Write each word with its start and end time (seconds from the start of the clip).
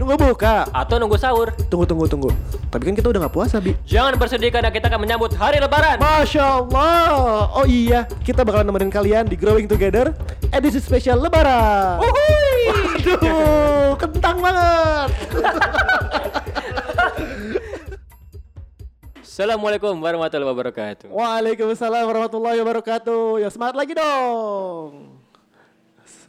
Nunggu 0.00 0.16
buka. 0.16 0.64
atau 0.72 0.96
nunggu 0.96 1.20
sahur. 1.20 1.52
Tunggu 1.68 1.84
tunggu 1.84 2.08
tunggu. 2.08 2.32
Tapi 2.72 2.88
kan 2.88 2.96
kita 2.96 3.12
udah 3.12 3.28
nggak 3.28 3.34
puasa 3.36 3.60
bi. 3.60 3.76
Jangan 3.84 4.16
bersedih 4.16 4.48
karena 4.48 4.72
kita 4.72 4.88
akan 4.88 4.96
menyambut 4.96 5.36
hari 5.36 5.60
lebaran. 5.60 6.00
Masya 6.00 6.64
Allah. 6.64 7.52
Oh 7.52 7.68
iya, 7.68 8.08
kita 8.24 8.40
bakalan 8.40 8.64
nemenin 8.72 8.88
kalian 8.88 9.28
di 9.28 9.36
Growing 9.36 9.68
Together 9.68 10.16
edisi 10.48 10.80
spesial 10.80 11.20
Lebaran. 11.20 12.00
Aduh, 12.00 13.92
kentang 14.00 14.40
banget. 14.40 15.10
Assalamualaikum 19.20 20.00
warahmatullahi 20.00 20.48
wabarakatuh. 20.52 21.06
Waalaikumsalam 21.12 22.08
warahmatullahi 22.08 22.56
wabarakatuh. 22.60 23.40
Ya 23.40 23.48
semangat 23.52 23.76
lagi 23.76 23.92
dong. 23.92 25.20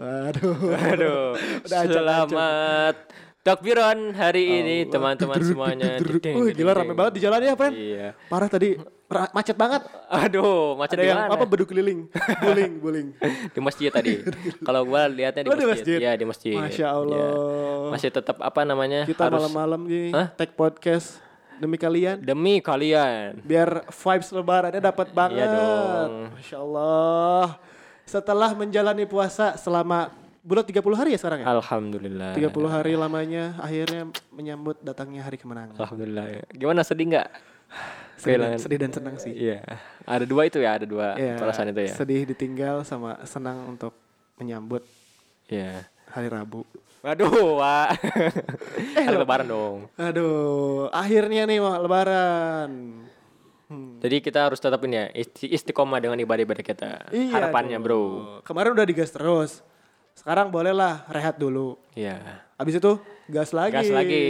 Aduh. 0.02 0.76
Aduh, 0.76 1.40
Udah 1.68 1.84
selamat 1.88 2.96
takbiran 3.42 4.14
hari 4.14 4.62
ini 4.62 4.78
teman-teman 4.86 5.38
semuanya. 5.42 5.98
Wih, 5.98 6.54
gila 6.54 6.72
rame 6.74 6.94
banget 6.94 7.14
di 7.18 7.22
jalan 7.22 7.42
ya, 7.42 7.54
Pren. 7.54 7.74
Iya. 7.74 8.08
Parah 8.30 8.46
tadi 8.46 8.78
ra- 9.08 9.32
macet 9.32 9.58
banget. 9.58 9.82
Aduh, 10.08 10.78
macet 10.78 10.98
Ada 10.98 11.04
di 11.04 11.10
yang 11.10 11.22
mana? 11.26 11.34
apa 11.34 11.46
beduk 11.46 11.68
keliling, 11.68 12.06
buling, 12.40 12.72
buling. 12.78 13.08
di 13.56 13.60
masjid 13.60 13.90
tadi. 13.90 14.22
Kalau 14.68 14.86
gua 14.86 15.10
lihatnya 15.10 15.42
di 15.42 15.50
Oh, 15.50 15.58
di 15.58 15.66
masjid. 15.66 15.74
masjid? 15.74 15.98
Iya, 16.00 16.12
di 16.14 16.26
masjid. 16.26 16.56
Masya 16.56 16.88
Allah. 16.88 17.18
Iya. 17.18 17.90
Masih 17.90 18.10
tetap 18.10 18.38
apa 18.38 18.62
namanya? 18.62 19.02
Kita 19.04 19.28
harus 19.28 19.42
malam-malam 19.42 19.82
gini 19.84 20.10
Hah? 20.14 20.30
tag 20.32 20.54
podcast 20.54 21.18
demi 21.58 21.78
kalian 21.78 22.18
demi 22.18 22.58
kalian. 22.58 23.38
biar 23.42 23.86
vibes 23.86 24.30
lebarannya 24.30 24.80
dapat 24.80 25.10
banget. 25.12 25.46
Iya 25.46 25.48
dong. 25.52 26.12
Masya 26.34 26.58
Allah. 26.58 27.48
Setelah 28.02 28.52
menjalani 28.52 29.06
puasa 29.06 29.56
selama 29.56 30.10
bulan 30.42 30.64
30 30.66 30.82
hari 30.98 31.10
ya 31.14 31.20
sekarang 31.22 31.40
ya? 31.42 31.48
Alhamdulillah. 31.50 32.32
30 32.34 32.50
hari 32.68 32.94
lamanya 32.98 33.56
akhirnya 33.58 34.10
menyambut 34.30 34.82
datangnya 34.82 35.22
hari 35.22 35.38
kemenangan. 35.38 35.78
Alhamdulillah. 35.78 36.26
ya. 36.28 36.44
Gimana 36.52 36.82
sedih 36.82 37.06
nggak? 37.14 37.28
Sedih 38.18 38.38
dan, 38.38 38.52
sedih 38.60 38.78
dan 38.82 38.92
senang 38.92 39.16
sih. 39.18 39.34
Iya. 39.34 39.62
Ada 40.06 40.26
dua 40.26 40.46
itu 40.46 40.62
ya, 40.62 40.78
ada 40.78 40.86
dua 40.86 41.18
Iya, 41.18 41.38
perasaan 41.42 41.74
itu 41.74 41.82
ya. 41.82 41.94
Sedih 41.94 42.22
ditinggal 42.26 42.86
sama 42.86 43.18
senang 43.26 43.66
untuk 43.66 43.94
menyambut 44.38 44.86
Iya. 45.48 45.86
hari 46.10 46.28
Rabu. 46.30 46.62
Waduh, 47.02 47.58
Wak. 47.58 47.98
Eh, 48.98 49.02
Hari 49.02 49.18
lebaran 49.18 49.50
dong. 49.50 49.90
Aduh, 49.98 50.86
akhirnya 50.94 51.50
nih 51.50 51.58
wah, 51.58 51.82
lebaran. 51.82 52.70
Hmm. 53.66 53.98
Jadi 54.04 54.22
kita 54.22 54.46
harus 54.46 54.60
tetap 54.62 54.84
ini 54.84 55.00
ya, 55.00 55.06
isti 55.16 55.50
istiqomah 55.50 55.98
dengan 55.98 56.20
ibadah-ibadah 56.20 56.62
kita. 56.62 56.92
Iya 57.10 57.34
Harapannya, 57.42 57.80
dong. 57.80 57.86
Bro. 57.88 58.04
Kemarin 58.46 58.76
udah 58.76 58.86
digas 58.86 59.10
terus. 59.10 59.66
Sekarang 60.22 60.54
bolehlah 60.54 61.02
rehat 61.10 61.42
dulu. 61.42 61.82
Iya. 61.98 62.46
Habis 62.54 62.78
itu 62.78 62.92
gas 63.26 63.58
lagi. 63.58 63.74
Gas 63.74 63.90
lagi. 63.90 64.26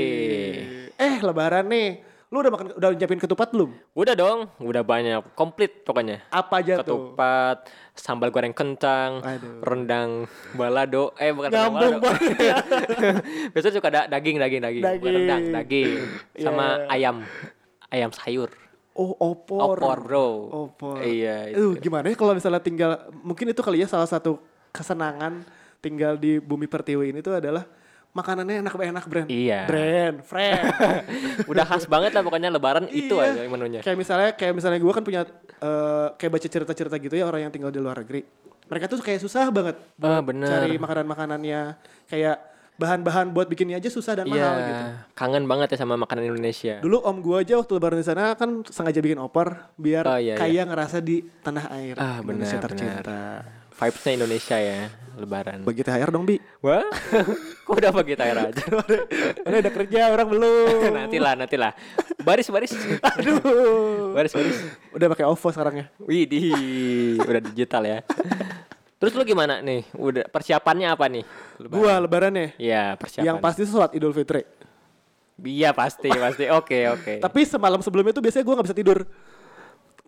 Eh, 0.96 1.20
lebaran 1.20 1.68
nih. 1.68 2.00
Lu 2.32 2.40
udah 2.40 2.48
makan 2.48 2.66
udah 2.80 2.96
nyiapin 2.96 3.20
ketupat 3.20 3.52
belum? 3.52 3.76
Udah 3.92 4.16
dong, 4.16 4.48
udah 4.64 4.88
banyak, 4.88 5.36
komplit 5.36 5.84
pokoknya. 5.84 6.24
Apa 6.32 6.64
aja 6.64 6.80
tuh? 6.80 7.12
Ketupat, 7.12 7.68
sambal 7.92 8.32
goreng 8.32 8.56
kentang, 8.56 9.20
Aduh. 9.20 9.60
rendang 9.60 10.32
balado, 10.56 11.12
eh 11.20 11.36
bukan 11.36 11.52
rendang 11.52 12.00
balado. 12.00 12.08
ya. 12.40 12.56
Biasanya 13.52 13.76
suka 13.76 13.92
ada 13.92 14.02
daging, 14.08 14.40
daging, 14.40 14.64
daging, 14.64 14.80
Bukan 14.80 14.96
Daging. 14.96 15.16
rendang, 15.20 15.44
daging, 15.52 15.92
sama 16.40 16.66
Iya. 16.80 16.88
ayam, 16.88 17.16
ayam 17.92 18.12
sayur. 18.16 18.48
Oh, 18.96 19.12
opor. 19.20 19.76
Opor, 19.76 19.98
bro. 20.00 20.28
Opor. 20.72 21.04
Iya, 21.04 21.52
itu. 21.52 21.84
gimana 21.84 22.08
ya 22.08 22.16
kalau 22.16 22.32
misalnya 22.32 22.64
tinggal 22.64 23.12
mungkin 23.12 23.52
itu 23.52 23.60
kali 23.60 23.84
ya 23.84 23.92
salah 23.92 24.08
satu 24.08 24.40
kesenangan 24.72 25.44
tinggal 25.82 26.16
di 26.16 26.38
bumi 26.38 26.70
pertiwi 26.70 27.10
ini 27.10 27.20
tuh 27.20 27.36
adalah 27.36 27.66
makanannya 28.12 28.60
enak-enak 28.62 29.06
brand. 29.08 29.28
Iya. 29.28 29.66
Brand, 29.66 30.16
friend. 30.22 30.64
Udah 31.52 31.64
khas 31.64 31.88
banget 31.88 32.12
lah 32.12 32.22
pokoknya 32.22 32.52
lebaran 32.52 32.86
itu 32.88 33.16
Iya. 33.18 33.34
aja 33.34 33.48
menunya. 33.48 33.80
Kayak 33.82 33.98
misalnya 33.98 34.30
kayak 34.36 34.54
misalnya 34.54 34.80
gue 34.80 34.94
kan 34.94 35.04
punya 35.04 35.22
eh, 35.58 36.08
kayak 36.16 36.32
baca 36.32 36.48
cerita-cerita 36.48 36.96
gitu 36.98 37.16
ya 37.16 37.26
orang 37.26 37.48
yang 37.48 37.52
tinggal 37.52 37.72
di 37.72 37.80
luar 37.80 38.04
negeri. 38.04 38.22
Mereka 38.68 38.88
tuh 38.88 39.00
kayak 39.00 39.20
susah 39.20 39.48
banget 39.50 39.76
Ah, 40.00 40.20
bener. 40.20 40.48
cari 40.48 40.76
makanan-makanannya. 40.76 41.62
Kayak 42.08 42.38
bahan-bahan 42.76 43.30
buat 43.30 43.46
bikinnya 43.46 43.78
aja 43.78 43.88
susah 43.88 44.18
dan 44.18 44.26
Iya, 44.26 44.34
mahal 44.34 44.58
gitu. 44.60 44.84
kangen 45.14 45.44
banget 45.46 45.68
ya 45.72 45.78
sama 45.80 45.96
makanan 45.96 46.28
Indonesia. 46.28 46.82
Dulu 46.82 46.98
om 47.00 47.22
gue 47.22 47.38
aja 47.38 47.54
waktu 47.56 47.72
lebaran 47.72 48.00
di 48.00 48.08
sana 48.08 48.34
kan 48.34 48.66
sengaja 48.66 49.00
bikin 49.00 49.20
opor 49.20 49.72
biar 49.78 50.04
Oh, 50.04 50.18
iya, 50.18 50.36
kayak 50.36 50.68
ngerasa 50.68 50.98
di 51.00 51.24
tanah 51.40 51.72
air 51.72 51.96
Ah, 51.96 52.20
Indonesia 52.20 52.58
benar, 52.58 52.66
tercinta. 52.68 53.20
Vibesnya 53.82 54.14
Indonesia 54.14 54.58
ya, 54.62 54.94
lebaran. 55.18 55.66
Bagi 55.66 55.82
THR 55.82 56.14
dong 56.14 56.22
bi. 56.22 56.38
Wah, 56.62 56.86
kok 57.66 57.74
udah 57.74 57.90
bagi 57.90 58.14
tayar 58.14 58.54
aja? 58.54 58.62
Mana 59.42 59.58
udah 59.58 59.74
kerja 59.74 60.00
orang 60.14 60.28
belum. 60.30 60.86
nantilah, 61.02 61.34
nantilah. 61.34 61.74
Baris, 62.22 62.54
baris. 62.54 62.78
Aduh. 63.02 64.14
Baris, 64.14 64.38
baris. 64.38 64.58
Udah 64.94 65.08
pakai 65.10 65.26
OVO 65.26 65.50
sekarang 65.50 65.82
ya. 65.82 65.86
Wih, 66.06 66.30
udah 67.26 67.42
digital 67.42 67.82
ya. 67.90 67.98
Terus 69.02 69.18
lu 69.18 69.26
gimana 69.26 69.66
nih? 69.66 69.82
Udah 69.98 70.30
persiapannya 70.30 70.86
apa 70.94 71.10
nih? 71.10 71.26
Lebaran? 71.58 71.74
Gua 71.74 71.94
lebarannya. 71.98 72.54
Iya, 72.62 72.94
persiapan. 73.02 73.34
Yang 73.34 73.38
pasti 73.42 73.62
sholat 73.66 73.98
Idul 73.98 74.14
Fitri. 74.14 74.46
Iya, 75.42 75.74
pasti, 75.74 76.14
pasti. 76.14 76.46
Oke, 76.54 76.86
oke. 76.86 77.18
Tapi 77.18 77.40
semalam 77.50 77.82
sebelumnya 77.82 78.14
tuh 78.14 78.22
biasanya 78.22 78.46
gue 78.46 78.54
nggak 78.62 78.68
bisa 78.70 78.78
tidur. 78.78 79.00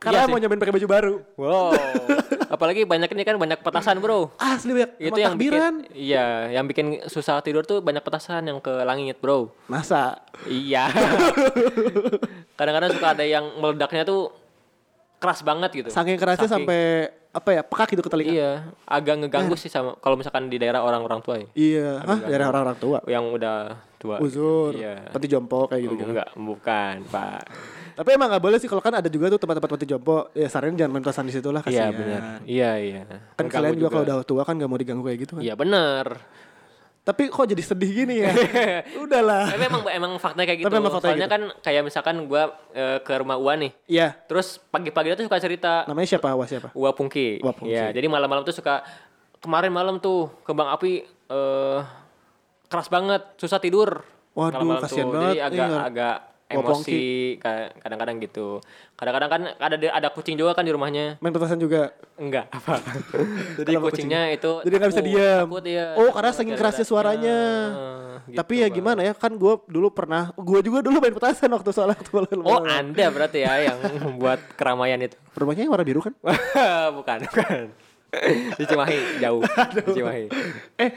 Karena 0.03 0.27
Iya 0.27 0.27
mau 0.27 0.35
nyobain 0.35 0.59
pakai 0.59 0.75
baju 0.75 0.87
baru. 0.91 1.13
Wow. 1.39 1.71
Apalagi 2.59 2.83
banyak 2.83 3.07
ini 3.15 3.23
kan 3.23 3.39
banyak 3.39 3.63
petasan, 3.63 4.03
Bro. 4.03 4.35
Asli 4.35 4.75
banyak. 4.75 4.91
Itu 4.99 5.15
yang 5.15 5.39
takbiran. 5.39 5.73
bikin 5.87 5.95
Iya, 5.95 6.51
yang 6.51 6.67
bikin 6.67 7.07
susah 7.07 7.39
tidur 7.39 7.63
tuh 7.63 7.79
banyak 7.79 8.03
petasan 8.03 8.51
yang 8.51 8.59
ke 8.59 8.83
langit, 8.83 9.23
Bro. 9.23 9.55
Masa? 9.71 10.19
Iya. 10.43 10.91
Kadang-kadang 12.59 12.91
suka 12.91 13.15
ada 13.15 13.23
yang 13.23 13.47
meledaknya 13.63 14.03
tuh 14.03 14.42
keras 15.23 15.39
banget 15.39 15.72
gitu. 15.72 15.88
Saking 15.88 16.19
kerasnya 16.19 16.44
Saking- 16.44 16.67
sampai 16.67 16.81
apa 17.34 17.50
ya 17.50 17.61
pekak 17.63 17.88
gitu 17.95 18.03
ke 18.03 18.11
telinga. 18.11 18.29
Iya, 18.29 18.51
agak 18.84 19.16
ngeganggu 19.23 19.56
sih 19.56 19.66
sama 19.66 19.95
kalau 19.97 20.13
misalkan 20.13 20.51
di 20.51 20.59
daerah 20.59 20.84
orang-orang 20.84 21.23
tua 21.23 21.35
ya. 21.39 21.47
Iya. 21.56 21.89
Hah? 22.03 22.19
Dari 22.19 22.44
orang-orang 22.44 22.78
tua. 22.78 22.97
Yang 23.07 23.25
udah 23.31 23.57
tua. 23.97 24.16
Uzur. 24.19 24.75
Iya. 24.75 25.07
Peti 25.09 25.31
jompo 25.31 25.66
kayak 25.66 25.81
gitu. 25.81 25.95
Enggak, 26.03 26.29
bukan, 26.35 26.95
Pak. 27.07 27.41
Tapi 27.94 28.09
emang 28.12 28.25
nggak 28.28 28.41
boleh 28.41 28.57
sih 28.57 28.66
kalau 28.66 28.81
kan 28.81 28.94
ada 28.94 29.06
juga 29.06 29.29
tuh 29.29 29.39
tempat-tempat 29.39 29.69
peti 29.72 29.85
jompo. 29.88 30.29
Ya 30.33 30.45
saranin 30.45 30.75
jangan 30.75 30.91
main 30.91 31.01
petasan 31.01 31.25
di 31.25 31.33
situ 31.33 31.50
lah 31.50 31.63
Iya, 31.63 31.89
kasihan. 31.89 31.94
benar. 31.95 32.22
Iya, 32.44 32.72
iya. 32.78 33.01
Kan 33.07 33.17
Ngeganggu 33.39 33.50
kalian 33.50 33.73
juga, 33.78 33.89
kalau 33.89 34.03
udah 34.03 34.17
tua 34.22 34.41
kan 34.44 34.53
nggak 34.53 34.69
mau 34.69 34.78
diganggu 34.78 35.03
kayak 35.03 35.19
gitu 35.22 35.31
kan. 35.38 35.41
Iya, 35.41 35.53
benar. 35.56 36.06
Tapi 37.03 37.27
kok 37.27 37.43
jadi 37.43 37.59
sedih 37.59 37.91
gini 37.91 38.23
ya? 38.23 38.31
Udahlah. 39.03 39.51
Tapi 39.51 39.63
emang 39.67 39.81
emang 39.91 40.11
faktanya 40.15 40.47
kayak 40.47 40.59
gitu. 40.63 40.67
Tapi 40.71 40.79
emang 40.79 40.93
faktanya 40.95 41.03
Soalnya 41.03 41.27
gitu. 41.27 41.35
kan 41.35 41.43
kayak 41.59 41.81
misalkan 41.83 42.15
gua 42.25 42.43
eh, 42.71 42.97
ke 43.03 43.13
rumah 43.19 43.35
Ua 43.35 43.53
nih. 43.59 43.71
Iya. 43.91 44.15
Terus 44.23 44.63
pagi-pagi 44.71 45.11
dia 45.11 45.17
tuh 45.19 45.27
suka 45.27 45.39
cerita 45.43 45.83
Namanya 45.83 46.07
siapa? 46.07 46.31
Awas 46.31 46.47
siapa? 46.47 46.71
Ua 46.71 46.95
Pungki. 46.95 47.43
Ua 47.43 47.51
Pungki. 47.51 47.75
Iya, 47.75 47.91
jadi 47.91 48.07
malam-malam 48.07 48.47
tuh 48.47 48.55
suka 48.55 48.87
kemarin 49.43 49.75
malam 49.75 49.99
tuh 49.99 50.31
kembang 50.47 50.71
api 50.71 51.03
eh 51.03 51.79
keras 52.71 52.87
banget, 52.87 53.21
susah 53.35 53.59
tidur. 53.59 53.99
Waduh, 54.33 54.79
kasihan 54.81 55.11
banget. 55.11 55.35
Jadi 55.35 55.39
agak 55.43 55.67
Iya. 55.69 55.79
agak 55.83 56.15
Ua 56.15 56.32
emosi 56.55 57.01
ka- 57.37 57.71
kadang-kadang 57.77 58.15
gitu. 58.19 58.47
Kadang-kadang 58.93 59.29
kan 59.29 59.41
ada 59.57 59.75
ada 59.89 60.07
kucing 60.09 60.35
juga 60.35 60.53
kan 60.53 60.61
di 60.61 60.69
rumahnya. 60.69 61.17
Main 61.17 61.31
petasan 61.31 61.57
juga. 61.57 61.91
Enggak, 62.13 62.45
apa. 62.47 62.77
Jadi 63.57 63.71
Kenapa 63.71 63.85
kucingnya 63.87 64.21
itu 64.29 64.51
Jadi 64.61 64.73
nggak 64.73 64.91
bisa 64.91 65.03
diam. 65.03 65.45
takut, 65.45 65.63
iya. 65.65 65.87
Oh, 65.95 66.09
karena 66.09 66.31
saking 66.31 66.55
kerasnya 66.55 66.85
suaranya. 66.85 67.37
Tapi 68.25 68.53
gitu, 68.55 68.63
ya 68.63 68.67
Bang. 68.67 68.77
gimana 68.77 68.99
ya 69.01 69.13
kan 69.13 69.31
gue 69.33 69.53
dulu 69.67 69.91
pernah 69.91 70.31
gue 70.33 70.59
juga 70.61 70.79
dulu 70.79 70.97
main 70.97 71.11
petasan 71.11 71.49
waktu 71.49 71.69
soal 71.69 71.91
waktu 71.91 72.07
lebaran. 72.07 72.39
Oh, 72.47 72.61
Anda 72.61 73.09
berarti 73.09 73.41
ya 73.41 73.53
yang 73.65 73.77
membuat 74.05 74.39
keramaian 74.53 75.01
itu. 75.01 75.17
rumahnya 75.33 75.65
warna 75.65 75.83
biru 75.83 75.99
kan? 75.99 76.13
bukan, 76.93 77.17
bukan. 77.25 77.61
Di 78.59 78.66
Cimahi, 78.66 79.19
jauh. 79.19 79.41
Di 79.75 79.91
Cimahi. 79.91 80.25
eh 80.75 80.90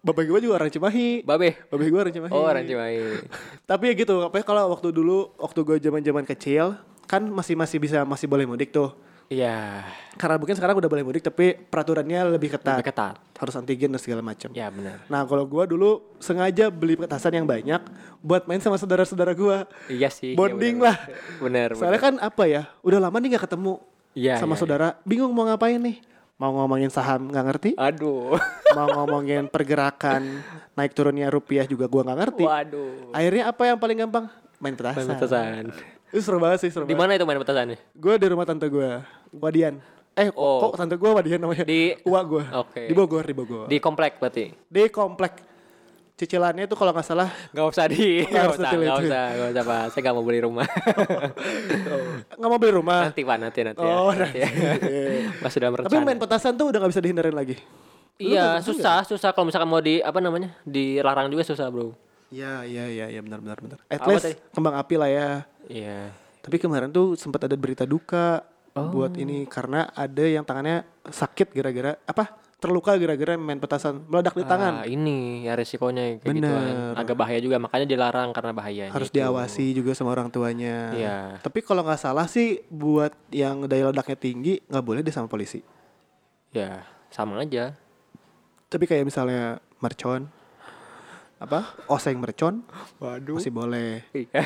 bapak 0.00 0.24
gue 0.24 0.40
juga 0.40 0.54
orang 0.56 0.70
Cimahi. 0.70 1.20
Babe. 1.22 1.56
Bapak 1.68 1.84
gue 1.84 2.00
orang 2.00 2.14
Cimahi. 2.14 2.32
Oh, 2.32 2.42
orang 2.42 2.64
Cimahi. 2.64 2.98
Tapi 3.70 3.84
ya 3.88 3.94
gitu, 3.94 4.24
apa 4.24 4.36
ya, 4.36 4.44
kalau 4.44 4.72
waktu 4.72 4.88
dulu 4.88 5.32
waktu 5.36 5.60
gue 5.62 5.76
zaman-zaman 5.80 6.24
kecil 6.24 6.74
kan 7.04 7.20
masih 7.22 7.54
masih 7.54 7.76
bisa 7.76 8.02
masih 8.02 8.24
boleh 8.24 8.44
mudik 8.44 8.72
tuh. 8.72 8.92
Iya, 9.32 9.80
Karena 10.20 10.36
mungkin 10.36 10.52
sekarang 10.52 10.76
udah 10.76 10.92
boleh 10.92 11.08
mudik 11.08 11.24
tapi 11.24 11.56
peraturannya 11.56 12.36
lebih 12.36 12.52
ketat. 12.52 12.76
lebih 12.76 12.92
ketat. 12.92 13.16
Harus 13.32 13.56
antigen 13.56 13.88
dan 13.88 13.96
segala 13.96 14.20
macam. 14.20 14.52
Ya, 14.52 14.68
benar. 14.68 15.00
Nah 15.08 15.24
kalau 15.24 15.48
gue 15.48 15.64
dulu 15.66 16.04
sengaja 16.20 16.68
beli 16.68 17.00
petasan 17.00 17.32
yang 17.32 17.48
banyak 17.48 17.80
buat 18.20 18.44
main 18.44 18.60
sama 18.60 18.76
saudara-saudara 18.76 19.32
gue. 19.32 19.56
Iya 19.88 20.12
sih. 20.12 20.32
iya 20.32 20.36
Bonding 20.36 20.76
benar. 20.76 20.84
lah. 20.84 20.96
Benar, 21.40 21.68
Soalnya 21.80 22.00
kan 22.02 22.14
apa 22.20 22.44
ya, 22.44 22.68
udah 22.84 23.00
lama 23.00 23.16
nih 23.16 23.32
gak 23.32 23.48
ketemu 23.48 23.80
Iya, 24.12 24.36
sama 24.36 24.52
iya, 24.52 24.60
saudara. 24.60 24.88
Bingung 25.02 25.32
mau 25.32 25.48
ngapain 25.48 25.80
nih? 25.80 25.96
Mau 26.36 26.50
ngomongin 26.52 26.88
saham 26.88 27.28
nggak 27.28 27.44
ngerti? 27.46 27.70
Aduh. 27.76 28.34
mau 28.76 28.88
ngomongin 28.90 29.46
pergerakan 29.46 30.40
naik 30.72 30.92
turunnya 30.92 31.28
rupiah 31.28 31.64
juga 31.64 31.86
gua 31.86 32.02
nggak 32.02 32.18
ngerti. 32.18 32.44
Waduh. 32.44 33.12
Akhirnya 33.12 33.44
apa 33.46 33.62
yang 33.64 33.78
paling 33.78 33.98
gampang? 33.98 34.26
Main 34.58 34.74
petasan. 34.74 35.02
Main 35.02 35.10
petasan. 35.12 35.64
Itu 36.08 36.20
seru 36.20 36.38
banget 36.38 36.58
sih, 36.60 36.70
seru 36.70 36.84
Di 36.84 36.92
banget. 36.92 37.00
mana 37.00 37.12
itu 37.14 37.24
main 37.24 37.38
petasannya? 37.38 37.78
Gue 37.92 38.14
di 38.14 38.26
rumah 38.26 38.44
tante 38.44 38.66
gue, 38.66 39.00
Wadian. 39.32 39.80
Eh, 40.12 40.28
Oh. 40.30 40.60
kok 40.62 40.76
tante 40.76 40.94
gue 40.94 41.08
Wadian 41.08 41.40
namanya? 41.40 41.64
Di- 41.64 41.96
Uwa 42.04 42.20
gue. 42.22 42.44
Oke. 42.52 42.84
Di 42.84 42.92
Bogor, 42.92 43.24
di 43.24 43.32
Bogor. 43.32 43.66
Di 43.66 43.78
komplek 43.78 44.20
berarti. 44.20 44.52
Di 44.68 44.88
komplek. 44.88 45.51
Cicilannya 46.22 46.64
itu 46.64 46.78
kalau 46.78 46.94
nggak 46.94 47.02
salah 47.02 47.28
Gak 47.50 47.66
usah 47.66 47.84
di, 47.90 48.22
Nggak 48.30 48.30
gak 48.30 48.54
usah, 48.54 48.70
gak 48.70 48.78
itu. 48.78 49.06
usah, 49.10 49.24
gak 49.28 49.48
usah 49.50 49.62
pak. 49.66 49.82
Saya 49.90 50.00
gak 50.00 50.14
mau 50.14 50.22
beli 50.22 50.40
rumah. 50.40 50.66
nggak 52.38 52.48
mau 52.48 52.58
beli 52.58 52.72
rumah. 52.72 53.00
nanti 53.10 53.22
pak, 53.22 53.36
nanti 53.38 53.60
nanti. 53.62 53.82
Oh, 53.82 54.14
ya. 54.14 54.18
nanti. 54.22 54.38
ya. 54.46 54.48
Dalam 55.58 55.72
Tapi 55.82 55.96
main 56.00 56.18
petasan 56.18 56.54
tuh 56.54 56.70
udah 56.70 56.78
nggak 56.78 56.92
bisa 56.94 57.02
dihindarin 57.02 57.34
lagi. 57.34 57.56
Iya, 58.16 58.62
susah, 58.62 59.02
susah. 59.02 59.34
Kalau 59.34 59.50
misalkan 59.50 59.66
mau 59.66 59.82
di 59.82 59.98
apa 59.98 60.22
namanya, 60.22 60.54
dilarang 60.62 61.26
juga 61.26 61.42
susah 61.42 61.66
bro. 61.66 61.90
Iya 62.32 62.64
iya 62.64 62.84
iya 62.88 63.06
iya 63.12 63.20
benar 63.20 63.44
benar 63.44 63.58
benar. 63.60 63.78
At 63.92 64.00
Apa 64.00 64.08
least 64.08 64.24
tadi? 64.24 64.36
kembang 64.56 64.74
api 64.78 64.94
lah 64.96 65.10
ya. 65.10 65.28
Iya. 65.68 65.98
Tapi 66.40 66.56
kemarin 66.56 66.88
tuh 66.88 67.12
sempat 67.18 67.44
ada 67.44 67.56
berita 67.58 67.84
duka 67.84 68.40
Oh. 68.72 68.88
buat 68.88 69.12
ini 69.20 69.44
karena 69.44 69.92
ada 69.92 70.24
yang 70.24 70.48
tangannya 70.48 70.80
sakit 71.04 71.52
gara-gara 71.52 71.92
apa? 72.08 72.40
Terluka 72.62 72.94
gara-gara 72.94 73.34
main 73.34 73.58
petasan 73.58 74.06
meledak 74.06 74.38
di 74.38 74.46
tangan. 74.46 74.80
Ah, 74.80 74.86
ini 74.86 75.42
ya 75.42 75.58
resikonya 75.58 76.22
kayak 76.22 76.30
Bener. 76.30 76.46
gituan. 76.46 76.94
Agak 76.94 77.16
bahaya 77.18 77.42
juga, 77.42 77.58
makanya 77.58 77.90
dilarang 77.90 78.30
karena 78.30 78.54
bahaya. 78.54 78.86
Harus 78.94 79.10
diawasi 79.10 79.74
juga 79.74 79.98
sama 79.98 80.14
orang 80.14 80.30
tuanya. 80.30 80.94
Iya. 80.94 81.18
Tapi 81.42 81.58
kalau 81.66 81.82
nggak 81.82 81.98
salah 81.98 82.30
sih 82.30 82.62
buat 82.70 83.10
yang 83.34 83.66
daya 83.66 83.90
ledaknya 83.90 84.14
tinggi 84.14 84.62
nggak 84.70 84.84
boleh 84.86 85.02
deh 85.02 85.10
sama 85.10 85.26
polisi. 85.26 85.58
Ya, 86.54 86.86
sama 87.10 87.42
aja. 87.42 87.74
Tapi 88.70 88.86
kayak 88.86 89.10
misalnya 89.10 89.58
mercon 89.82 90.30
apa? 91.42 91.74
Oseng 91.90 92.22
mercon 92.22 92.62
Waduh. 93.02 93.42
masih 93.42 93.50
boleh. 93.50 94.06
Iya, 94.14 94.38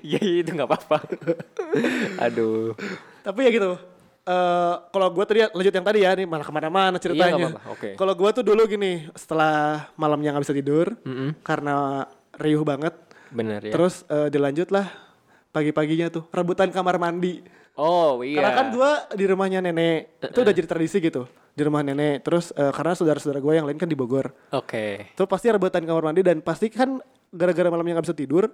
Iya, 0.16 0.20
itu 0.40 0.50
nggak 0.56 0.64
apa-apa. 0.64 1.04
Aduh. 2.24 2.72
Tapi 3.20 3.44
ya 3.44 3.50
gitu. 3.52 3.76
Eh 4.30 4.74
kalau 4.94 5.08
gue 5.10 5.24
tadi 5.26 5.40
lanjut 5.50 5.74
yang 5.74 5.86
tadi 5.86 5.98
ya 6.06 6.10
nih 6.14 6.26
malah 6.30 6.46
ke 6.46 6.52
mana-mana 6.54 6.96
ceritanya. 7.02 7.34
Iya, 7.34 7.36
nggak 7.42 7.50
apa-apa, 7.58 7.74
oke. 7.74 7.90
Kalau 7.98 8.12
gue 8.14 8.30
tuh 8.30 8.44
dulu 8.46 8.62
gini 8.70 8.92
setelah 9.18 9.90
malamnya 9.98 10.30
nggak 10.30 10.44
bisa 10.46 10.54
tidur 10.54 10.86
Mm-mm. 11.02 11.42
karena 11.42 12.06
riuh 12.38 12.62
banget. 12.62 12.94
Bener 13.34 13.60
ya. 13.62 13.72
Terus 13.74 14.06
eh, 14.06 14.28
dilanjut 14.30 14.70
lah 14.70 14.86
pagi-paginya 15.50 16.06
tuh 16.14 16.24
rebutan 16.30 16.70
kamar 16.70 17.02
mandi. 17.02 17.42
Oh 17.74 18.22
iya. 18.22 18.38
Karena 18.38 18.52
kan 18.54 18.66
gue 18.70 18.90
di 19.18 19.24
rumahnya 19.26 19.58
nenek 19.64 20.22
itu 20.30 20.38
udah 20.42 20.54
jadi 20.54 20.68
tradisi 20.68 21.02
gitu 21.02 21.26
di 21.50 21.62
rumah 21.66 21.82
nenek. 21.82 22.22
Terus 22.22 22.54
eh, 22.54 22.70
karena 22.70 22.94
saudara-saudara 22.94 23.42
gue 23.42 23.54
yang 23.58 23.66
lain 23.66 23.78
kan 23.78 23.90
di 23.90 23.98
Bogor. 23.98 24.30
Oke. 24.54 25.10
Tuh 25.18 25.26
pasti 25.26 25.50
rebutan 25.50 25.82
kamar 25.82 26.06
mandi 26.06 26.22
dan 26.22 26.38
pasti 26.38 26.70
kan 26.70 27.02
gara-gara 27.30 27.70
malamnya 27.70 27.98
nggak 27.98 28.06
bisa 28.10 28.18
tidur 28.18 28.50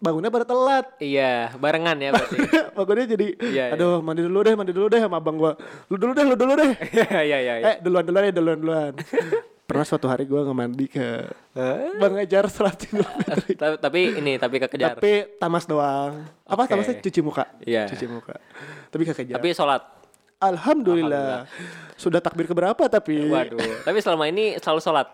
bangunnya 0.00 0.28
pada 0.28 0.44
telat. 0.44 0.86
Iya, 0.96 1.54
barengan 1.54 1.94
ya 1.94 2.10
berarti. 2.10 2.36
bangunnya 2.76 3.06
jadi 3.06 3.26
Iya, 3.36 3.64
iya. 3.68 3.74
aduh 3.74 4.00
mandi 4.00 4.20
dulu 4.20 4.40
deh 4.40 4.54
mandi 4.54 4.72
dulu 4.72 4.86
deh 4.88 4.98
sama 4.98 5.16
abang 5.16 5.36
gua 5.36 5.52
lu 5.86 5.96
dulu 5.96 6.10
deh 6.10 6.24
lu 6.24 6.34
dulu 6.34 6.52
deh 6.56 6.72
Iya 6.96 7.20
iya 7.20 7.36
iya. 7.38 7.54
eh 7.62 7.76
duluan 7.78 8.02
duluan 8.02 8.24
ya 8.24 8.32
duluan 8.32 8.56
duluan 8.56 8.92
pernah 9.68 9.84
suatu 9.84 10.08
hari 10.08 10.24
gua 10.24 10.42
nggak 10.42 10.56
mandi 10.56 10.86
ke 10.88 11.06
bang 11.94 12.12
ngejar 12.16 12.48
sholat 12.48 12.74
Idul 12.80 13.06
Fitri 13.38 13.54
tapi 13.76 14.00
ini 14.16 14.34
tapi 14.34 14.56
kekejar. 14.58 14.96
tapi 14.96 15.36
tamas 15.36 15.62
doang 15.62 16.26
apa 16.42 16.58
Oke. 16.60 16.70
tamasnya 16.70 16.94
cuci 16.98 17.20
muka 17.20 17.44
Iya. 17.62 17.86
cuci 17.86 18.06
muka 18.06 18.34
tapi 18.88 19.02
kekejar 19.04 19.36
Tapi 19.36 19.48
sholat. 19.52 19.82
alhamdulillah. 20.40 21.46
sudah 21.94 22.18
takbir 22.18 22.48
keberapa 22.48 22.82
tapi 22.88 23.20
Waduh. 23.22 23.84
tapi 23.84 24.00
selama 24.00 24.26
ini 24.26 24.56
selalu 24.56 24.80
sholat 24.80 25.08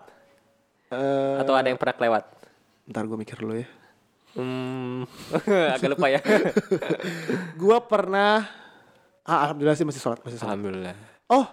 Eh, 0.86 1.34
atau 1.36 1.52
ada 1.52 1.66
yang 1.66 1.76
pernah 1.76 1.92
kelewat? 1.92 2.24
ntar 2.86 3.02
gua 3.04 3.18
mikir 3.18 3.34
dulu 3.36 3.58
ya 3.58 3.66
Hmm, 4.36 5.08
agak 5.74 5.96
lupa 5.96 6.06
ya. 6.12 6.20
gua 7.60 7.80
pernah 7.80 8.44
ah, 9.24 9.38
alhamdulillah 9.48 9.76
sih 9.76 9.88
masih 9.88 9.98
sholat 9.98 10.20
masih 10.20 10.36
sholat 10.36 10.52
Alhamdulillah. 10.52 10.94
oh 11.32 11.48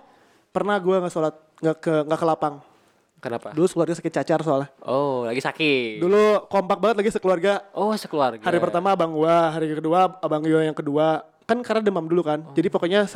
pernah 0.51 0.75
gua 0.83 0.99
nggak 0.99 1.13
sholat 1.15 1.35
nggak 1.63 1.77
ke 1.79 1.93
nggak 2.03 2.19
ke 2.19 2.27
lapang 2.27 2.55
Kenapa? 3.23 3.55
dulu 3.55 3.71
keluarga 3.71 3.95
sakit 3.95 4.11
cacar 4.19 4.43
soalnya 4.43 4.67
Oh, 4.83 5.23
lagi 5.23 5.39
sakit. 5.39 6.03
Dulu 6.03 6.51
kompak 6.51 6.83
banget 6.83 6.99
lagi 6.99 7.11
sekeluarga. 7.15 7.63
Oh, 7.71 7.95
sekeluarga. 7.95 8.43
Hari 8.43 8.59
pertama 8.59 8.91
abang 8.91 9.15
gua, 9.15 9.47
hari 9.47 9.71
kedua 9.71 10.19
abang 10.19 10.43
gua 10.43 10.59
yang 10.59 10.75
kedua. 10.75 11.23
Kan 11.47 11.63
karena 11.63 11.79
demam 11.79 12.03
dulu 12.03 12.19
kan. 12.19 12.43
Jadi 12.51 12.67
pokoknya 12.67 13.07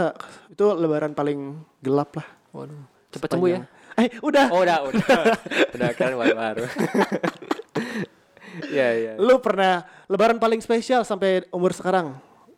itu 0.48 0.66
lebaran 0.80 1.12
paling 1.12 1.60
gelap 1.84 2.16
lah. 2.16 2.28
Waduh. 2.56 2.88
Cepet 3.12 3.36
sembuh 3.36 3.50
ya. 3.52 3.60
Eh, 4.00 4.08
udah. 4.24 4.48
Oh, 4.48 4.64
udah, 4.64 4.78
udah. 4.88 5.04
udah 5.76 5.90
kan 5.92 6.16
baru-baru. 6.16 6.64
Iya, 8.66 8.88
iya. 8.96 9.12
Lu 9.18 9.38
pernah 9.38 9.86
lebaran 10.08 10.38
paling 10.38 10.60
spesial 10.60 11.04
sampai 11.04 11.46
umur 11.54 11.72
sekarang? 11.72 12.18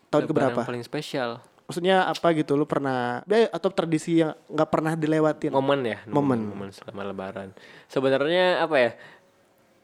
Tahun 0.10 0.26
Lebaran 0.26 0.54
keberapa? 0.56 0.62
paling 0.66 0.82
spesial. 0.82 1.38
Maksudnya 1.70 2.10
apa 2.10 2.34
gitu? 2.34 2.58
Lu 2.58 2.66
pernah 2.66 3.22
eh, 3.30 3.46
atau 3.46 3.70
tradisi 3.70 4.18
yang 4.26 4.34
nggak 4.50 4.70
pernah 4.74 4.98
dilewatin? 4.98 5.54
Momen 5.54 5.86
ya. 5.86 6.00
Momen. 6.10 6.50
Momen 6.50 6.70
selama 6.74 7.06
lebaran. 7.06 7.54
Sebenarnya 7.86 8.66
apa 8.66 8.76
ya? 8.80 8.92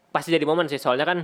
Pasti 0.09 0.33
jadi 0.33 0.41
momen 0.49 0.65
sih. 0.65 0.81
Soalnya 0.81 1.05
kan 1.05 1.19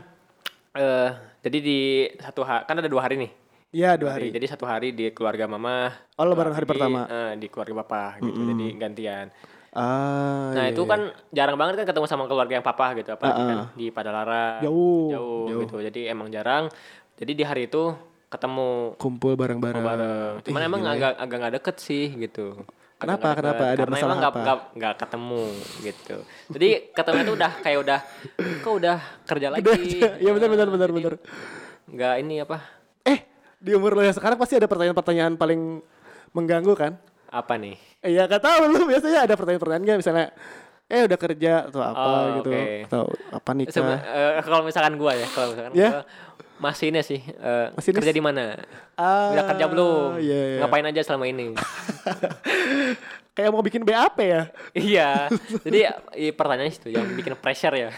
eh 0.71 1.09
jadi 1.41 1.57
di 1.57 1.79
satu 2.21 2.45
hari 2.45 2.63
kan 2.69 2.77
ada 2.77 2.85
dua 2.85 3.01
hari 3.09 3.17
nih. 3.17 3.31
Iya, 3.71 3.95
dua 3.97 4.19
hari. 4.19 4.29
Jadi 4.29 4.45
satu 4.51 4.67
hari 4.67 4.91
di 4.91 5.09
keluarga 5.15 5.47
mama. 5.47 5.95
Oh, 6.19 6.27
lebaran 6.27 6.51
hari 6.53 6.67
pertama. 6.67 7.07
eh, 7.07 7.39
di 7.39 7.47
keluarga 7.49 7.81
papa 7.81 8.19
gitu. 8.21 8.35
Jadi 8.35 8.65
gantian. 8.77 9.31
Ah, 9.71 10.51
Nah 10.51 10.67
iya, 10.67 10.75
itu 10.75 10.81
iya. 10.81 10.89
kan 10.89 11.01
jarang 11.31 11.55
banget 11.55 11.79
kan 11.79 11.85
ketemu 11.87 12.03
sama 12.05 12.27
keluarga 12.27 12.53
yang 12.53 12.65
papa 12.65 12.91
gitu 12.93 13.09
apa 13.09 13.23
Ah, 13.23 13.35
kan 13.37 13.57
ah. 13.57 13.67
di 13.71 13.87
Padalarang 13.87 14.59
Jauh, 14.59 15.07
jauh, 15.09 15.43
jauh. 15.47 15.61
gitu 15.63 15.75
jadi 15.81 16.11
emang 16.11 16.27
jarang 16.27 16.67
jadi 17.15 17.31
di 17.31 17.43
hari 17.43 17.61
itu 17.65 17.95
ketemu 18.27 18.95
kumpul 18.97 19.33
bareng-bareng. 19.33 19.79
bareng 19.79 20.33
cuman 20.41 20.59
Ih, 20.59 20.67
emang 20.67 20.79
gila 20.81 20.89
ya. 20.89 20.95
agak 20.97 21.11
agak 21.17 21.37
nggak 21.37 21.53
deket 21.57 21.75
sih 21.79 22.05
gitu 22.17 22.67
Kenapa? 22.97 23.33
Agak 23.33 23.37
Kenapa? 23.39 23.57
deket. 23.57 23.65
Ada 23.65 23.79
Karena 23.79 23.93
masalah 23.95 24.11
emang 24.13 24.21
apa? 24.21 24.41
nggak 24.71 24.93
ketemu 24.97 25.43
gitu 25.81 26.17
jadi 26.49 26.69
ketemu 26.91 27.17
itu 27.17 27.31
udah 27.33 27.51
kayak 27.57 27.79
udah 27.81 27.99
kok 28.59 28.73
udah 28.75 28.97
kerja 29.25 29.47
lagi 29.49 29.71
Iya 30.19 30.31
benar 30.33 30.49
benar 30.49 30.67
benar 30.69 30.89
benar. 30.91 31.13
nggak 31.87 32.13
ini 32.19 32.35
apa 32.39 32.57
Eh, 33.01 33.19
di 33.57 33.71
umur 33.71 33.95
lo 33.95 34.01
yang 34.01 34.11
sekarang 34.11 34.35
pasti 34.35 34.53
ada 34.53 34.65
pertanyaan-pertanyaan 34.65 35.33
paling 35.33 35.79
mengganggu 36.29 36.75
kan? 36.75 36.93
Apa 37.31 37.53
nih? 37.55 37.75
Iya 38.03 38.27
gak 38.27 38.43
tahu. 38.43 38.61
Lu 38.67 38.83
biasanya 38.85 39.23
ada 39.23 39.33
pertanyaan-pertanyaan 39.33 39.83
nggak? 39.83 39.99
Misalnya 39.99 40.27
eh 40.85 41.01
udah 41.01 41.15
kerja 41.15 41.53
atau 41.65 41.79
apa 41.79 42.03
Oh, 42.03 42.23
gitu. 42.37 42.51
atau 42.83 43.03
apa 43.31 43.49
nikah? 43.55 43.71
Sebe- 43.71 44.03
eh, 44.03 44.43
kalau 44.43 44.61
misalkan 44.61 44.93
gua 44.95 45.15
ya 45.15 45.23
kalau 45.25 45.55
misalkan 45.55 45.71
Ya. 45.71 45.89
gua 45.89 46.03
masih 46.59 46.91
ini 46.91 46.99
sih 47.01 47.23
eh, 47.23 47.67
Masinis? 47.71 47.97
kerja 47.97 48.11
di 48.11 48.19
mana? 48.19 48.59
Ah, 48.93 49.31
udah 49.31 49.43
kerja 49.49 49.65
belum? 49.65 50.19
iya, 50.19 50.39
iya. 50.45 50.59
ngapain 50.61 50.83
aja 50.85 51.01
selama 51.01 51.25
ini? 51.25 51.55
Kayak 53.31 53.49
mau 53.49 53.63
bikin 53.63 53.81
BAP 53.81 54.19
ya? 54.19 54.41
Iya. 54.71 55.09
Jadi 55.65 55.79
i, 56.13 56.25
pertanyaan 56.29 56.67
itu 56.67 56.91
yang 56.91 57.07
bikin 57.09 57.33
pressure 57.33 57.71
ya. 57.73 57.89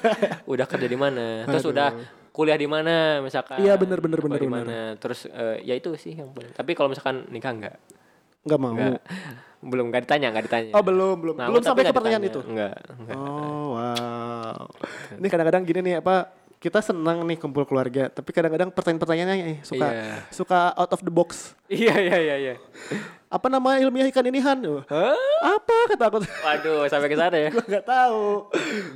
Udah 0.52 0.68
kerja 0.68 0.84
di 0.84 0.94
mana? 0.94 1.48
Terus 1.48 1.64
udah 1.64 1.96
kuliah 2.28 2.54
di 2.54 2.68
mana 2.68 3.18
misalkan? 3.18 3.56
Iya, 3.56 3.72
bener, 3.74 3.98
bener, 3.98 4.20
Sekolah 4.20 4.28
bener, 4.30 4.40
di 4.40 4.48
bener. 4.48 4.64
mana? 4.68 4.78
Terus 4.96 5.24
eh, 5.26 5.64
ya 5.64 5.72
itu 5.72 5.88
sih 5.96 6.12
yang 6.12 6.28
paling 6.30 6.52
tapi 6.52 6.72
kalau 6.72 6.88
misalkan 6.88 7.24
nikah 7.26 7.50
enggak 7.50 7.76
nggak 8.42 8.60
mau. 8.60 8.74
Enggak 8.74 9.00
belum 9.62 9.84
enggak 9.94 10.02
ditanya 10.10 10.26
enggak 10.34 10.44
ditanya. 10.50 10.70
Oh 10.74 10.82
belum 10.82 11.16
belum. 11.22 11.34
Mau, 11.38 11.48
belum 11.54 11.62
sampai 11.62 11.86
ke 11.86 11.94
pertanyaan 11.94 12.22
ditanya. 12.26 12.42
itu? 12.42 12.50
Enggak 12.50 12.74
enggak 12.98 13.16
oh 13.16 13.66
wow. 13.78 14.62
Ini 15.22 15.26
kadang-kadang 15.30 15.62
gini 15.62 15.80
nih 15.86 15.94
apa 16.02 16.14
kita 16.58 16.78
senang 16.78 17.26
nih 17.26 17.38
kumpul 17.42 17.66
keluarga 17.66 18.06
tapi 18.06 18.30
kadang-kadang 18.30 18.70
pertanyaan-pertanyaannya 18.70 19.46
eh, 19.50 19.58
suka 19.66 19.86
Iya. 19.86 20.14
suka 20.30 20.58
out 20.74 20.90
of 20.94 21.02
the 21.02 21.10
box. 21.10 21.54
Iya 21.70 21.94
iya 21.98 22.16
iya 22.18 22.36
iya. 22.38 22.54
Apa 23.26 23.46
nama 23.48 23.78
ilmiah 23.80 24.06
ikan 24.10 24.26
ini 24.28 24.38
Han? 24.38 24.60
Uh, 24.66 24.82
Hah? 24.86 25.16
apa 25.58 25.76
kata 25.94 26.04
aku? 26.06 26.18
Waduh 26.22 26.86
sampai 26.86 27.08
ke 27.10 27.16
sana 27.18 27.34
ya. 27.38 27.48
Gua 27.54 27.64
nggak 27.66 27.86
tahu. 27.86 28.26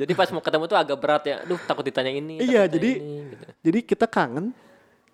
Jadi 0.02 0.12
pas 0.14 0.28
mau 0.30 0.42
ketemu 0.42 0.64
tuh 0.66 0.78
agak 0.78 0.98
berat 0.98 1.22
ya. 1.26 1.36
Aduh 1.46 1.58
takut 1.62 1.86
ditanya 1.86 2.10
ini 2.10 2.42
iya 2.42 2.66
jadi 2.66 2.90
ini, 3.02 3.34
gitu. 3.34 3.44
jadi 3.66 3.78
kita 3.86 4.06
kangen 4.10 4.50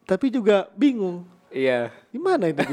tapi 0.05 0.33
juga 0.33 0.69
bingung. 0.77 1.29
Iya. 1.53 1.93
Gimana 2.09 2.49
itu? 2.49 2.65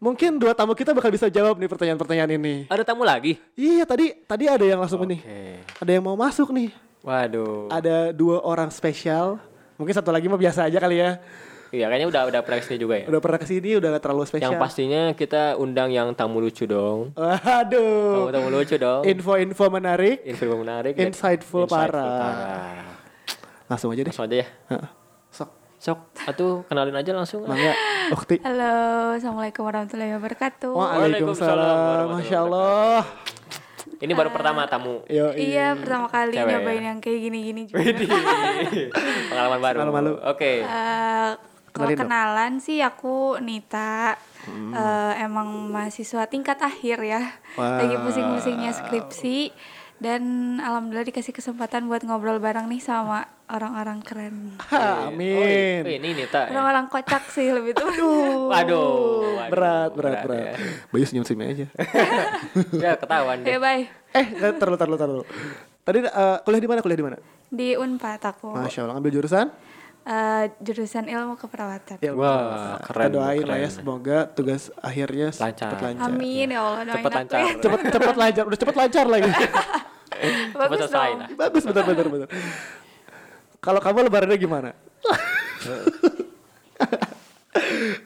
Mungkin 0.00 0.40
dua 0.40 0.52
tamu 0.52 0.72
kita 0.72 0.90
bakal 0.90 1.12
bisa 1.12 1.28
jawab 1.28 1.54
nih 1.54 1.68
pertanyaan-pertanyaan 1.68 2.32
ini. 2.32 2.64
ada 2.66 2.80
tamu 2.80 3.04
lagi 3.04 3.36
Iya 3.52 3.84
tadi 3.84 4.16
tadi 4.24 4.48
ada 4.48 4.64
yang 4.64 4.80
langsung 4.80 5.04
nih. 5.04 5.20
oke 5.20 5.40
Ada 5.78 5.90
yang 5.92 6.02
mau 6.02 6.16
masuk 6.16 6.48
nih. 6.50 6.72
waduh 7.00 7.68
Ada 7.68 8.08
dua 8.10 8.40
orang 8.40 8.68
spesial. 8.68 9.36
Mungkin 9.76 9.92
satu 9.92 10.08
lagi 10.08 10.24
mah 10.24 10.36
biasa 10.36 10.64
aja 10.64 10.76
kali 10.78 10.98
ya. 10.98 11.20
iya 11.70 11.86
kayaknya 11.86 12.08
udah 12.08 12.22
udah 12.26 12.40
pernah 12.40 12.58
ke 12.58 12.66
sini 12.66 12.78
juga 12.78 12.94
ya 12.96 13.06
Udah 13.06 13.20
pernah 13.20 13.38
ke 13.38 13.46
sini 13.46 13.70
udah 13.76 13.88
gak 13.90 14.02
terlalu 14.02 14.24
spesial. 14.24 14.48
Yang 14.48 14.58
pastinya 14.58 15.02
kita 15.12 15.42
undang 15.56 15.88
yang 15.88 16.08
tamu 16.12 16.40
lucu 16.40 16.64
dong. 16.64 17.12
Waduh. 17.14 18.24
Tamu 18.24 18.30
tamu 18.32 18.48
lucu 18.48 18.74
dong. 18.74 19.04
Info-info 19.04 19.64
menarik. 19.68 20.24
Info 20.24 20.48
menarik. 20.50 20.96
ya. 20.96 21.06
Insightful 21.06 21.68
parah. 21.68 21.92
parah. 21.92 22.88
Langsung 23.68 23.92
aja 23.92 24.00
deh. 24.00 24.10
Langsung 24.10 24.26
aja 24.26 24.36
ya. 24.42 24.46
Heeh. 24.72 24.99
Sok. 25.80 26.12
Atuh 26.28 26.60
kenalin 26.68 26.92
aja 26.92 27.16
langsung. 27.16 27.48
Mangga. 27.48 27.72
Ukti. 28.12 28.36
Halo, 28.44 29.16
assalamualaikum 29.16 29.64
warahmatullahi 29.64 30.12
wabarakatuh. 30.12 30.76
Waalaikumsalam. 30.76 31.56
warahmatullahi 31.56 32.12
Masya 32.20 32.38
Allah. 32.44 33.00
Ini 33.96 34.12
baru 34.12 34.28
pertama 34.28 34.68
tamu. 34.68 35.00
Yo, 35.08 35.32
Iya, 35.32 35.72
pertama 35.80 36.12
kali 36.12 36.36
Cewek 36.36 36.52
nyobain 36.52 36.84
ya? 36.84 36.88
yang 36.92 36.98
kayak 37.00 37.20
gini-gini 37.20 37.60
juga. 37.64 37.80
Pengalaman 39.32 39.60
baru. 39.60 39.76
Pengalaman 39.80 40.02
lu. 40.04 40.14
Oke. 40.20 40.52
Eh, 40.60 41.30
kalau 41.72 41.88
dong. 41.88 42.00
kenalan 42.04 42.52
sih 42.60 42.84
aku 42.84 43.40
Nita. 43.40 44.20
Eh, 44.52 45.12
emang 45.24 45.48
mahasiswa 45.72 46.28
tingkat 46.28 46.60
akhir 46.60 47.00
ya. 47.00 47.24
Wah. 47.56 47.80
Lagi 47.80 47.96
pusing-pusingnya 47.96 48.76
skripsi 48.76 49.48
Dan 50.00 50.22
alhamdulillah 50.56 51.04
dikasih 51.04 51.30
kesempatan 51.30 51.84
buat 51.84 52.00
ngobrol 52.00 52.36
bareng 52.36 52.66
nih 52.66 52.80
sama 52.80 53.20
orang-orang 53.46 54.00
keren. 54.00 54.56
Ha, 54.72 55.04
Oh, 55.04 55.12
amin. 55.12 55.84
ini 55.84 56.16
Nita. 56.16 56.48
ya? 56.48 56.50
Orang-orang 56.50 56.88
kocak 56.88 57.28
sih 57.28 57.52
lebih 57.52 57.76
tuh. 57.78 57.84
Waduh, 57.84 58.48
waduh, 58.48 59.50
Berat, 59.50 59.90
berat, 59.92 60.18
berat. 60.24 60.40
ya. 60.40 60.52
Bayu 60.88 61.04
senyum-senyum 61.04 61.44
aja. 61.46 61.66
Ya 62.80 62.96
ketahuan 62.96 63.40
Ya 63.40 63.46
deh. 63.46 63.58
bye. 63.58 63.84
eh, 64.10 64.26
taruh, 64.56 64.74
taruh, 64.74 64.96
taruh. 64.96 65.24
Tadi 65.82 65.98
eh, 66.00 66.36
kuliah 66.40 66.60
di 66.60 66.68
mana? 66.68 66.80
Kuliah 66.80 66.96
di 66.96 67.04
mana? 67.04 67.16
Di 67.46 67.68
Unpad 67.74 68.22
aku 68.24 68.52
Masya 68.52 68.80
Allah, 68.82 68.96
ambil 68.96 69.12
jurusan? 69.12 69.52
eh, 70.00 70.44
jurusan 70.56 71.04
ilmu 71.04 71.36
keperawatan. 71.36 72.00
Ya, 72.00 72.16
Wah, 72.16 72.80
keren. 72.80 73.12
kita 73.12 73.12
doain 73.12 73.44
lah 73.44 73.58
ya, 73.58 73.68
keren. 73.68 73.76
semoga 73.76 74.18
tugas 74.28 74.72
akhirnya 74.78 75.28
Lancar. 75.28 75.68
cepat 75.68 75.80
lancar. 75.84 76.08
Amin 76.08 76.46
ya 76.48 76.60
Allah 76.62 76.82
doain 76.82 76.94
Cepet 76.96 77.04
aku 77.04 77.18
lancar. 77.20 77.38
ya. 77.38 77.52
Cepet, 77.58 77.80
cepet 77.92 78.16
lancar, 78.16 78.42
udah 78.48 78.58
cepet 78.58 78.76
lancar 78.78 79.04
lagi. 79.06 79.30
Bagus 80.60 80.78
selesai 80.84 81.08
dong. 81.08 81.20
lah. 81.20 81.28
Bagus, 81.36 81.62
bener, 81.64 81.84
bener, 81.84 82.06
bener. 82.08 82.28
Kalau 83.60 83.80
kamu 83.80 84.08
lebarannya 84.08 84.38
gimana? 84.38 84.70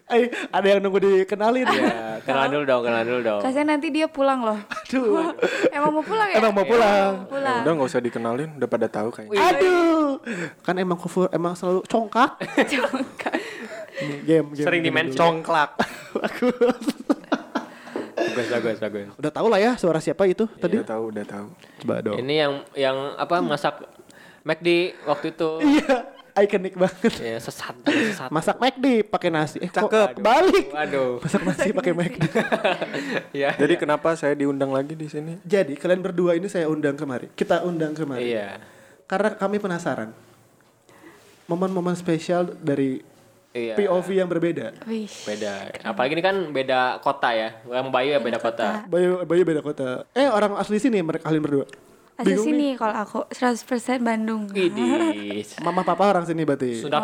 Eh, 0.09 0.31
ada 0.49 0.65
yang 0.65 0.81
nunggu 0.81 1.05
dikenalin 1.05 1.69
Ya, 1.69 2.17
kenalan 2.25 2.49
dulu 2.49 2.65
dong, 2.65 2.83
kenalan 2.87 3.05
dulu 3.05 3.21
dong. 3.21 3.41
Kasian 3.45 3.67
nanti 3.69 3.93
dia 3.93 4.09
pulang 4.09 4.41
loh. 4.41 4.57
Aduh, 4.57 5.37
Emang 5.77 5.91
mau 5.91 6.01
pulang 6.01 6.29
ya? 6.33 6.41
emang 6.41 6.53
mau 6.55 6.65
pulang. 6.65 7.13
Mau 7.19 7.29
pulang. 7.29 7.61
Udah 7.61 7.73
nggak 7.77 7.89
usah 7.91 8.01
dikenalin, 8.01 8.51
udah 8.57 8.69
pada 8.71 8.87
tahu 8.89 9.13
kayaknya. 9.13 9.37
Aduh, 9.37 10.23
kan 10.65 10.79
emang 10.81 10.97
kufur, 10.97 11.29
emang 11.29 11.53
selalu 11.53 11.85
congkak. 11.85 12.41
game, 12.65 13.05
game. 14.25 14.47
Sering 14.57 14.81
game 14.81 14.89
dimention. 14.89 15.13
dulu. 15.13 15.21
Congklak. 15.45 15.71
Aku 16.31 16.47
Bagus, 18.33 18.47
bagus, 18.49 18.77
bagus. 18.81 19.07
udah 19.21 19.33
tahu 19.33 19.47
lah 19.53 19.61
ya 19.61 19.73
suara 19.77 20.01
siapa 20.01 20.25
itu 20.25 20.49
tadi. 20.57 20.81
Udah 20.81 20.89
tahu, 20.89 21.03
udah 21.13 21.25
tahu. 21.29 21.47
Coba 21.85 21.95
dong. 22.01 22.17
Ini 22.25 22.35
yang 22.35 22.53
yang 22.73 22.97
apa 23.21 23.45
masak 23.45 23.85
McD 24.45 24.69
waktu 25.05 25.27
itu. 25.33 25.51
Iya, 25.65 25.97
ikonik 26.35 26.75
banget. 26.75 27.13
Ya, 27.23 27.39
sesat, 27.39 27.79
sesat. 27.87 28.29
Masak 28.29 28.59
McD 28.59 29.07
pakai 29.07 29.31
nasi. 29.31 29.63
Eh, 29.63 29.71
kok 29.71 29.87
Cakep. 29.87 30.19
balik. 30.19 30.67
Waduh. 30.75 31.23
Masak 31.23 31.43
nasi 31.47 31.69
pakai 31.71 31.93
McD. 31.95 32.23
ya. 33.47 33.55
Jadi 33.55 33.75
kenapa 33.79 34.19
saya 34.19 34.35
diundang 34.35 34.75
lagi 34.75 34.99
di 34.99 35.07
sini? 35.07 35.39
Jadi 35.47 35.79
kalian 35.79 36.03
berdua 36.03 36.35
ini 36.35 36.51
saya 36.51 36.67
undang 36.67 36.99
kemari. 36.99 37.31
Kita 37.39 37.63
undang 37.63 37.95
kemari. 37.95 38.35
Iya. 38.35 38.59
Karena 39.07 39.39
kami 39.39 39.63
penasaran. 39.63 40.11
Momen-momen 41.47 41.95
spesial 41.95 42.57
dari 42.59 43.05
Iya. 43.55 43.79
POV 43.79 44.09
yang 44.19 44.27
berbeda. 44.27 44.75
Wih. 44.83 45.07
Beda. 45.07 45.71
Apalagi 45.87 46.19
ini 46.19 46.25
kan 46.27 46.37
beda 46.51 46.99
kota 46.99 47.31
ya. 47.31 47.55
Yang 47.63 47.87
Bayu 47.95 48.11
ya 48.11 48.19
beda 48.19 48.39
kota. 48.43 48.83
Bayu, 48.91 49.23
Bayu 49.23 49.43
beda 49.47 49.63
kota. 49.63 50.03
Eh 50.11 50.27
orang 50.27 50.59
asli 50.59 50.83
sini 50.83 50.99
mereka 51.07 51.31
kalian 51.31 51.47
berdua. 51.47 51.67
Asal 52.15 52.27
Bingung 52.31 52.47
sini 52.47 52.69
kalau 52.75 52.95
aku 52.99 53.19
100% 53.31 54.03
Bandung. 54.03 54.51
Widih. 54.51 55.47
Mama 55.67 55.87
papa 55.87 56.11
orang 56.11 56.27
sini 56.27 56.43
berarti. 56.43 56.83
Sudah 56.83 57.03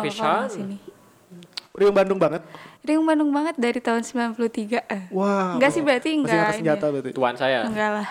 sini. 0.51 0.75
Riung 1.71 1.95
Bandung 1.95 2.19
banget. 2.19 2.43
Riung 2.83 3.07
Bandung 3.07 3.31
banget 3.31 3.55
dari 3.55 3.79
tahun 3.79 4.03
93. 4.03 4.35
Eh. 4.91 5.03
Wah. 5.15 5.55
Enggak 5.55 5.71
sih 5.71 5.79
berarti 5.79 6.19
Masih 6.19 6.27
enggak. 6.27 6.35
angkat 6.35 6.55
senjata 6.59 6.85
berarti. 6.91 7.11
Tuan 7.15 7.35
saya. 7.39 7.63
Enggak 7.63 7.89
lah. 7.95 8.07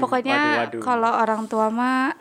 Pokoknya 0.00 0.70
kalau 0.80 1.12
orang 1.12 1.44
tua 1.44 1.68
mah 1.68 2.16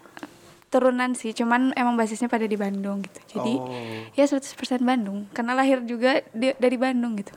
turunan 0.69 1.11
sih, 1.11 1.33
cuman 1.33 1.73
emang 1.73 1.93
basisnya 1.93 2.25
pada 2.25 2.45
di 2.45 2.53
Bandung 2.53 3.01
gitu. 3.01 3.19
Jadi 3.35 3.53
Oh. 3.55 3.67
ya 4.13 4.23
100% 4.23 4.53
Bandung 4.79 5.25
karena 5.29 5.53
lahir 5.53 5.81
juga 5.81 6.21
di- 6.29 6.55
dari 6.55 6.77
Bandung 6.77 7.17
gitu. 7.17 7.33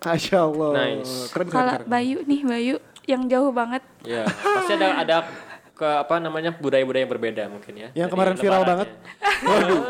Masya 0.00 0.38
Allah. 0.42 0.70
Nice. 0.74 1.30
Keren 1.30 1.46
keren. 1.46 1.64
Kalau. 1.78 1.88
Bayu 1.88 2.18
nih, 2.22 2.40
Bayu 2.42 2.76
yang 3.04 3.26
jauh 3.26 3.50
banget. 3.50 3.82
Ya, 4.02 4.26
pasti 4.26 4.72
ada 4.74 4.88
ada 4.98 5.16
ke 5.72 5.88
apa 5.88 6.20
namanya 6.20 6.52
budaya-budaya 6.52 7.02
yang 7.02 7.10
berbeda 7.10 7.42
mungkin 7.48 7.74
ya. 7.74 7.88
Yang 7.96 8.08
kemarin 8.12 8.34
viral 8.36 8.62
banget. 8.62 8.88
Waduh. 9.48 9.82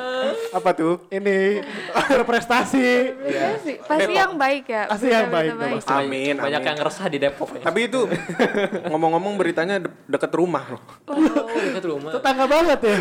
Apa 0.52 0.70
tuh? 0.72 0.94
Ini 1.08 1.60
berprestasi. 2.14 2.88
Pasti, 3.18 3.72
pasti 3.82 4.12
yang 4.12 4.38
baik 4.38 4.64
ya. 4.64 4.86
Pasti 4.86 5.10
yang 5.10 5.28
baik, 5.28 5.52
baik. 5.52 5.82
Amin, 5.84 6.34
Banyak 6.36 6.60
amin. 6.60 6.70
yang 6.70 6.78
resah 6.80 7.06
di 7.06 7.18
Depok 7.18 7.58
ya. 7.58 7.62
Tapi 7.62 7.80
itu 7.84 8.00
ngomong-ngomong 8.90 9.34
beritanya 9.34 9.82
de- 9.82 9.92
deket 10.06 10.32
rumah 10.32 10.64
loh. 10.70 10.82
Oh, 11.10 11.18
dekat 11.52 11.84
rumah. 11.84 12.10
Tetangga 12.14 12.44
banget 12.46 12.78
ya. 12.80 12.96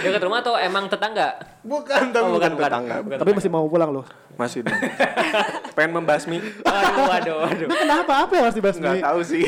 Dekat 0.00 0.22
rumah 0.22 0.38
atau 0.40 0.54
emang 0.56 0.88
tetangga? 0.88 1.28
Bukan, 1.60 2.02
tapi 2.10 2.24
Oh, 2.24 2.34
bukan, 2.34 2.50
bukan, 2.56 2.66
tetangga. 2.66 2.96
bukan. 3.04 3.18
Tapi 3.20 3.30
masih 3.36 3.50
mau 3.52 3.68
pulang 3.68 3.90
loh. 3.92 4.06
Masih 4.34 4.64
dong. 4.64 4.72
Pengen 5.76 5.92
membasmi? 5.92 6.40
Waduh, 6.64 7.04
waduh, 7.06 7.36
waduh. 7.44 7.66
Itu 7.68 7.76
kenapa? 7.76 8.12
Apa 8.24 8.32
yang 8.32 8.44
harus 8.48 8.56
dibahas 8.56 8.76
Nggak 8.80 8.94
nih? 8.96 9.02
tahu 9.04 9.20
sih. 9.20 9.42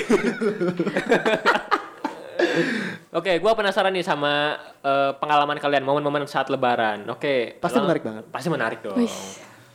Oke, 3.12 3.36
gua 3.38 3.52
penasaran 3.52 3.90
nih 3.90 4.00
sama 4.00 4.56
eh, 4.78 5.12
pengalaman 5.16 5.56
kalian 5.56 5.82
momen-momen 5.82 6.24
saat 6.24 6.48
lebaran. 6.48 7.04
Oke. 7.06 7.56
Pasti 7.58 7.76
lang- 7.76 7.86
menarik 7.86 8.02
banget. 8.02 8.24
Pasti 8.28 8.48
menarik 8.48 8.78
dong. 8.80 8.96
Wih. 8.96 9.12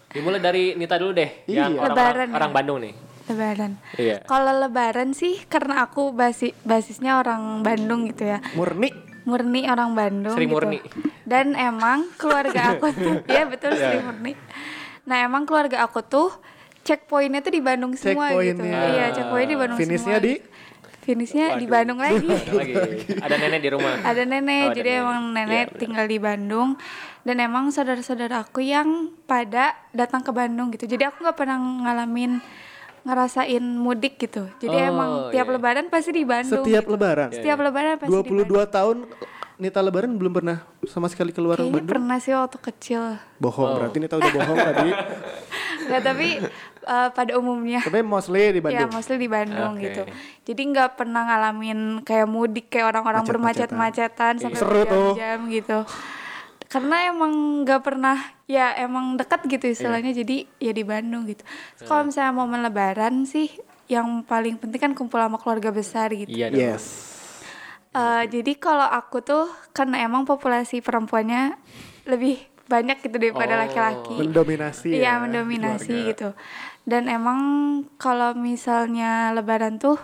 Dimulai 0.08 0.40
dari 0.40 0.74
Nita 0.74 0.96
dulu 0.96 1.12
deh, 1.14 1.44
yang 1.46 1.74
Iya. 1.74 1.82
orang, 1.82 1.94
Lebaran 1.94 2.28
orang, 2.32 2.50
ya. 2.50 2.56
Bandung 2.56 2.78
nih. 2.80 2.94
Lebaran. 3.28 3.72
Iya. 3.94 4.18
Kalau 4.24 4.54
lebaran 4.58 5.10
sih 5.12 5.36
karena 5.46 5.84
aku 5.84 6.10
basi, 6.12 6.56
basisnya 6.64 7.20
orang 7.20 7.60
Bandung 7.60 8.08
gitu 8.08 8.24
ya. 8.26 8.40
Murni. 8.54 8.90
Murni 9.24 9.68
orang 9.68 9.92
Bandung 9.92 10.32
Sri 10.32 10.48
gitu. 10.48 10.56
Murni. 10.56 10.80
Dan 11.22 11.52
emang 11.54 12.08
keluarga 12.16 12.62
aku 12.74 12.88
tuh 12.90 13.20
ya 13.28 13.44
betul 13.46 13.76
Sri 13.76 14.00
Murni. 14.00 14.34
Nah, 15.04 15.18
emang 15.22 15.44
keluarga 15.44 15.84
aku 15.84 16.00
tuh 16.02 16.32
checkpointnya 16.82 17.44
tuh 17.44 17.52
di 17.52 17.60
Bandung 17.60 17.92
semua 17.94 18.32
gitu. 18.34 18.64
Checkpointnya. 18.64 18.80
Iya, 18.88 19.06
checkpointnya 19.12 19.50
di 19.50 19.60
Bandung 19.60 19.78
Finishnya 19.78 20.16
semua. 20.16 20.24
di? 20.24 20.34
gitu. 20.34 20.48
Finishnya 21.08 21.56
di 21.56 21.64
Waduh. 21.64 21.72
Bandung 21.72 22.00
lagi. 22.00 22.28
Ada 22.36 22.52
lagi. 22.54 22.74
Ada 23.16 23.36
nenek 23.40 23.62
di 23.62 23.70
rumah. 23.72 23.94
ada 24.04 24.22
nenek 24.22 24.60
Oh, 24.60 24.68
ada 24.68 24.76
jadi 24.76 24.92
nenek. 24.92 25.02
emang 25.02 25.22
Iya, 25.24 25.32
nenek 25.34 25.66
benar. 25.66 25.80
tinggal 25.80 26.06
di 26.06 26.18
Bandung 26.20 26.70
dan 27.24 27.36
emang 27.40 27.66
saudara-saudara 27.70 28.36
aku 28.42 28.60
yang 28.60 28.90
pada 29.24 29.64
datang 29.92 30.20
ke 30.20 30.32
Bandung 30.32 30.68
gitu 30.70 30.84
jadi 30.86 31.08
aku 31.08 31.24
nggak 31.24 31.38
pernah 31.38 31.56
ngalamin 31.56 32.44
ngerasain 33.02 33.64
mudik 33.64 34.16
gitu 34.18 34.52
jadi 34.58 34.78
Oh, 34.78 34.90
emang 34.90 35.10
tiap 35.30 35.44
iya. 35.46 35.54
lebaran 35.54 35.86
pasti 35.88 36.12
di 36.12 36.24
Bandung 36.24 36.60
Setiap 36.62 36.84
gitu. 36.84 36.94
lebaran. 36.94 37.30
setiap 37.32 37.58
lebaran 37.58 37.96
pasti 37.98 38.12
di 38.12 38.20
Bandung 38.22 38.48
22 38.60 38.68
tahun 38.70 38.98
Nita 39.58 39.80
lebaran 39.82 40.12
belum 40.14 40.34
pernah 40.34 40.58
sama 40.86 41.08
sekali 41.08 41.32
keluar 41.32 41.56
kayaknya 41.58 41.72
Bandung. 41.74 41.90
pernah 41.90 42.18
sih 42.18 42.30
waktu 42.30 42.58
kecil 42.62 43.16
Bohong, 43.38 43.64
Oh. 43.66 43.76
berarti 43.80 43.98
Nita 43.98 44.16
udah 44.16 44.28
bohong 44.30 44.58
tadi. 44.62 44.90
nggak 45.88 46.02
tapi 46.04 46.28
eh, 46.88 47.10
pada 47.12 47.36
umumnya 47.36 47.80
Tapi 47.80 48.00
mostly 48.00 48.50
di 48.50 48.60
Ya, 48.64 48.64
Bandung. 48.64 48.90
mostly 48.94 49.16
di 49.18 49.28
Bandung 49.28 49.74
Oke. 49.76 49.84
gitu. 49.84 50.02
Jadi 50.46 50.62
nggak 50.66 50.90
pernah 50.96 51.22
ngalamin 51.24 51.80
kayak 52.02 52.26
mudik 52.26 52.68
kayak 52.68 52.88
orang-orang 52.90 53.22
Macet-macetan. 53.22 53.76
bermacet-macetan 53.76 54.34
sampai 54.40 54.58
Seru 54.58 54.82
tuh. 54.82 55.12
berjam-jam 55.14 55.40
gitu. 55.50 55.80
Karena 56.68 56.96
emang 57.06 57.34
nggak 57.62 57.82
pernah 57.82 58.18
ya 58.44 58.76
emang 58.78 59.16
dekat 59.16 59.44
gitu 59.46 59.68
istilahnya 59.70 60.12
Iya. 60.12 60.20
jadi 60.22 60.38
ya 60.62 60.72
di 60.72 60.84
Bandung 60.84 61.24
gitu. 61.26 61.44
Terus 61.76 61.86
Kalau 61.86 62.04
misalnya 62.04 62.34
momen 62.34 62.60
lebaran 62.62 63.24
sih 63.24 63.48
yang 63.88 64.20
paling 64.22 64.56
penting 64.56 64.80
kan 64.82 64.92
kumpul 64.92 65.16
sama 65.18 65.36
keluarga 65.38 65.70
besar 65.70 66.12
gitu. 66.12 66.28
Iya 66.28 66.48
dong. 66.48 66.60
Yes. 66.60 66.84
Eh, 67.90 68.24
jadi 68.30 68.52
kalau 68.56 68.84
aku 68.84 69.20
tuh 69.22 69.46
karena 69.72 70.02
emang 70.02 70.24
populasi 70.24 70.80
perempuannya 70.80 71.56
lebih 72.04 72.36
banyak 72.68 73.00
gitu 73.00 73.16
daripada 73.18 73.56
Oh. 73.56 73.60
laki-laki. 73.60 74.16
Mendominasi 74.20 74.92
Iya, 74.92 75.04
ya. 75.10 75.14
mendominasi 75.18 75.88
keluarga. 75.88 76.10
gitu. 76.10 76.30
Dan 76.88 77.12
emang 77.12 77.40
kalau 78.00 78.32
misalnya 78.32 79.36
lebaran 79.36 79.76
tuh 79.76 80.00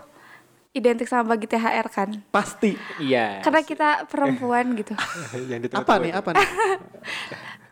identik 0.74 1.08
sama 1.08 1.32
bagi 1.32 1.48
THR 1.48 1.88
kan. 1.88 2.10
Pasti. 2.28 2.76
Iya. 3.00 3.40
Karena 3.40 3.62
kita 3.64 3.90
perempuan 4.06 4.76
gitu. 4.76 4.92
Yang 5.52 5.72
Apa 5.72 5.96
nih? 5.98 6.12
Apa 6.12 6.36
nih? 6.36 6.44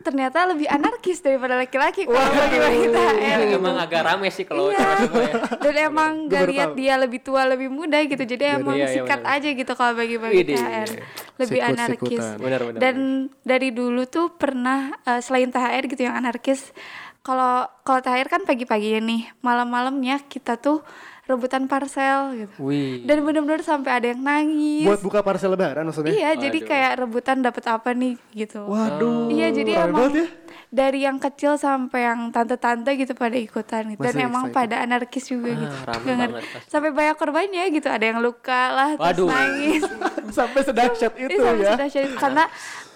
Ternyata 0.02 0.50
lebih 0.50 0.66
anarkis 0.66 1.22
daripada 1.22 1.54
laki-laki 1.54 2.10
kalau 2.10 2.18
bagi-bagi 2.18 2.88
THR 2.90 3.40
gitu. 3.46 3.58
Emang 3.60 3.78
agak 3.78 4.02
rame 4.02 4.32
sih 4.32 4.46
kalau 4.48 4.74
Iya. 4.74 4.82
semua 4.98 5.22
ya. 5.22 5.34
Dan 5.68 5.76
emang 5.78 6.12
gak 6.26 6.44
lihat 6.50 6.70
tahu. 6.74 6.80
dia 6.80 6.94
lebih 6.98 7.20
tua 7.22 7.42
lebih 7.46 7.70
muda 7.70 8.02
gitu. 8.02 8.24
Jadi 8.24 8.44
emang 8.48 8.80
iya, 8.80 8.88
iya, 8.88 8.94
sikat 8.98 9.22
benar. 9.22 9.36
aja 9.38 9.50
gitu 9.52 9.72
kalau 9.76 9.94
bagi-bagi 9.94 10.38
Widih. 10.42 10.58
THR. 10.58 10.90
Lebih 11.38 11.60
Sikut-sikutan. 11.62 11.74
anarkis. 11.78 12.26
Benar, 12.40 12.62
benar, 12.66 12.80
Dan 12.82 12.96
dari 13.44 13.70
dulu 13.70 14.02
tuh 14.08 14.34
pernah 14.34 14.96
eh, 15.04 15.22
selain 15.22 15.52
THR 15.52 15.84
gitu 15.86 16.02
yang 16.02 16.16
anarkis 16.16 16.74
kalau 17.22 17.54
kalau 17.82 18.00
THR 18.00 18.28
kan 18.28 18.42
pagi-paginya 18.44 19.02
nih, 19.04 19.22
malam-malamnya 19.40 20.22
kita 20.24 20.58
tuh 20.58 20.82
rebutan 21.24 21.64
parcel 21.64 22.34
gitu. 22.36 22.56
Wih. 22.60 23.06
Dan 23.06 23.24
bener-bener 23.24 23.62
sampai 23.62 23.94
ada 23.94 24.08
yang 24.10 24.20
nangis. 24.20 24.84
Buat 24.84 25.00
buka 25.00 25.20
parcel 25.22 25.54
lebaran 25.54 25.86
maksudnya? 25.86 26.12
Iya, 26.12 26.36
jadi 26.36 26.60
Waduh. 26.60 26.68
kayak 26.68 26.92
rebutan 26.98 27.38
dapat 27.40 27.64
apa 27.70 27.90
nih 27.94 28.14
gitu. 28.34 28.66
Waduh. 28.66 29.32
Iya, 29.32 29.48
jadi 29.54 29.72
rame 29.80 29.88
emang 29.88 30.12
ya. 30.12 30.26
dari 30.68 31.00
yang 31.02 31.18
kecil 31.18 31.56
sampai 31.56 32.04
yang 32.04 32.34
tante-tante 32.34 32.92
gitu 32.96 33.14
pada 33.14 33.38
ikutan 33.38 33.86
gitu. 33.88 34.02
Dan 34.02 34.12
Masih 34.12 34.28
emang 34.28 34.44
excited. 34.50 34.58
pada 34.60 34.76
anarkis 34.82 35.26
juga 35.30 35.50
gitu. 35.54 35.76
Ah, 35.78 35.94
ngerti. 35.94 36.08
banget. 36.10 36.30
Sampai 36.68 36.90
banyak 36.92 37.16
korbannya 37.16 37.64
gitu. 37.70 37.88
Ada 37.88 38.06
yang 38.08 38.20
luka 38.20 38.62
lah, 38.68 38.90
terus 38.98 39.08
Waduh. 39.24 39.30
nangis. 39.30 39.82
Sampai 40.42 40.62
sedahsyat 40.64 41.14
itu 41.16 41.32
Iya, 41.32 41.44
sampai 41.46 41.62
ya. 41.62 41.72
sudah 41.76 41.88
jadi- 41.88 42.18
karena 42.18 42.44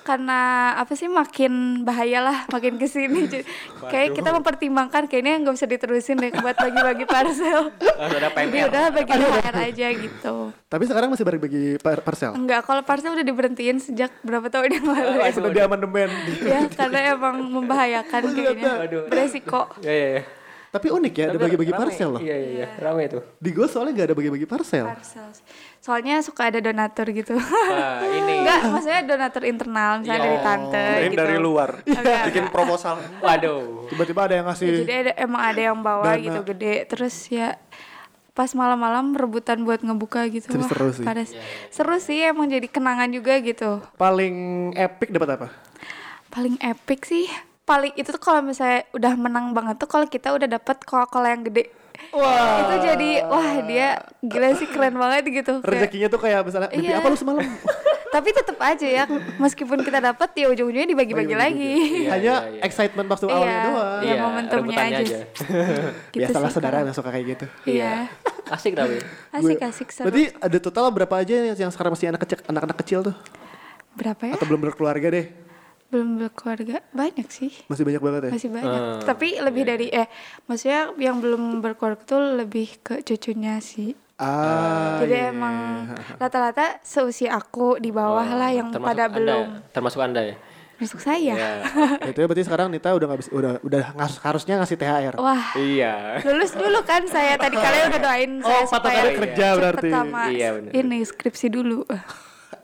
karena 0.06 0.40
apa 0.78 0.94
sih 0.94 1.10
makin 1.10 1.82
bahaya 1.82 2.22
lah 2.22 2.38
makin 2.48 2.78
ke 2.78 2.86
sini 2.86 3.26
kayak 3.90 4.14
kita 4.14 4.30
mempertimbangkan 4.30 5.10
kayaknya 5.10 5.42
nggak 5.42 5.58
usah 5.58 5.66
diterusin 5.66 6.22
deh 6.22 6.30
buat 6.32 6.54
bagi-bagi 6.54 7.10
parcel. 7.10 7.74
Ada 7.98 8.30
jadi 8.30 8.70
udah 8.70 8.84
bagi 8.94 9.12
THR 9.12 9.56
aja 9.58 9.88
gitu. 9.92 10.36
Tapi 10.70 10.84
sekarang 10.86 11.10
masih 11.10 11.26
bagi-bagi 11.26 11.82
par- 11.82 12.06
parcel. 12.06 12.38
enggak 12.38 12.62
kalau 12.62 12.86
parcel 12.86 13.18
udah 13.18 13.26
diberhentiin 13.26 13.82
sejak 13.82 14.14
berapa 14.22 14.46
tahun 14.48 14.78
yang 14.78 14.86
lalu. 14.86 15.18
Ya, 15.18 15.34
Sudah 15.34 15.52
di 15.52 15.62
amandemen. 15.66 16.10
ya 16.46 16.62
karena 16.70 17.18
emang 17.18 17.42
membahayakan 17.42 18.22
kayaknya 18.30 18.72
beresiko. 19.10 19.74
Iya 19.82 19.90
iya 19.92 20.08
iya. 20.14 20.24
Tapi 20.76 20.88
unik 20.92 21.14
ya, 21.14 21.26
ada 21.26 21.32
Tapi 21.32 21.44
bagi-bagi 21.46 21.72
rame. 21.72 21.82
parcel 21.82 22.10
loh. 22.12 22.20
Iya 22.20 22.36
iya 22.36 22.50
iya. 22.52 22.68
Rame 22.76 23.04
tuh. 23.08 23.24
Di 23.38 23.50
gue 23.50 23.64
soalnya 23.66 23.92
nggak 23.96 24.08
ada 24.08 24.16
bagi-bagi 24.16 24.44
parcel. 24.46 24.86
parcel 24.86 25.28
soalnya 25.80 26.18
suka 26.20 26.50
ada 26.50 26.58
donatur 26.60 27.06
gitu 27.10 27.38
Wah, 27.38 28.02
ini. 28.04 28.34
enggak 28.42 28.60
maksudnya 28.68 29.02
donatur 29.06 29.46
internal 29.46 30.02
misalnya 30.02 30.18
Iya. 30.18 30.26
dari 30.26 30.40
tante 30.42 30.82
Kirain 30.84 31.06
gitu 31.08 31.22
dari 31.22 31.38
luar. 31.38 31.70
Enggak, 31.86 32.22
Bikin 32.26 32.42
enggak. 32.42 32.52
proposal. 32.52 32.96
Waduh. 33.22 33.86
Tiba-tiba 33.88 34.22
ada 34.24 34.34
yang 34.34 34.46
ngasih. 34.46 34.70
jadi 34.82 34.94
ada, 35.00 35.12
emang 35.16 35.42
ada 35.44 35.62
yang 35.64 35.78
bawa 35.80 36.04
Dana. 36.12 36.20
gitu 36.20 36.40
gede 36.44 36.76
terus 36.86 37.16
ya 37.30 37.54
pas 38.34 38.52
malam-malam 38.52 39.14
rebutan 39.14 39.62
buat 39.62 39.80
ngebuka 39.80 40.28
gitu 40.28 40.50
Tapi 40.50 40.60
Wah, 40.60 40.68
seru 40.68 40.90
sih. 40.92 41.06
pada 41.06 41.24
seru 41.70 41.96
sih 41.98 42.20
emang 42.26 42.50
jadi 42.50 42.68
kenangan 42.68 43.08
juga 43.08 43.38
gitu 43.40 43.80
Paling 43.96 44.36
epic 44.76 45.08
dapat 45.10 45.30
apa? 45.36 45.48
paling 46.28 46.60
epic 46.60 47.06
sih 47.06 47.32
paling 47.66 47.94
itu 47.94 48.08
tuh 48.08 48.22
kalau 48.22 48.40
misalnya 48.40 48.86
udah 48.92 49.14
menang 49.16 49.52
banget 49.52 49.76
tuh 49.76 49.90
kalau 49.90 50.06
kita 50.06 50.30
udah 50.32 50.46
dapet 50.48 50.78
Coca-Cola 50.80 51.34
yang 51.34 51.44
gede 51.44 51.74
Wah. 52.12 52.62
itu 52.62 52.74
jadi 52.84 53.10
wah 53.26 53.64
dia 53.64 53.88
gila 54.20 54.54
sih 54.54 54.68
keren 54.68 54.94
banget 54.94 55.26
gitu 55.34 55.60
Rezekinya 55.60 56.08
tuh 56.08 56.20
kayak 56.20 56.44
misalnya 56.44 56.70
mimpi 56.70 56.86
Iya. 56.86 57.00
apa 57.00 57.08
lu 57.08 57.18
semalam? 57.18 57.42
tapi 58.16 58.32
tetap 58.32 58.56
aja 58.58 58.88
ya 58.88 59.04
meskipun 59.36 59.82
kita 59.82 60.00
dapet 60.00 60.30
ya 60.36 60.48
ujung-ujungnya 60.48 60.88
dibagi-bagi 60.88 61.36
lagi 61.36 61.74
Iya, 62.04 62.10
Hanya 62.12 62.34
iya, 62.46 62.52
iya. 62.54 62.62
excitement 62.62 63.08
waktu 63.08 63.26
Iya. 63.26 63.34
awalnya 63.34 63.60
doang. 63.62 64.00
Iya, 64.00 64.14
momentumnya 64.18 64.60
rebutannya 64.62 64.98
aja. 65.02 65.18
Gitu 66.14 66.20
Biasalah 66.22 66.50
saudara 66.50 66.76
yang 66.80 66.94
suka 66.94 67.10
kayak 67.10 67.26
gitu. 67.34 67.46
iya 67.66 68.08
Asik 68.46 68.72
tapi. 68.72 69.00
asik 69.36 69.60
asik 69.60 69.88
seru 69.90 70.06
Berarti 70.08 70.24
ada 70.32 70.58
total 70.60 70.86
berapa 70.92 71.16
aja 71.18 71.36
yang 71.50 71.72
sekarang 71.74 71.92
masih 71.92 72.08
anak 72.08 72.22
kecil, 72.24 72.38
anak-anak 72.46 72.78
kecil 72.78 73.00
tuh? 73.04 73.16
berapa 73.96 74.22
ya 74.22 74.34
Atau 74.36 74.46
belum 74.46 74.62
berkeluarga 74.62 75.08
deh? 75.08 75.45
Belum 75.88 76.20
berkeluarga 76.20 76.82
banyak 76.92 77.28
sih 77.28 77.54
Masih 77.66 77.84
banyak 77.84 78.02
banget 78.02 78.22
ya? 78.24 78.32
masih 78.32 78.50
banyak 78.50 78.82
Hmm, 78.82 79.00
tapi 79.02 79.28
lebih 79.38 79.64
dari 79.64 79.88
eh 79.88 80.08
maksudnya 80.44 80.92
yang 80.98 81.18
belum 81.18 81.60
berkeluarga 81.60 82.04
tuh 82.04 82.22
lebih 82.36 82.80
ke 82.80 83.00
cucunya 83.02 83.58
sih 83.60 83.94
Ah, 84.16 84.96
jadi 84.98 85.28
iya. 85.28 85.30
emang 85.30 85.56
rata-rata 86.16 86.80
seusia 86.82 87.34
aku 87.34 87.76
di 87.78 87.92
bawah 87.92 88.24
lah 88.26 88.48
yang 88.50 88.72
Termasuk 88.72 88.88
pada 88.88 89.04
Anda 89.06 89.14
belum 89.14 89.44
ya? 89.46 89.60
Termasuk 89.70 90.00
Anda 90.00 90.22
ya? 90.24 90.36
masuk 90.76 91.00
saya 91.00 91.36
Iya. 91.36 91.52
Itu 92.12 92.18
ya 92.18 92.26
berarti 92.26 92.44
sekarang 92.44 92.68
Nita 92.68 92.92
udah 92.92 93.06
nggak 93.06 93.20
bisa, 93.22 93.32
udah 93.32 93.52
udah 93.62 93.84
ngas- 93.94 94.20
harusnya 94.22 94.56
ngasih 94.58 94.76
THR. 94.78 95.16
wah 95.16 95.44
Iya. 95.54 96.20
lulus 96.24 96.52
dulu 96.54 96.80
kan 96.82 97.04
saya 97.06 97.36
tadi 97.36 97.56
kalian 97.56 97.92
udah 97.92 98.02
doain 98.02 98.32
saya 98.40 98.56
Oh, 98.58 98.64
patah 98.66 98.92
supaya 98.92 99.02
kerja 99.14 99.48
berarti. 99.54 99.90
sama 99.90 100.22
Iya, 100.28 100.48
bener. 100.54 100.72
ini 100.74 100.98
skripsi 101.02 101.48
dulu 101.50 101.84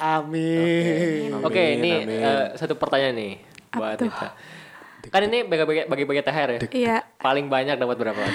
Amin. 0.02 1.30
Oke, 1.46 1.78
ini 1.78 1.92
eh, 2.10 2.58
satu 2.58 2.74
pertanyaan 2.74 3.14
nih 3.14 3.34
buat 3.70 4.02
tuh? 4.02 4.10
Nita. 4.10 4.30
Kan 5.14 5.22
ini 5.30 5.46
bagi-bagi 5.46 6.22
THR 6.26 6.50
ya? 6.58 6.60
iya 6.74 6.98
Paling 7.22 7.50
banyak 7.50 7.78
dapat 7.78 7.98
berapa? 8.02 8.22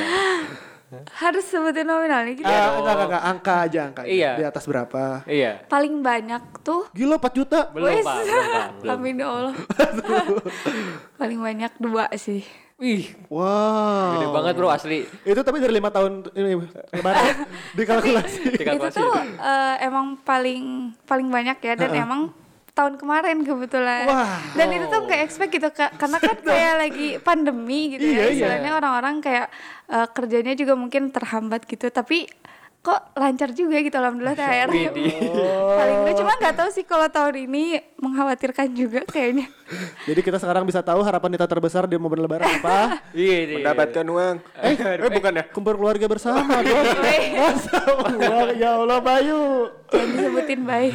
harus 1.18 1.42
sebutin 1.42 1.82
nominalnya 1.82 2.30
gitu 2.38 2.46
Ah, 2.46 2.78
enggak, 2.78 2.94
enggak, 2.94 3.06
enggak, 3.10 3.24
angka 3.26 3.54
aja 3.66 3.80
angka. 3.90 4.02
aja. 4.06 4.10
Iya. 4.14 4.30
Di 4.38 4.44
atas 4.46 4.64
berapa? 4.70 5.02
iya. 5.26 5.52
paling 5.66 5.98
banyak 5.98 6.42
tuh 6.62 6.86
Gila 6.94 7.18
4 7.18 7.34
juta. 7.34 7.60
Belum, 7.74 7.90
Wes. 7.90 8.06
Pak. 8.06 8.16
Belum, 8.22 8.44
Pak. 8.46 8.68
Belum. 8.86 8.94
Amin 8.94 9.14
ya 9.18 9.26
Allah. 9.26 9.54
Paling 11.20 11.40
banyak 11.42 11.72
dua 11.82 12.06
sih. 12.14 12.46
Wih, 12.76 13.08
Wow. 13.32 14.20
gede 14.20 14.26
banget 14.28 14.52
bro 14.52 14.68
asli. 14.68 15.08
Itu 15.24 15.40
tapi 15.40 15.64
dari 15.64 15.72
lima 15.72 15.88
tahun 15.88 16.28
ini 16.36 16.60
lebaran 16.92 17.48
dikalkulasi. 17.72 18.52
itu 18.76 18.88
tuh 18.92 19.16
eh, 19.16 19.74
emang 19.80 20.20
paling 20.20 20.92
paling 21.08 21.28
banyak 21.32 21.56
ya 21.56 21.72
dan 21.72 21.90
emang 21.96 22.36
tahun 22.76 23.00
kemarin 23.00 23.40
kebetulan. 23.40 24.04
Wah. 24.04 24.36
Dan 24.52 24.76
itu 24.76 24.92
tuh 24.92 25.08
nggak 25.08 25.20
expect 25.24 25.56
gitu 25.56 25.72
Kak. 25.72 25.96
karena 25.96 26.20
kan 26.20 26.36
kayak 26.36 26.74
lagi 26.76 27.08
pandemi 27.16 27.96
gitu 27.96 28.04
Iya, 28.04 28.12
ya. 28.12 28.20
iya. 28.20 28.32
Istilahnya 28.36 28.72
orang-orang 28.76 29.24
kayak 29.24 29.48
eh, 29.88 30.08
kerjanya 30.12 30.52
juga 30.52 30.76
mungkin 30.76 31.08
terhambat 31.08 31.64
gitu. 31.64 31.88
Tapi 31.88 32.28
kok 32.86 33.18
lancar 33.18 33.50
juga 33.50 33.82
gitu 33.82 33.98
alhamdulillah 33.98 34.38
THR. 34.38 34.70
Widih. 34.70 35.10
paling 35.82 35.98
gue 36.06 36.14
cuma 36.22 36.32
nggak 36.38 36.54
tahu 36.54 36.70
sih 36.70 36.86
kalau 36.86 37.10
tahun 37.10 37.50
ini 37.50 37.82
mengkhawatirkan 37.98 38.70
juga 38.78 39.02
kayaknya. 39.10 39.50
Jadi 40.08 40.20
kita 40.22 40.38
sekarang 40.38 40.62
bisa 40.62 40.86
tahu 40.86 41.02
harapan 41.02 41.34
Nita 41.34 41.50
terbesar 41.50 41.90
di 41.90 41.98
momen 41.98 42.22
lebaran 42.22 42.46
apa? 42.46 43.02
Iya, 43.16 43.36
iya. 43.48 43.56
Mendapatkan 43.58 44.06
uang. 44.06 44.36
Eh, 44.60 44.76
eh 44.76 45.10
bukan 45.10 45.32
ya? 45.34 45.44
Kumpul 45.50 45.74
keluarga 45.74 46.06
bersama 46.06 46.60
dong. 46.62 46.84
Masa 47.34 47.78
uang 47.90 48.48
ya 48.54 48.70
Allah 48.78 49.00
Bayu. 49.02 49.72
Jangan 49.90 50.08
disebutin 50.12 50.60
baik. 50.62 50.94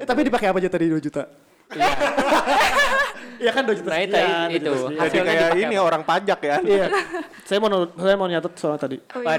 Eh, 0.00 0.06
tapi 0.08 0.20
dipakai 0.26 0.48
apa 0.50 0.58
aja 0.58 0.70
tadi 0.72 0.88
2 0.88 0.98
juta? 0.98 1.28
Iya 3.40 3.56
kan 3.56 3.64
2 3.64 3.72
juta 3.72 3.88
Nah, 3.96 4.04
itu, 4.52 4.60
itu. 4.60 4.68
2 4.68 4.76
juta 4.76 4.76
sekian. 4.76 4.92
Jadi 4.92 5.00
Hasilnya 5.00 5.24
kayak 5.24 5.40
dipakai 5.40 5.64
ini 5.64 5.76
orang 5.80 6.02
pajak 6.04 6.38
ya. 6.44 6.56
Iya. 6.60 6.86
saya 7.48 7.58
mau 7.58 7.68
saya 7.88 8.16
mau 8.20 8.28
nyatet 8.28 8.52
soal 8.60 8.76
tadi. 8.76 8.96
Oh, 9.16 9.24
iya. 9.24 9.38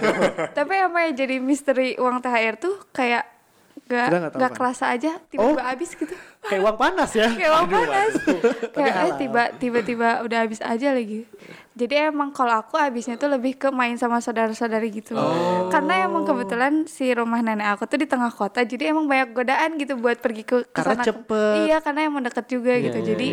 Tapi 0.50 0.74
apa 0.82 0.98
ya 1.06 1.10
jadi 1.14 1.36
misteri 1.38 1.94
uang 2.02 2.18
THR 2.18 2.56
tuh 2.58 2.76
kayak 2.90 3.30
gak, 3.86 4.08
gak 4.34 4.34
kan? 4.34 4.52
kerasa 4.58 4.90
aja 4.90 5.22
tiba-tiba 5.30 5.62
habis 5.62 5.94
gitu. 5.94 6.16
Kayak 6.42 6.62
uang 6.66 6.78
panas 6.82 7.12
ya. 7.14 7.30
kayak 7.30 7.52
uang 7.54 7.68
panas. 7.70 8.12
kayak 8.74 8.96
eh 8.98 9.14
tiba 9.22 9.44
tiba-tiba 9.62 10.10
udah 10.26 10.38
habis 10.50 10.60
aja 10.66 10.98
lagi. 10.98 11.30
Jadi 11.72 12.12
emang 12.12 12.36
kalau 12.36 12.60
aku 12.60 12.76
habisnya 12.76 13.16
tuh 13.16 13.32
lebih 13.32 13.56
ke 13.56 13.72
main 13.72 13.96
sama 13.96 14.20
saudara-saudari 14.20 14.92
gitu. 14.92 15.16
Karena 15.72 16.04
emang 16.04 16.28
kebetulan 16.28 16.84
si 16.84 17.16
rumah 17.16 17.40
nenek 17.40 17.80
aku 17.80 17.88
tuh 17.88 18.00
di 18.02 18.08
tengah 18.10 18.28
kota, 18.28 18.68
jadi 18.68 18.92
emang 18.92 19.08
banyak 19.08 19.32
godaan 19.32 19.80
gitu 19.80 19.96
buat 19.96 20.20
pergi 20.20 20.44
ke 20.44 20.68
Karena 20.76 21.00
sana. 21.00 21.06
cepet. 21.08 21.56
Iya, 21.64 21.78
karena 21.80 22.00
emang 22.12 22.28
deket 22.28 22.46
juga 22.52 22.76
gitu. 22.76 23.00
Jadi 23.00 23.28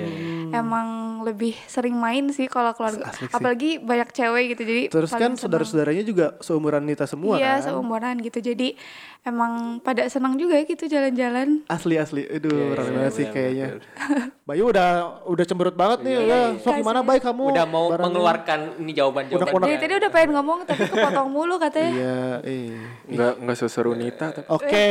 emang 0.55 0.87
lebih 1.21 1.57
sering 1.65 1.93
main 1.93 2.29
sih 2.29 2.47
kalau 2.47 2.73
keluarga. 2.73 3.07
Asik 3.07 3.27
sih. 3.27 3.35
Apalagi 3.35 3.71
banyak 3.79 4.09
cewek 4.11 4.45
gitu. 4.53 4.63
Jadi 4.65 4.83
Terus 4.89 5.11
kan 5.11 5.33
saudara-saudaranya 5.35 6.03
juga 6.03 6.27
seumuran 6.39 6.83
Nita 6.83 7.05
semua 7.05 7.37
Iya, 7.37 7.59
kan. 7.59 7.71
seumuran 7.71 8.15
gitu. 8.21 8.39
Jadi 8.39 8.75
emang 9.23 9.53
pada 9.79 10.07
senang 10.07 10.35
juga 10.35 10.57
gitu 10.61 10.85
jalan-jalan. 10.85 11.63
Asli 11.67 11.97
asli. 11.97 12.25
Aduh, 12.25 12.49
Iya, 12.49 12.75
rame 12.75 12.87
iya, 12.87 12.97
banget 12.97 13.13
sih 13.13 13.25
benar, 13.25 13.35
kayaknya. 13.35 13.67
Bayu 14.49 14.65
udah 14.67 14.89
udah 15.27 15.45
cemberut 15.45 15.77
banget 15.77 15.99
nih 16.01 16.13
ya. 16.25 16.41
Sok 16.57 16.81
gimana 16.81 17.01
baik 17.03 17.23
kamu? 17.23 17.43
Udah 17.53 17.67
mau 17.67 17.87
Barangnya. 17.87 18.05
mengeluarkan 18.09 18.61
ini 18.79 18.93
jawaban-jawaban. 18.93 19.45
Unek-unek. 19.45 19.67
Dari 19.67 19.79
tadi 19.79 19.95
udah 19.95 20.11
pengen 20.11 20.31
ngomong 20.33 20.59
tapi 20.65 20.83
kepotong 20.87 21.29
mulu 21.29 21.55
katanya. 21.61 21.93
Iya, 21.93 22.19
eh. 22.43 22.73
Enggak 23.07 23.33
enggak 23.39 23.57
seseru 23.59 23.93
Nita 23.93 24.33
tapi. 24.33 24.49
Oke, 24.49 24.87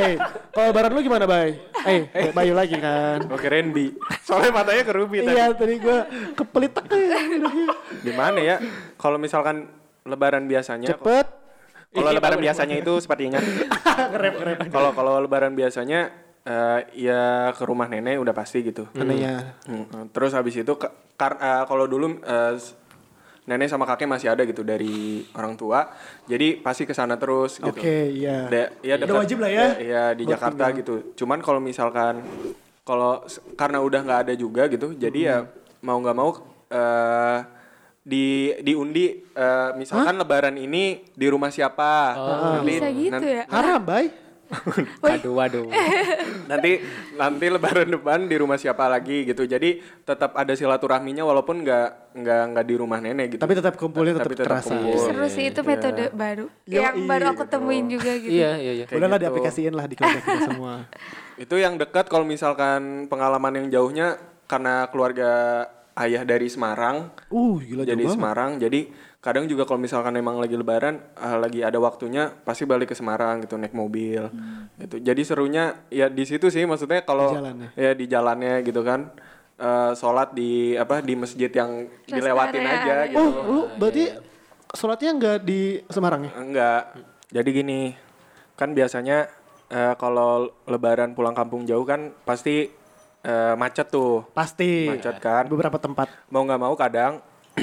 kalau 0.51 0.65
lebaran 0.69 0.91
lu 0.91 1.01
gimana, 1.01 1.25
Bay? 1.25 1.57
Eh, 1.87 2.29
Bayu 2.29 2.53
lagi 2.53 2.77
kan. 2.77 3.25
Oke 3.27 3.47
Renbi. 3.47 3.97
Soalnya 4.21 4.51
matanya 4.53 4.83
kerubi 4.83 5.17
tadi. 5.19 5.33
Iya, 5.33 5.45
tadi 5.51 5.73
gua 5.79 6.05
kepelit 6.34 6.73
ya. 6.89 7.19
Di 7.99 8.12
mana 8.12 8.39
ya? 8.39 8.58
Kalau 8.95 9.17
misalkan 9.17 9.67
lebaran 10.03 10.45
biasanya 10.45 10.91
Cepet. 10.91 11.27
Kalau 11.89 12.12
lebaran 12.12 12.38
biasanya 12.38 12.75
itu 12.77 12.93
sepertinya. 12.97 13.39
Kalau 14.69 14.91
kalau 14.91 15.17
lebaran 15.19 15.53
biasanya 15.53 16.12
eh, 16.43 16.80
ya 16.95 17.21
ke 17.51 17.63
rumah 17.63 17.88
nenek 17.88 18.17
udah 18.17 18.32
pasti 18.32 18.63
gitu. 18.63 18.88
Anehnya. 18.93 19.58
Hmm, 19.65 20.08
Terus 20.10 20.32
habis 20.32 20.56
itu 20.56 20.73
ke- 20.73 20.88
kar- 21.13 21.36
eh, 21.38 21.63
kalau 21.65 21.86
dulu 21.86 22.23
s- 22.56 22.71
nenek 23.43 23.67
sama 23.67 23.84
kakek 23.84 24.06
masih 24.06 24.27
ada 24.30 24.43
gitu 24.43 24.62
dari 24.62 25.23
orang 25.34 25.56
tua. 25.56 25.91
Jadi 26.23 26.56
pasti 26.58 26.84
ke 26.84 26.91
sana 26.91 27.15
terus 27.15 27.58
gitu. 27.58 27.71
Oke, 27.71 28.12
iya. 28.12 28.47
Da- 28.47 28.71
ya 28.80 28.95
Udah 28.95 29.08
dekat- 29.08 29.19
wajib 29.23 29.38
lah 29.39 29.51
ya. 29.51 29.65
Iya 29.75 30.03
di 30.13 30.23
Buat 30.23 30.32
Jakarta 30.36 30.63
tinggal. 30.67 30.80
gitu. 30.80 30.95
Cuman 31.15 31.39
kalau 31.39 31.60
misalkan 31.60 32.23
kalau 32.84 33.23
karena 33.56 33.84
udah 33.84 33.99
nggak 34.01 34.19
ada 34.27 34.34
juga 34.34 34.63
gitu, 34.67 34.95
jadi 34.95 35.19
ya 35.19 35.38
mau 35.81 35.97
nggak 36.01 36.17
mau 36.17 36.31
eh 36.67 37.39
di 38.07 38.55
diundi 38.63 39.19
eh, 39.35 39.69
misalkan 39.75 40.15
Lebaran 40.15 40.55
ini 40.55 41.03
di 41.11 41.27
rumah 41.27 41.51
siapa. 41.51 42.15
nanti, 42.15 42.79
Bisa 42.79 42.87
gitu 42.87 43.11
nanti, 43.11 43.29
ya. 43.35 43.43
Haram, 43.51 43.83
Bay. 43.83 44.07
Waduh, 45.03 45.33
waduh. 45.35 45.67
nanti 46.51 46.79
nanti 47.19 47.45
Lebaran 47.51 47.91
depan 47.91 48.31
di 48.31 48.35
rumah 48.39 48.55
siapa 48.55 48.87
lagi 48.87 49.27
gitu. 49.27 49.43
Jadi 49.43 49.83
tetap 50.07 50.39
ada 50.39 50.55
silaturahminya 50.55 51.27
walaupun 51.27 51.67
nggak 51.67 52.15
nggak 52.15 52.41
nggak 52.55 52.65
di 52.65 52.75
rumah 52.79 53.03
nenek 53.03 53.35
gitu. 53.35 53.41
Tapi 53.43 53.53
tetap 53.59 53.75
kumpulnya 53.75 54.15
tetap 54.15 54.31
Tapi 54.31 54.39
tetap 54.39 54.47
terasa. 54.55 54.71
kumpul. 54.71 55.03
Seru 55.03 55.27
sih 55.27 55.51
itu 55.51 55.61
metode 55.67 56.07
baru. 56.15 56.47
Yoi, 56.63 56.79
yang 56.79 56.95
baru 57.03 57.35
aku 57.35 57.43
temuin 57.43 57.91
juga 57.91 58.15
gitu. 58.15 58.31
Iya, 58.31 58.55
iya, 58.55 58.71
iya. 58.71 58.85
Udah 58.87 59.07
lah 59.11 59.19
gitu. 59.19 59.27
diaplikasiin 59.27 59.73
lah 59.75 59.83
di 59.83 59.99
keluarga 59.99 60.23
kita 60.23 60.39
semua. 60.47 60.75
Itu 61.35 61.59
yang 61.59 61.75
dekat 61.75 62.07
kalau 62.07 62.23
misalkan 62.23 63.11
pengalaman 63.11 63.51
yang 63.51 63.67
jauhnya 63.67 64.15
karena 64.47 64.88
keluarga 64.88 65.31
ayah 65.97 66.23
dari 66.23 66.47
Semarang. 66.47 67.12
Uh, 67.27 67.60
gila 67.60 67.83
jadi 67.83 67.99
banget. 67.99 68.15
Semarang. 68.15 68.51
Jadi 68.57 68.81
kadang 69.17 69.43
juga 69.43 69.67
kalau 69.67 69.81
misalkan 69.81 70.15
emang 70.15 70.39
lagi 70.39 70.55
lebaran 70.55 71.01
eh, 71.01 71.38
lagi 71.38 71.60
ada 71.60 71.75
waktunya 71.77 72.31
pasti 72.31 72.63
balik 72.63 72.93
ke 72.93 72.95
Semarang 72.95 73.43
gitu 73.43 73.60
naik 73.60 73.75
mobil 73.75 74.23
gitu. 74.79 75.03
Jadi 75.03 75.21
serunya 75.21 75.83
ya 75.89 76.07
di 76.07 76.23
situ 76.23 76.47
sih 76.47 76.63
maksudnya 76.63 77.03
kalau 77.03 77.33
Di 77.33 77.38
jalannya. 77.41 77.67
ya 77.75 77.91
di 77.91 78.05
jalannya 78.07 78.53
gitu 78.63 78.81
kan. 78.81 79.12
eh, 79.57 79.91
sholat 79.97 80.38
di 80.38 80.77
apa 80.77 81.01
di 81.01 81.17
masjid 81.17 81.49
yang 81.49 81.89
dilewatin 82.05 82.62
area. 82.62 82.77
aja 82.77 82.95
gitu. 83.10 83.17
Oh, 83.17 83.31
lu 83.43 83.60
berarti 83.75 84.05
sholatnya 84.69 85.12
nggak 85.17 85.38
di 85.41 85.81
Semarang 85.89 86.29
ya? 86.29 86.31
Enggak. 86.38 86.83
Jadi 87.33 87.49
gini, 87.51 87.81
kan 88.53 88.71
biasanya 88.71 89.25
eh, 89.67 89.97
kalau 89.97 90.45
lebaran 90.69 91.17
pulang 91.17 91.33
kampung 91.33 91.65
jauh 91.65 91.83
kan 91.83 92.13
pasti 92.21 92.69
eh, 93.21 93.53
macet 93.53 93.88
tuh. 93.88 94.25
Pasti. 94.32 94.86
Macet 94.88 95.17
kan. 95.17 95.45
Beberapa 95.45 95.77
tempat. 95.77 96.10
Mau 96.27 96.43
nggak 96.43 96.60
mau 96.60 96.73
kadang 96.73 97.21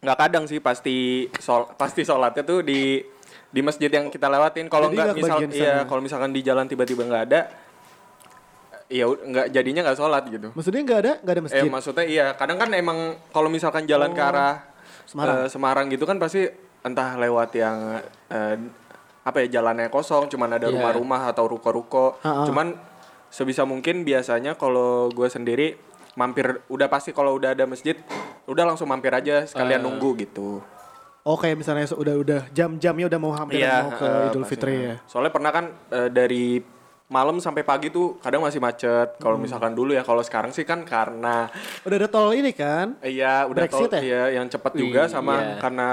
nggak 0.00 0.16
kadang 0.18 0.44
sih 0.44 0.58
pasti 0.58 1.28
sol 1.36 1.68
pasti 1.74 2.00
sholatnya 2.02 2.40
tuh 2.40 2.60
di 2.60 3.04
di 3.46 3.60
masjid 3.60 3.88
yang 3.88 4.08
kita 4.08 4.26
lewatin. 4.26 4.66
Kalau 4.66 4.88
nggak 4.88 5.12
misal 5.12 5.44
iya 5.48 5.84
kalau 5.84 6.00
misalkan 6.00 6.30
di 6.30 6.40
jalan 6.40 6.64
tiba-tiba 6.64 7.02
nggak 7.02 7.24
ada 7.26 7.40
ya 8.86 9.06
ud- 9.06 9.22
nggak 9.22 9.46
jadinya 9.50 9.80
nggak 9.84 9.98
sholat 9.98 10.22
gitu. 10.26 10.48
Maksudnya 10.50 10.82
nggak 10.82 11.00
ada, 11.00 11.12
nggak 11.20 11.30
ada 11.30 11.38
Eh 11.38 11.44
masjid. 11.44 11.62
Oh, 11.62 11.70
maksudnya 11.70 12.04
iya, 12.04 12.26
kadang 12.34 12.58
kan 12.58 12.70
emang 12.72 12.98
kalau 13.30 13.46
misalkan 13.46 13.86
jalan 13.86 14.10
ke 14.10 14.18
arah 14.18 14.66
Semarang. 15.06 15.36
eh, 15.36 15.46
Semarang 15.46 15.86
gitu 15.86 16.04
kan 16.04 16.18
pasti 16.18 16.46
entah 16.80 17.14
lewat 17.14 17.50
yang 17.54 18.02
eh, 18.28 18.54
apa 19.20 19.36
ya 19.44 19.60
jalannya 19.60 19.86
kosong, 19.88 20.26
cuman 20.26 20.56
ada 20.56 20.66
Iya. 20.66 20.74
rumah-rumah 20.74 21.28
atau 21.28 21.44
ruko-ruko. 21.46 22.18
Cuman 22.18 22.72
sebisa 23.30 23.62
mungkin 23.64 24.02
biasanya 24.02 24.58
kalau 24.58 25.08
gue 25.08 25.28
sendiri 25.30 25.78
mampir 26.18 26.60
udah 26.66 26.90
pasti 26.90 27.14
kalau 27.14 27.38
udah 27.38 27.54
ada 27.54 27.64
masjid 27.64 27.94
udah 28.44 28.64
langsung 28.66 28.90
mampir 28.90 29.14
aja 29.14 29.46
sekalian 29.46 29.80
nunggu 29.80 30.18
gitu. 30.26 30.58
Oh 31.22 31.36
kayak 31.36 31.60
misalnya 31.60 31.86
udah 31.94 32.14
udah 32.16 32.40
jam-jamnya 32.50 33.06
udah 33.06 33.20
mau 33.20 33.32
hampir 33.36 33.60
mau 33.62 33.92
ke 33.94 34.08
eh, 34.08 34.26
Idul. 34.32 34.44
Fitri 34.48 34.74
ya. 34.90 34.94
Soalnya 35.06 35.30
pernah 35.30 35.52
kan 35.52 35.64
eh, 35.92 36.08
dari 36.10 36.58
malam 37.10 37.42
sampai 37.42 37.66
pagi 37.66 37.90
tuh 37.90 38.16
kadang 38.22 38.40
masih 38.40 38.62
macet. 38.62 39.18
Kalau 39.20 39.36
Hmm. 39.36 39.44
misalkan 39.44 39.74
dulu 39.74 39.92
ya, 39.92 40.06
kalau 40.06 40.22
sekarang 40.22 40.54
sih 40.54 40.62
kan 40.62 40.86
karena 40.86 41.50
Udah 41.82 41.96
ada 41.98 42.08
tol 42.08 42.30
ini 42.32 42.54
kan? 42.54 42.94
Iya, 43.02 43.50
udah 43.50 43.66
Brexit 43.66 43.90
tau 43.90 43.98
ya? 43.98 44.00
iya, 44.00 44.22
yang 44.40 44.46
cepat 44.46 44.72
juga 44.78 45.10
sama 45.10 45.42
iya. 45.42 45.58
karena 45.58 45.88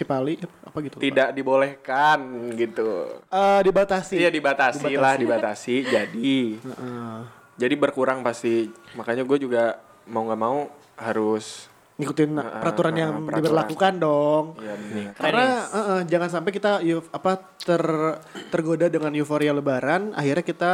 Cipali 0.00 0.40
apa 0.40 0.76
gitu. 0.80 0.96
lupa. 0.96 1.04
tidak 1.04 1.28
dibolehkan 1.36 2.18
gitu. 2.56 3.20
Eh, 3.28 3.60
dibatasi. 3.60 4.16
Iya 4.16 4.32
dibatasi, 4.32 4.96
lah, 4.96 5.20
dibatasi. 5.20 5.74
jadi 5.84 6.36
Heeh. 6.56 7.16
jadi 7.54 7.74
berkurang 7.76 8.24
pasti. 8.24 8.72
Makanya 8.96 9.28
gue 9.28 9.36
juga 9.36 9.76
mau 10.08 10.24
nggak 10.24 10.40
mau 10.40 10.72
harus 10.96 11.68
ngikutin 12.00 12.32
Heeh, 12.32 12.60
peraturan 12.64 12.92
heeh, 12.96 13.02
yang 13.04 13.12
peraturan. 13.28 13.36
diberlakukan 13.44 13.94
dong. 14.00 14.44
ya 14.56 14.72
bener. 14.72 15.12
Karena 15.12 15.44
heeh, 15.68 16.00
jangan 16.08 16.28
sampai 16.32 16.50
kita 16.50 16.80
apa 17.12 17.32
ter 17.60 17.82
tergoda 18.48 18.88
dengan 18.88 19.12
euforia 19.12 19.52
lebaran, 19.52 20.16
akhirnya 20.16 20.40
kita 20.40 20.72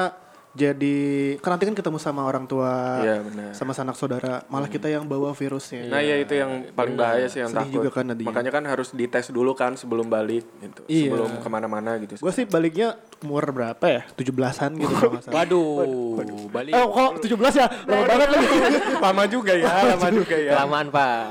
jadi 0.57 0.97
kan 1.39 1.53
nanti 1.53 1.69
kan 1.69 1.77
ketemu 1.77 2.01
sama 2.01 2.25
orang 2.25 2.45
tua, 2.45 3.05
Iya, 3.05 3.21
benar. 3.21 3.53
sama 3.53 3.71
sanak 3.71 3.93
saudara, 3.95 4.41
malah 4.49 4.67
kita 4.67 4.89
yang 4.89 5.05
bawa 5.05 5.31
virusnya. 5.31 5.85
Nah 5.87 6.01
ya 6.01 6.17
itu 6.17 6.33
yang 6.33 6.73
paling 6.73 6.97
bahaya 6.97 7.29
sih 7.29 7.45
yang 7.45 7.53
Sedih 7.53 7.61
takut. 7.63 7.75
juga 7.77 7.89
kan 7.93 8.05
nantinya. 8.09 8.29
Makanya 8.33 8.51
kan 8.51 8.65
harus 8.65 8.89
dites 8.91 9.29
dulu 9.29 9.53
kan 9.53 9.77
sebelum 9.77 10.09
balik 10.09 10.49
gitu. 10.59 10.83
Iya. 10.89 11.13
Sebelum 11.13 11.31
ke 11.39 11.49
mana-mana 11.49 12.01
gitu. 12.01 12.17
Gue 12.17 12.33
sih 12.33 12.49
baliknya 12.49 12.97
umur 13.21 13.45
berapa 13.53 13.85
ya? 13.85 14.03
17-an 14.11 14.71
gitu 14.75 14.91
kalau 14.91 15.11
nggak 15.13 15.23
salah. 15.23 15.35
Waduh, 15.45 16.49
balik. 16.49 16.73
Eh 16.73 16.87
kok 16.89 17.11
17 17.21 17.61
ya? 17.61 17.67
Lama 17.85 18.03
banget 18.09 18.29
lagi. 18.33 18.49
lama 18.97 19.23
juga 19.29 19.53
ya, 19.53 19.73
lama 19.93 20.09
juga 20.09 20.37
ya. 20.37 20.53
Kelamaan, 20.57 20.89
Pak. 20.89 21.25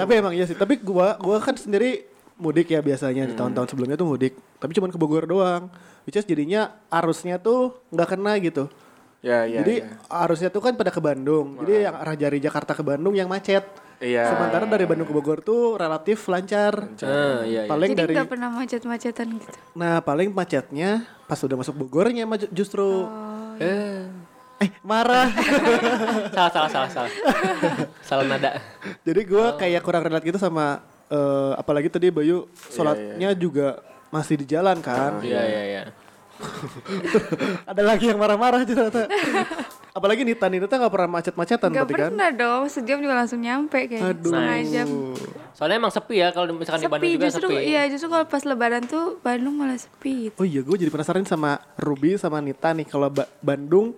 Tapi 0.00 0.12
emang 0.18 0.32
iya 0.36 0.44
sih. 0.44 0.56
Tapi 0.56 0.80
gua 0.80 1.16
gua 1.18 1.40
kan 1.40 1.56
sendiri 1.56 2.04
mudik 2.36 2.68
ya 2.68 2.84
biasanya 2.84 3.24
di 3.24 3.34
tahun-tahun 3.34 3.68
sebelumnya 3.72 3.96
tuh 3.96 4.08
mudik. 4.08 4.36
Tapi 4.60 4.72
cuma 4.76 4.92
ke 4.92 4.98
Bogor 5.00 5.24
doang. 5.24 5.72
Which 6.04 6.14
is 6.14 6.26
jadinya 6.28 6.76
arusnya 6.92 7.40
tuh 7.42 7.80
nggak 7.90 8.08
kena 8.14 8.38
gitu. 8.38 8.70
Ya, 9.24 9.42
ya, 9.42 9.64
Jadi 9.64 9.82
ya. 9.82 9.90
arusnya 10.06 10.48
tuh 10.54 10.62
kan 10.62 10.78
pada 10.78 10.94
ke 10.94 11.02
Bandung. 11.02 11.58
Jadi 11.64 11.88
yang 11.88 11.96
arah 11.98 12.14
dari 12.14 12.38
Jakarta 12.38 12.78
ke 12.78 12.84
Bandung 12.86 13.16
yang 13.16 13.26
macet. 13.26 13.64
Iya. 13.96 14.28
Sementara 14.28 14.68
dari 14.68 14.84
Bandung 14.84 15.08
ke 15.08 15.14
Bogor 15.16 15.40
tuh 15.40 15.80
relatif 15.80 16.28
lancar. 16.28 16.94
Ah, 17.00 17.42
iya, 17.42 17.64
iya. 17.64 17.70
Paling 17.70 17.96
Jadi 17.96 18.00
dari 18.04 18.14
nggak 18.14 18.30
pernah 18.30 18.50
macet-macetan 18.52 19.26
gitu. 19.40 19.58
Nah, 19.74 20.04
paling 20.04 20.30
macetnya 20.30 21.08
pas 21.24 21.40
udah 21.40 21.56
masuk 21.58 21.74
Bogornya 21.74 22.28
justru 22.52 23.08
Eh, 23.56 24.04
eh 24.56 24.70
marah. 24.80 25.28
salah, 26.36 26.50
salah, 26.50 26.70
salah, 26.70 26.88
salah. 26.88 27.10
salah 28.00 28.24
nada. 28.24 28.56
Jadi 29.04 29.20
gua 29.24 29.54
kayak 29.54 29.80
kurang 29.80 30.02
relate 30.02 30.24
gitu 30.24 30.38
sama 30.38 30.80
eh, 31.06 31.52
apalagi 31.54 31.88
tadi 31.88 32.08
Bayu 32.08 32.48
sholatnya 32.70 33.36
juga 33.36 33.80
masih 34.08 34.40
di 34.40 34.46
jalan 34.48 34.80
kan. 34.80 35.20
Iya, 35.20 35.42
iya, 35.44 35.62
iya. 35.66 35.82
Ada 37.70 37.80
lagi 37.80 38.08
yang 38.08 38.20
marah-marah 38.20 38.60
ternyata. 38.62 39.08
apalagi 39.96 40.28
Nita 40.28 40.44
Nita 40.52 40.68
nggak 40.68 40.92
pernah 40.92 41.08
macet-macetan 41.10 41.72
Nggak 41.72 41.86
berarti 41.88 41.96
kan? 41.96 42.10
pernah 42.12 42.30
dong, 42.30 42.62
sejam 42.68 43.00
juga 43.00 43.14
langsung 43.16 43.40
nyampe 43.40 43.88
kayak 43.88 44.12
Aduh. 44.12 44.28
setengah 44.28 44.56
jam. 44.68 44.86
Soalnya 45.56 45.76
emang 45.80 45.88
sepi 45.88 46.20
ya 46.20 46.28
kalau 46.36 46.52
misalkan 46.52 46.84
di 46.84 46.88
Bandung 46.92 47.08
Sepi 47.08 47.16
juga 47.16 47.26
justru, 47.32 47.48
sepi. 47.48 47.64
iya 47.64 47.82
justru 47.88 48.08
kalau 48.12 48.24
pas 48.28 48.42
lebaran 48.44 48.84
tuh 48.84 49.16
Bandung 49.24 49.56
malah 49.56 49.80
sepi 49.80 50.28
gitu. 50.28 50.36
Oh 50.36 50.44
iya, 50.44 50.60
gue 50.60 50.76
jadi 50.76 50.92
penasaran 50.92 51.24
sama 51.24 51.56
Ruby 51.80 52.20
sama 52.20 52.44
Nita 52.44 52.76
nih 52.76 52.84
kalau 52.84 53.08
Ba- 53.08 53.24
Bandung 53.40 53.96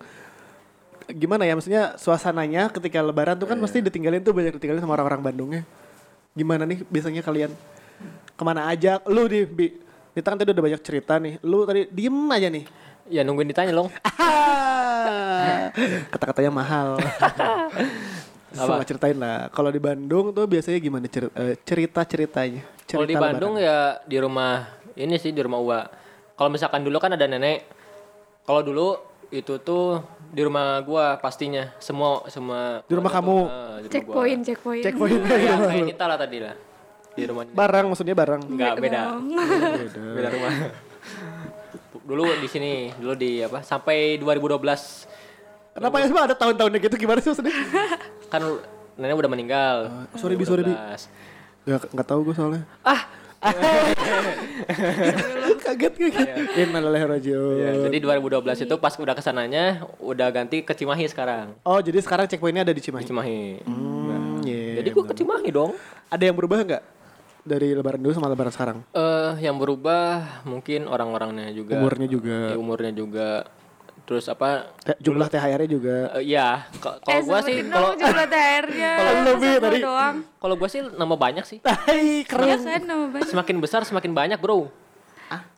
gimana 1.08 1.48
ya 1.48 1.56
maksudnya 1.56 1.96
suasananya 1.96 2.68
ketika 2.68 3.00
lebaran 3.00 3.40
tuh 3.40 3.48
kan 3.48 3.56
pasti 3.58 3.80
ditinggalin 3.80 4.20
tuh 4.20 4.36
banyak 4.36 4.60
ditinggalin 4.60 4.84
sama 4.84 5.00
orang-orang 5.00 5.24
Bandungnya. 5.24 5.62
Gimana 6.36 6.68
nih 6.68 6.84
biasanya 6.86 7.24
kalian 7.24 7.50
ke 8.36 8.42
mana 8.44 8.68
aja? 8.68 9.00
Lu 9.08 9.24
di 9.24 9.48
Bi, 9.48 9.72
Nita 10.12 10.28
kan 10.28 10.38
tadi 10.38 10.52
udah 10.52 10.64
banyak 10.64 10.82
cerita 10.84 11.16
nih. 11.16 11.40
Lu 11.40 11.64
tadi 11.64 11.88
diem 11.88 12.16
aja 12.28 12.48
nih. 12.52 12.64
Ya 13.08 13.24
nungguin 13.24 13.48
ditanya 13.48 13.72
loh. 13.72 13.88
Kata-katanya 16.12 16.52
mahal. 16.52 16.88
Sama 18.52 18.84
ceritain 18.84 19.16
lah. 19.16 19.48
Kalau 19.52 19.72
di 19.72 19.80
Bandung 19.80 20.32
tuh 20.32 20.44
biasanya 20.44 20.80
gimana 20.80 21.08
eh, 21.08 21.56
cerita-ceritanya? 21.64 22.62
Kalau 22.88 23.04
di 23.04 23.16
Cerita 23.16 23.20
Bandung 23.20 23.60
ya 23.60 24.00
di 24.08 24.16
rumah 24.16 24.64
ini 24.96 25.20
sih 25.20 25.32
di 25.32 25.40
rumah 25.40 25.60
Uwa. 25.60 25.80
Kalau 26.36 26.48
misalkan 26.52 26.84
dulu 26.84 26.96
kan 26.96 27.12
ada 27.12 27.28
nenek. 27.28 27.68
Kalau 28.48 28.64
dulu 28.64 28.96
itu 29.28 29.60
tuh 29.60 30.00
di 30.28 30.42
rumah 30.44 30.80
gua 30.84 31.16
pastinya 31.16 31.72
semua 31.80 32.24
semua 32.28 32.84
Di 32.84 32.94
rumah 32.94 33.12
kamu? 33.12 33.36
di 33.38 33.86
rumah 33.88 33.92
Checkpoint, 33.92 34.40
checkpoint. 34.44 34.82
Checkpoint 34.84 35.20
Ya, 35.28 35.54
kayak 35.56 35.84
Nita 35.88 36.04
lah 36.04 36.18
tadi 36.20 36.38
lah 36.44 36.54
di 37.18 37.26
rumah 37.26 37.42
barang 37.50 37.86
maksudnya 37.90 38.14
barang. 38.14 38.40
Enggak 38.46 38.78
beda. 38.78 39.00
beda 40.16 40.28
rumah. 40.30 40.52
dulu 42.08 42.24
di 42.40 42.48
sini, 42.48 42.94
dulu 42.94 43.12
di 43.18 43.42
apa? 43.42 43.60
Sampai 43.66 44.16
2012 44.22 45.18
Kenapa 45.78 45.94
ya 46.02 46.06
ada 46.10 46.34
tahun-tahunnya 46.34 46.78
gitu 46.90 46.94
gimana 46.98 47.18
sih 47.22 47.30
maksudnya? 47.30 47.54
kan 48.32 48.42
nenek 48.98 49.14
udah 49.14 49.30
meninggal. 49.30 49.76
sorry, 50.18 50.34
Bi, 50.34 50.42
sorry, 50.42 50.66
Bi. 50.66 50.74
2012. 50.74 51.70
Gak, 51.70 51.82
nggak 51.94 52.06
tahu 52.08 52.20
gue 52.26 52.34
soalnya. 52.34 52.62
Ah, 52.82 53.06
kaget 55.62 55.94
kaget. 55.94 56.26
Innalillahi 56.58 57.22
ya, 57.22 57.70
jadi 57.86 57.96
2012 58.02 58.66
itu 58.66 58.74
pas 58.82 58.94
udah 58.98 59.14
ke 59.14 59.22
sananya 59.22 59.86
udah 60.02 60.26
ganti 60.34 60.66
ke 60.66 60.74
Cimahi 60.74 61.06
sekarang. 61.06 61.54
Oh 61.62 61.78
jadi 61.78 62.02
sekarang 62.02 62.26
checkpointnya 62.26 62.66
ada 62.66 62.74
di 62.74 62.82
Cimahi. 62.82 63.06
Di 63.06 63.10
Cimahi. 63.10 63.42
Hmm, 63.62 64.42
iya, 64.42 64.82
Jadi 64.82 64.88
gua 64.90 65.04
ke 65.06 65.14
Cimahi 65.14 65.48
dong. 65.54 65.78
Ada 66.10 66.30
yang 66.30 66.36
berubah 66.36 66.58
nggak 66.66 66.82
dari 67.48 67.72
Lebaran 67.72 68.00
dulu 68.02 68.12
sama 68.12 68.28
Lebaran 68.28 68.52
sekarang? 68.52 68.78
Eh, 68.92 69.32
yang 69.40 69.56
berubah 69.56 70.44
mungkin 70.44 70.84
orang-orangnya 70.84 71.48
juga. 71.54 71.80
Umurnya 71.80 72.08
juga. 72.10 72.38
Ya, 72.52 72.56
umurnya 72.60 72.92
juga. 72.92 73.28
Terus 74.04 74.24
apa? 74.26 74.70
Te- 74.78 74.98
jumlah 74.98 75.26
THR-nya 75.26 75.68
juga. 75.68 75.96
eh, 76.14 76.28
Iya, 76.28 76.64
K- 76.74 76.96
Eh, 76.98 77.00
kalau 77.00 77.22
gua 77.24 77.38
sih 77.40 77.56
kalau 77.62 77.90
jumlah 77.92 78.26
THR-nya. 78.26 78.92
Kalau 78.94 79.12
Satu 79.12 79.60
tadi- 79.60 79.82
kalau 80.38 80.54
gua 80.54 80.68
sih 80.68 80.80
nambah 80.82 81.18
banyak 81.18 81.44
sih. 81.44 81.58
Hai 81.60 82.22
Iya 82.22 82.24
keren. 82.24 82.58
kan 82.58 82.82
nama 82.82 83.04
banyak. 83.06 83.28
Semakin 83.28 83.56
besar 83.58 83.80
semakin 83.82 84.12
banyak, 84.12 84.38
Bro. 84.38 84.68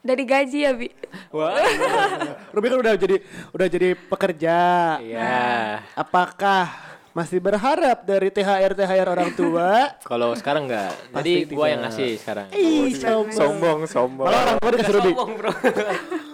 Dari 0.00 0.24
gaji 0.24 0.58
ya, 0.60 0.72
Bi. 0.72 0.90
Wah. 1.30 1.54
Ruby 2.50 2.66
kan 2.66 2.78
udah 2.80 2.94
jadi 2.96 3.16
udah 3.50 3.66
jadi 3.68 3.88
pekerja. 3.94 4.58
Iya. 4.98 5.86
Apakah 5.94 6.66
masih 7.10 7.38
berharap 7.38 8.02
dari 8.02 8.30
THR 8.30 8.72
THR 8.72 9.08
orang 9.08 9.30
tua? 9.30 9.90
Kalau 10.10 10.34
sekarang 10.34 10.66
enggak. 10.66 10.90
Jadi 11.12 11.46
gua 11.48 11.66
yang 11.68 11.82
ngasih 11.84 12.18
sekarang. 12.18 12.50
Ih, 12.50 12.90
sombong. 12.92 13.30
Sombong, 13.30 13.78
sombong. 13.86 14.26
Malah 14.26 14.40
orang 14.44 14.56
tua 14.58 14.70
dikasih 14.72 14.94
Ruby. 14.96 15.10
Sombong, 15.10 15.30
Bro. 15.36 15.50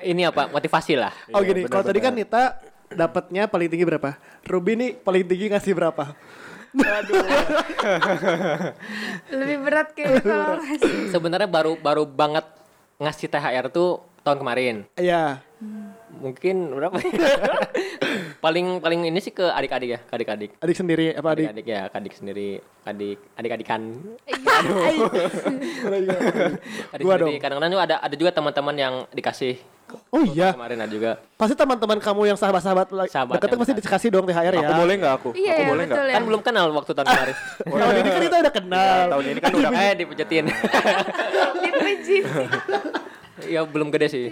Ini 0.00 0.32
apa? 0.32 0.48
Motivasi 0.48 0.94
lah. 0.96 1.12
Oh 1.32 1.40
Iya, 1.40 1.48
gini, 1.52 1.60
benar, 1.66 1.72
kalau 1.72 1.84
tadi 1.86 2.00
kan. 2.00 2.12
Nita 2.14 2.42
dapatnya 2.92 3.48
paling 3.48 3.68
tinggi 3.72 3.84
berapa? 3.88 4.16
Ruby 4.44 4.72
nih 4.76 4.90
paling 5.00 5.24
tinggi 5.24 5.46
ngasih 5.52 5.72
berapa? 5.76 6.04
Lebih 9.32 9.56
berat 9.60 9.92
kayak 9.92 10.24
kalau 10.24 10.56
ngasih. 10.60 11.12
Sebenarnya 11.12 11.48
baru 11.48 11.76
baru 11.76 12.04
banget 12.08 12.44
ngasih 12.96 13.28
THR 13.28 13.66
tuh 13.68 14.00
tahun 14.24 14.38
kemarin. 14.40 14.76
Iya. 14.96 15.42
Mungkin 16.22 16.70
berapa 16.72 16.96
ya? 17.02 17.10
paling 18.42 18.82
paling 18.82 19.06
ini 19.06 19.22
sih 19.22 19.30
ke 19.30 19.46
adik-adik 19.46 19.88
ya, 19.94 19.98
ke 20.02 20.12
adik-adik. 20.18 20.50
Adik 20.58 20.74
sendiri 20.74 21.14
apa 21.14 21.30
adik? 21.30 21.46
Adik-adik 21.46 21.66
ya, 21.70 21.82
ke 21.86 21.96
adik 22.02 22.14
sendiri, 22.18 22.48
adik 22.82 23.18
adik-adikan. 23.38 23.80
Iya. 24.26 24.40
Adik 26.94 27.04
Gua 27.06 27.14
sendiri. 27.18 27.38
Kadang-kadang 27.38 27.70
tuh 27.70 27.82
ada 27.82 27.96
ada 28.02 28.14
juga 28.18 28.30
teman-teman 28.34 28.74
yang 28.74 28.94
dikasih. 29.14 29.62
Oh 30.10 30.22
iya. 30.26 30.54
Kemarin 30.54 30.78
ada 30.82 30.90
juga. 30.90 31.10
Pasti 31.38 31.54
teman-teman 31.54 31.98
kamu 32.02 32.34
yang 32.34 32.38
sahabat-sahabat 32.38 32.90
Sahabat 33.10 33.34
deket 33.38 33.58
pasti 33.58 33.72
dikasih 33.78 34.08
dong 34.10 34.26
THR 34.26 34.54
ya. 34.58 34.66
Aku 34.66 34.74
boleh 34.82 34.94
nggak 34.98 35.14
aku? 35.18 35.30
Iya, 35.38 35.52
aku 35.52 35.62
iya, 35.62 35.70
boleh 35.70 35.84
nggak? 35.86 36.02
ya. 36.02 36.14
Kan 36.14 36.22
belum 36.26 36.40
kenal 36.42 36.66
waktu 36.74 36.92
tahun 36.94 37.06
kemarin. 37.06 37.36
Tahun 37.62 37.94
ini 37.94 38.10
kan 38.10 38.22
kita 38.22 38.36
udah 38.42 38.54
kenal. 38.54 39.06
Tahun 39.10 39.24
ini 39.26 39.40
kan 39.40 39.52
udah 39.54 39.70
eh 39.86 39.92
dipejetin. 39.94 40.44
Dipijit. 41.62 42.24
ya 43.46 43.60
belum 43.66 43.90
gede 43.90 44.06
sih. 44.10 44.26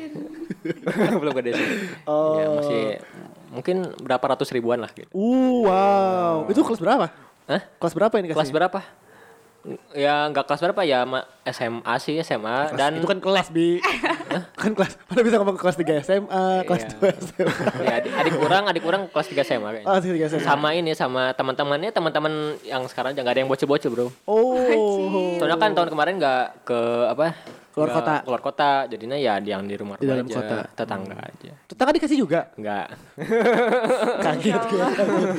belum 0.95 1.35
gede 1.39 1.51
sih. 1.55 1.67
Oh. 2.07 2.39
Ya 2.39 2.47
masih 2.55 2.83
mungkin 3.51 3.77
berapa 3.99 4.23
ratus 4.31 4.49
ribuan 4.49 4.79
lah 4.79 4.91
gitu. 4.91 5.11
Uh, 5.11 5.67
wow. 5.67 6.47
Itu 6.47 6.63
kelas 6.63 6.79
berapa? 6.79 7.11
Hah? 7.45 7.63
Kelas 7.77 7.93
berapa 7.93 8.15
ini 8.17 8.31
Kelas 8.31 8.49
berapa? 8.49 8.81
Ya 9.93 10.25
nggak 10.25 10.49
kelas 10.49 10.61
berapa 10.63 10.81
ya 10.83 11.05
ma- 11.05 11.29
SMA 11.45 11.95
sih 12.01 12.17
SMA 12.23 12.73
dan 12.73 12.97
itu 12.97 13.05
kan 13.05 13.21
kelas 13.21 13.53
bi 13.53 13.77
kan 14.57 14.73
kelas 14.73 14.97
mana 15.05 15.21
bisa 15.21 15.37
ngomong 15.37 15.53
ke 15.53 15.61
kelas 15.61 15.77
3 15.77 16.01
SMA 16.01 16.45
kelas 16.65 16.81
Iya. 16.81 16.97
2 16.97 17.29
SMA 17.29 17.53
ya, 17.85 17.93
adik, 18.01 18.13
adik 18.17 18.35
kurang 18.41 18.65
adik 18.65 18.81
kurang 18.81 19.03
kelas 19.13 19.29
3 19.29 19.45
SMA 19.45 19.69
kayaknya. 19.71 19.85
oh 19.85 19.93
kelas 19.93 20.33
3 20.33 20.33
SMA 20.33 20.49
Sama 20.49 20.69
ini 20.73 20.97
sama 20.97 21.37
teman-temannya 21.37 21.93
teman-teman 21.93 22.33
yang 22.65 22.89
sekarang 22.89 23.13
jangan 23.13 23.37
ada 23.37 23.41
yang 23.45 23.53
bocil-bocil 23.53 23.93
bro. 23.93 24.09
oh 24.25 25.37
Soalnya 25.37 25.61
kan 25.61 25.77
tahun 25.77 25.93
kemarin 25.93 26.17
nggak 26.17 26.65
ke 26.65 26.81
apa? 27.13 27.37
Keluar 27.71 27.87
nggak 27.87 27.97
kota. 27.97 28.15
Keluar 28.23 28.43
kota, 28.43 28.71
jadinya 28.87 29.15
ya 29.15 29.39
yang 29.39 29.63
di 29.63 29.75
rumah, 29.75 29.95
Di 29.95 30.05
dalam 30.05 30.25
aja, 30.25 30.37
kota. 30.37 30.57
tetangga 30.75 31.17
aja. 31.17 31.53
tetangga 31.65 31.93
dikasih 31.95 32.19
juga 32.19 32.41
Enggak. 32.55 32.87
kaget 34.25 34.63
gue 34.67 34.87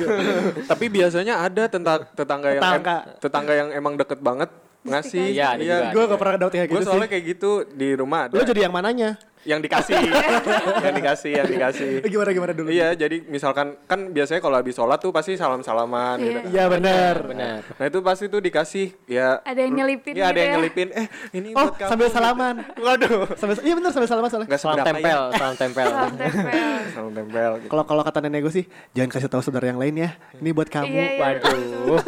Tapi 0.70 0.84
biasanya 0.88 1.34
ada 1.40 1.62
tenta- 1.66 2.08
tetangga 2.08 2.48
yang 2.50 2.62
Tetangga. 2.62 2.96
em- 2.96 3.18
tetangga 3.18 3.52
yang 3.54 3.68
emang 3.70 3.94
deket 3.94 4.18
banget 4.18 4.50
ngasih. 4.82 5.30
Iya, 5.30 5.54
juga. 5.54 5.76
gue 5.90 6.02
gak 6.08 6.18
pernah 6.18 6.34
dapet 6.36 6.52
kayak 6.52 6.66
Gue 6.66 6.74
gitu 6.74 6.84
soalnya 6.84 7.04
sih 7.04 7.12
kayak 7.12 7.24
gitu 7.30 7.50
di 7.70 7.88
rumah 7.92 8.20
ada. 8.26 8.34
lu 8.34 8.42
jadi 8.42 8.60
yang 8.64 8.74
mananya 8.74 9.10
yang 9.44 9.58
dikasih, 9.58 9.98
yang 10.84 10.94
dikasih, 10.94 11.32
yang 11.34 11.48
dikasih. 11.48 11.90
Gimana 12.04 12.30
gimana 12.30 12.52
dulu 12.52 12.68
Iya, 12.68 12.94
jadi 12.94 13.22
misalkan 13.24 13.74
kan 13.82 14.08
biasanya 14.08 14.38
kalau 14.38 14.54
habis 14.54 14.72
sholat 14.72 14.96
tuh 14.96 15.10
pasti 15.10 15.34
salam-salaman 15.34 16.16
gitu. 16.16 16.30
kan. 16.32 16.44
iya 16.48 16.64
benar 16.66 17.14
Benar. 17.24 17.60
Nah 17.68 17.84
itu 17.84 17.98
pasti 18.00 18.24
tuh 18.26 18.38
dikasih 18.38 18.94
ya. 19.04 19.42
Ada 19.42 19.60
yang 19.60 19.72
nyelipin 19.76 20.14
Iya 20.14 20.24
ada 20.24 20.30
gitu 20.30 20.38
yang 20.38 20.46
ya. 20.46 20.54
nyelipin. 20.56 20.88
Eh 20.92 21.06
ini 21.32 21.48
oh 21.52 21.64
buat 21.64 21.74
kamu. 21.76 21.90
sambil 21.90 22.08
salaman 22.08 22.54
Waduh. 22.76 23.34
sambil 23.34 23.54
iya 23.60 23.74
benar 23.74 23.90
sambil 23.90 24.08
salaman 24.08 24.28
soalnya 24.28 24.48
Gak 24.48 24.60
Salam 24.60 24.78
tempel, 24.80 25.20
ya. 25.24 25.34
salam 25.34 25.56
tempel. 25.56 25.88
Salam 25.88 26.14
tempel. 26.14 26.62
Salam 26.88 27.12
tempel. 27.12 27.50
Gitu. 27.58 27.68
kalau 27.68 27.84
kalau 27.84 28.02
kata 28.02 28.18
nenek 28.20 28.40
gue 28.42 28.54
sih 28.54 28.64
jangan 28.92 29.10
kasih 29.10 29.28
tahu 29.28 29.42
saudara 29.42 29.66
yang 29.66 29.76
lain 29.76 29.94
ya 29.98 30.10
ini 30.36 30.50
buat 30.50 30.68
kamu 30.68 30.86
Iya, 30.86 31.06
iya. 31.08 31.20
Waduh. 31.20 31.98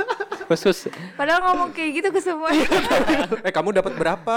Khusus 0.54 0.86
Padahal 1.14 1.42
ngomong 1.44 1.70
kayak 1.70 1.90
gitu 1.92 2.08
ke 2.08 2.20
semua. 2.20 2.48
Eh 3.46 3.50
kamu 3.50 3.74
dapat 3.74 3.92
berapa? 3.94 4.34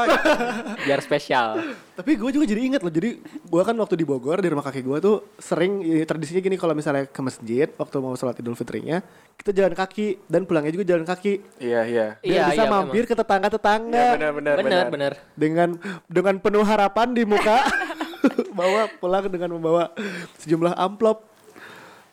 biar 0.81 0.99
spesial. 0.99 1.61
Tapi 1.93 2.13
gue 2.13 2.29
juga 2.31 2.45
jadi 2.45 2.61
inget 2.63 2.81
loh. 2.81 2.89
Jadi 2.89 3.21
gue 3.23 3.61
kan 3.61 3.73
waktu 3.73 3.95
di 3.95 4.03
Bogor 4.03 4.37
di 4.37 4.49
rumah 4.49 4.61
kakek 4.61 4.81
gue 4.81 4.97
tuh 4.97 5.15
sering 5.37 5.79
ya, 5.79 6.03
tradisinya 6.03 6.41
gini 6.41 6.55
kalau 6.55 6.73
misalnya 6.73 7.05
ke 7.05 7.21
masjid 7.21 7.69
waktu 7.71 7.95
mau 7.97 8.13
sholat 8.13 8.35
idul 8.35 8.53
fitrinya 8.53 8.99
kita 9.37 9.53
jalan 9.53 9.71
kaki 9.71 10.17
dan 10.25 10.43
pulangnya 10.43 10.73
juga 10.73 10.85
jalan 10.87 11.05
kaki. 11.05 11.33
iya 11.57 11.85
iya. 11.85 12.05
Biar 12.17 12.25
Iya, 12.25 12.43
bisa 12.51 12.63
iya, 12.63 12.71
mampir 12.71 13.03
ke 13.05 13.13
tetangga-tetangga 13.13 13.93
Iya 13.95 14.13
benar 14.17 14.31
benar 14.33 14.55
Benar, 14.57 14.85
benar. 14.89 15.13
dengan 15.33 15.69
dengan 16.07 16.35
penuh 16.37 16.65
harapan 16.65 17.13
di 17.13 17.23
muka 17.23 17.61
bawa 18.57 18.89
pulang 18.97 19.29
dengan 19.29 19.53
membawa 19.53 19.93
sejumlah 20.37 20.73
amplop. 20.73 21.36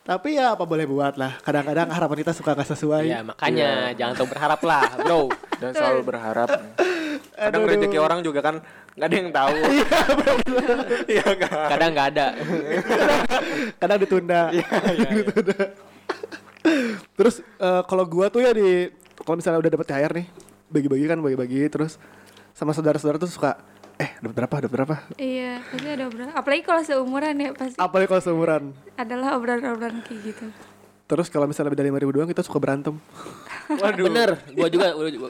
Tapi 0.05 0.37
ya 0.37 0.53
apa 0.53 0.69
boleh 0.69 0.85
buat 0.85 1.17
lah. 1.17 1.41
Kadang-kadang 1.41 1.89
harapan 1.89 2.17
kita 2.21 2.37
suka 2.37 2.53
nggak 2.53 2.77
sesuai. 2.77 3.05
Ya 3.09 3.25
makanya 3.25 3.97
jangan 3.97 4.13
terlalu 4.21 4.31
berharap 4.37 4.61
lah, 4.61 4.85
bro. 5.01 5.23
Dan 5.57 5.71
selalu 5.73 6.01
berharap. 6.05 6.49
Kadang 7.33 7.63
Aduh, 7.65 7.71
rezeki 7.73 7.97
aduh. 7.97 8.05
orang 8.05 8.21
juga 8.21 8.41
kan 8.45 8.61
nggak 9.01 9.09
ada 9.09 9.17
yang 9.17 9.31
tahu. 9.33 9.57
Iya 11.17 11.29
kan. 11.41 11.67
Kadang 11.73 11.91
nggak 11.97 12.09
ada. 12.13 12.27
kadang 13.81 13.99
ditunda. 14.05 14.41
ditunda. 15.25 15.61
terus 17.17 17.41
eh, 17.41 17.83
kalau 17.89 18.05
gua 18.05 18.29
tuh 18.29 18.45
ya 18.45 18.53
di 18.53 18.93
kalau 19.25 19.41
misalnya 19.41 19.65
udah 19.65 19.73
dapat 19.73 19.87
THR 19.89 20.13
nih, 20.21 20.27
bagi-bagi 20.69 21.05
kan 21.09 21.19
bagi-bagi 21.25 21.65
terus 21.73 21.97
sama 22.53 22.77
saudara-saudara 22.77 23.17
tuh 23.17 23.33
suka 23.33 23.57
eh 23.95 24.11
dapat 24.19 24.35
berapa 24.35 24.55
dapat 24.59 24.73
berapa 24.73 24.95
iya, 25.17 25.63
pasti 25.65 25.87
ada 25.87 26.05
obrolan. 26.05 26.33
Apalagi 26.33 26.63
kalau 26.63 26.83
seumuran 26.83 27.35
ya 27.37 27.51
pasti 27.53 27.77
apalagi 27.77 28.09
kalau 28.09 28.23
seumuran 28.23 28.63
adalah 28.95 29.29
obrolan-obrolan 29.35 30.03
kayak 30.03 30.21
gitu. 30.25 30.47
terus 31.05 31.29
kalau 31.29 31.45
misalnya 31.45 31.71
beda 31.71 31.85
lima 31.85 31.97
ribu 31.97 32.11
doang 32.13 32.27
kita 32.27 32.41
suka 32.41 32.59
berantem 32.59 32.97
Waduh. 33.75 34.05
Bener, 34.05 34.31
gua 34.51 34.69
juga 34.69 34.87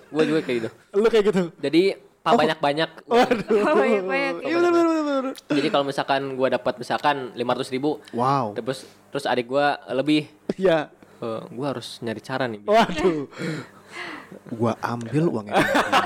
gua 0.08 0.24
juga 0.24 0.40
kayak 0.40 0.56
gitu. 0.58 0.68
lu 0.92 1.06
kayak 1.06 1.24
gitu 1.28 1.42
Jadi 1.56 1.82
pak 2.18 2.32
banyak-banyak. 2.34 2.90
waduh 3.12 3.46
Oh, 3.62 3.74
banyak-banyak. 3.76 4.34
iya 4.40 4.54
bener 4.54 4.72
bener 4.72 4.86
bener, 4.88 5.04
bener 5.04 5.34
Jadi 5.50 5.68
kalau 5.68 5.84
misalkan 5.84 6.22
gua 6.34 6.48
dapat 6.48 6.74
misalkan 6.76 7.16
500 7.32 7.68
ribu, 7.70 8.00
wow 8.12 8.54
terus 8.54 8.82
terus 9.10 9.24
adik 9.24 9.46
gua 9.46 9.66
lebih, 9.90 10.24
iya 10.56 10.88
eh, 11.20 11.40
gua 11.50 11.66
harus 11.70 12.00
nyari 12.00 12.18
cara 12.18 12.46
nih. 12.46 12.64
waduh 12.64 13.28
gua 14.50 14.74
ambil 14.80 15.24
uangnya 15.28 15.54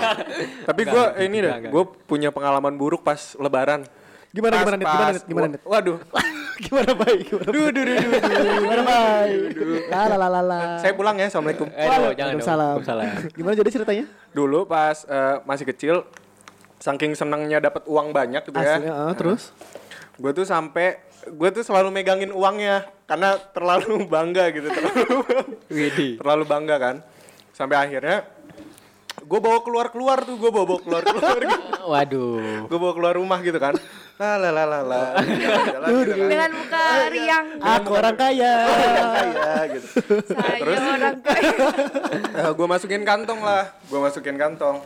Tapi 0.68 0.83
gue 0.85 0.92
Enggak, 0.94 1.20
ini 1.20 1.37
enggak, 1.38 1.42
deh, 1.42 1.53
enggak. 1.59 1.72
gue 1.72 1.85
punya 2.05 2.29
pengalaman 2.29 2.74
buruk 2.74 3.01
pas 3.01 3.35
Lebaran. 3.37 3.83
gimana 4.29 4.53
Pas- 4.55 4.61
gimana 4.61 4.77
nih 4.77 4.85
gimana 4.85 5.01
pas- 5.01 5.14
nih 5.14 5.22
gimana 5.24 5.46
nih 5.48 5.61
Waduh. 5.64 5.96
gimana 6.64 6.90
baik 6.92 7.20
gimana 7.24 7.48
duh 7.48 7.66
duh 7.70 7.83
duh 7.87 7.96
gimana 8.59 8.83
baik 8.83 9.55
la 9.88 10.01
la 10.05 10.16
la 10.18 10.29
la 10.29 10.40
la 10.42 10.61
Saya 10.77 10.92
pulang 10.92 11.14
ya, 11.16 11.27
assalamualaikum. 11.27 11.68
Eh, 11.70 11.81
aduh, 11.81 11.88
jangan 11.88 12.05
dong. 12.05 12.18
Waalaikumsalam. 12.18 12.66
Waalaikumsalam. 12.77 13.07
Gimana 13.38 13.55
jadi 13.55 13.70
ceritanya? 13.72 14.05
Dulu 14.31 14.59
pas 14.64 14.96
eh, 15.03 15.37
masih 15.42 15.64
kecil, 15.64 15.94
saking 16.77 17.14
senangnya 17.14 17.59
dapat 17.59 17.87
uang 17.87 18.11
banyak 18.11 18.42
gitu 18.42 18.59
ya. 18.59 18.74
Aslinya, 18.77 18.92
ah, 18.92 19.14
terus? 19.14 19.55
Gue 20.14 20.31
tuh 20.31 20.42
sampai 20.42 20.98
gue 21.24 21.48
tuh 21.51 21.62
selalu 21.62 21.88
megangin 21.88 22.31
uangnya 22.31 22.85
karena 23.07 23.38
terlalu 23.51 24.03
bangga 24.05 24.51
gitu, 24.51 24.66
terlalu 24.66 25.07
Widih. 25.68 26.12
terlalu 26.18 26.44
bangga 26.44 26.77
kan. 26.77 26.96
Sampai 27.59 27.75
akhirnya 27.75 28.23
gue 29.18 29.40
bawa 29.42 29.59
keluar 29.66 29.90
keluar 29.90 30.23
tuh, 30.23 30.38
gue 30.38 30.47
bawa 30.47 30.62
bawa 30.62 30.79
keluar 30.79 31.03
keluar 31.03 31.38
gitu. 31.42 31.59
Waduh. 31.90 32.71
gue 32.71 32.79
bawa 32.79 32.92
keluar 32.94 33.14
rumah 33.18 33.42
gitu 33.42 33.59
kan. 33.59 33.75
La 34.14 34.38
la 34.38 34.55
la 34.55 34.62
la 34.62 34.81
la. 34.87 35.03
Jalan 35.18 35.88
gitu 35.90 36.23
kan. 36.23 36.29
Dengan 36.31 36.51
muka 36.55 36.85
riang. 37.11 37.47
Aku 37.59 37.90
orang 37.99 38.14
kaya. 38.14 38.55
Kaya 38.62 39.55
gitu. 39.75 39.90
Saya 40.23 40.79
orang 41.03 41.18
kaya. 41.18 41.55
gue 42.62 42.66
masukin 42.71 43.03
kantong 43.03 43.42
lah, 43.42 43.75
gue 43.90 43.99
masukin 43.99 44.38
kantong. 44.38 44.79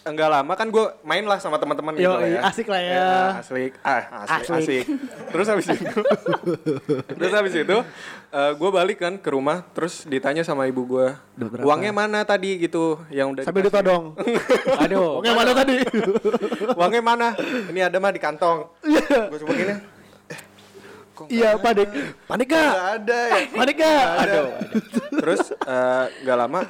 Enggak 0.00 0.32
lama 0.32 0.52
kan 0.56 0.64
gue 0.72 0.84
main 1.04 1.20
lah 1.28 1.36
sama 1.36 1.60
teman-teman 1.60 1.92
gitu 1.92 2.08
lah 2.08 2.24
ya. 2.24 2.40
asik 2.48 2.66
lah 2.72 2.80
ya. 2.80 3.08
asik, 3.36 3.72
ah, 3.84 4.24
asik, 4.24 4.32
Asik. 4.32 4.56
asik. 4.56 4.84
Terus 5.28 5.46
habis 5.52 5.66
itu, 5.68 6.00
terus 7.20 7.32
habis 7.36 7.52
itu, 7.52 7.76
gue 8.32 8.70
balik 8.72 9.04
kan 9.04 9.20
ke 9.20 9.28
rumah, 9.28 9.60
terus 9.76 10.08
ditanya 10.08 10.40
sama 10.40 10.64
ibu 10.64 10.88
gue, 10.88 11.12
uangnya 11.60 11.92
mana 11.92 12.24
tadi 12.24 12.56
gitu, 12.56 12.96
yang 13.12 13.36
udah 13.36 13.44
Sambil 13.44 13.60
dikasih?" 13.60 13.76
ditodong. 13.76 14.04
Aduh. 14.88 15.20
Oke, 15.20 15.30
mana 15.36 15.52
tadi? 15.52 15.76
uangnya 16.80 17.02
mana? 17.04 17.28
Ini 17.68 17.80
ada 17.92 17.96
mah 18.00 18.12
di 18.16 18.20
kantong. 18.24 18.72
Gue 18.80 19.36
coba 19.36 19.52
gini, 19.52 19.74
Iya, 21.28 21.60
panik. 21.60 21.88
Panik 22.24 22.48
gak? 22.48 22.64
nggak 22.64 22.88
ada 22.96 23.18
ya. 23.20 23.38
Panik 23.52 23.76
gak? 23.76 24.04
Aduh. 24.24 24.46
Terus 25.20 25.40
eh, 25.52 26.04
nggak 26.24 26.36
lama, 26.40 26.60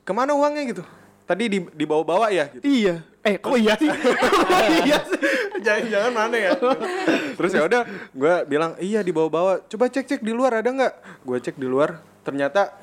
ke 0.00 0.12
mana 0.16 0.32
uangnya 0.32 0.64
gitu? 0.64 0.84
Tadi 1.28 1.44
di 1.52 1.58
dibawa-bawa 1.76 2.32
ya? 2.32 2.48
Gitu. 2.48 2.64
Iya. 2.64 3.04
Eh, 3.20 3.36
kok 3.36 3.60
iya 3.60 3.76
sih? 3.76 3.92
Kok 3.92 4.68
iya 4.88 4.98
sih? 5.04 5.20
jangan-jangan 5.64 6.12
mana 6.14 6.36
ya 6.38 6.50
terus 7.38 7.52
ya 7.54 7.62
udah 7.66 7.82
gue 8.14 8.34
bilang 8.46 8.72
iya 8.78 9.00
dibawa-bawa 9.02 9.62
coba 9.66 9.84
cek-cek 9.90 10.22
di 10.22 10.32
luar 10.32 10.62
ada 10.62 10.70
nggak 10.70 10.94
gue 11.26 11.38
cek 11.42 11.56
di 11.58 11.66
luar 11.66 11.98
ternyata 12.22 12.74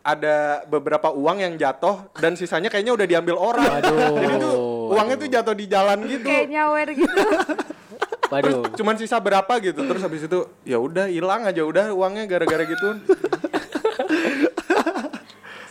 ada 0.00 0.64
beberapa 0.64 1.12
uang 1.12 1.44
yang 1.44 1.54
jatuh 1.60 2.08
dan 2.16 2.32
sisanya 2.32 2.72
kayaknya 2.72 2.96
udah 2.96 3.06
diambil 3.06 3.36
orang 3.36 3.68
Waduh. 3.68 4.16
jadi 4.16 4.34
tuh 4.40 4.54
uangnya 4.96 5.16
tuh 5.20 5.28
jatuh 5.28 5.54
di 5.54 5.66
jalan 5.68 5.98
gitu 6.08 6.24
Kayak 6.24 6.46
nyawer 6.48 6.88
gitu. 6.96 7.20
Waduh. 8.32 8.62
cuman 8.78 8.94
sisa 8.96 9.18
berapa 9.18 9.52
gitu 9.60 9.82
terus 9.84 10.00
habis 10.00 10.22
itu 10.24 10.40
ya 10.62 10.78
udah 10.78 11.10
hilang 11.10 11.42
aja 11.44 11.66
udah 11.66 11.90
uangnya 11.92 12.24
gara-gara 12.30 12.64
gitu 12.64 12.88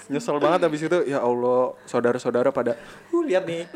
Nyesel 0.09 0.41
banget 0.41 0.65
abis 0.65 0.81
itu 0.89 0.99
ya 1.05 1.21
Allah 1.21 1.77
saudara-saudara 1.85 2.49
pada 2.49 2.73
uh 3.13 3.21
lihat 3.21 3.45
nih. 3.45 3.69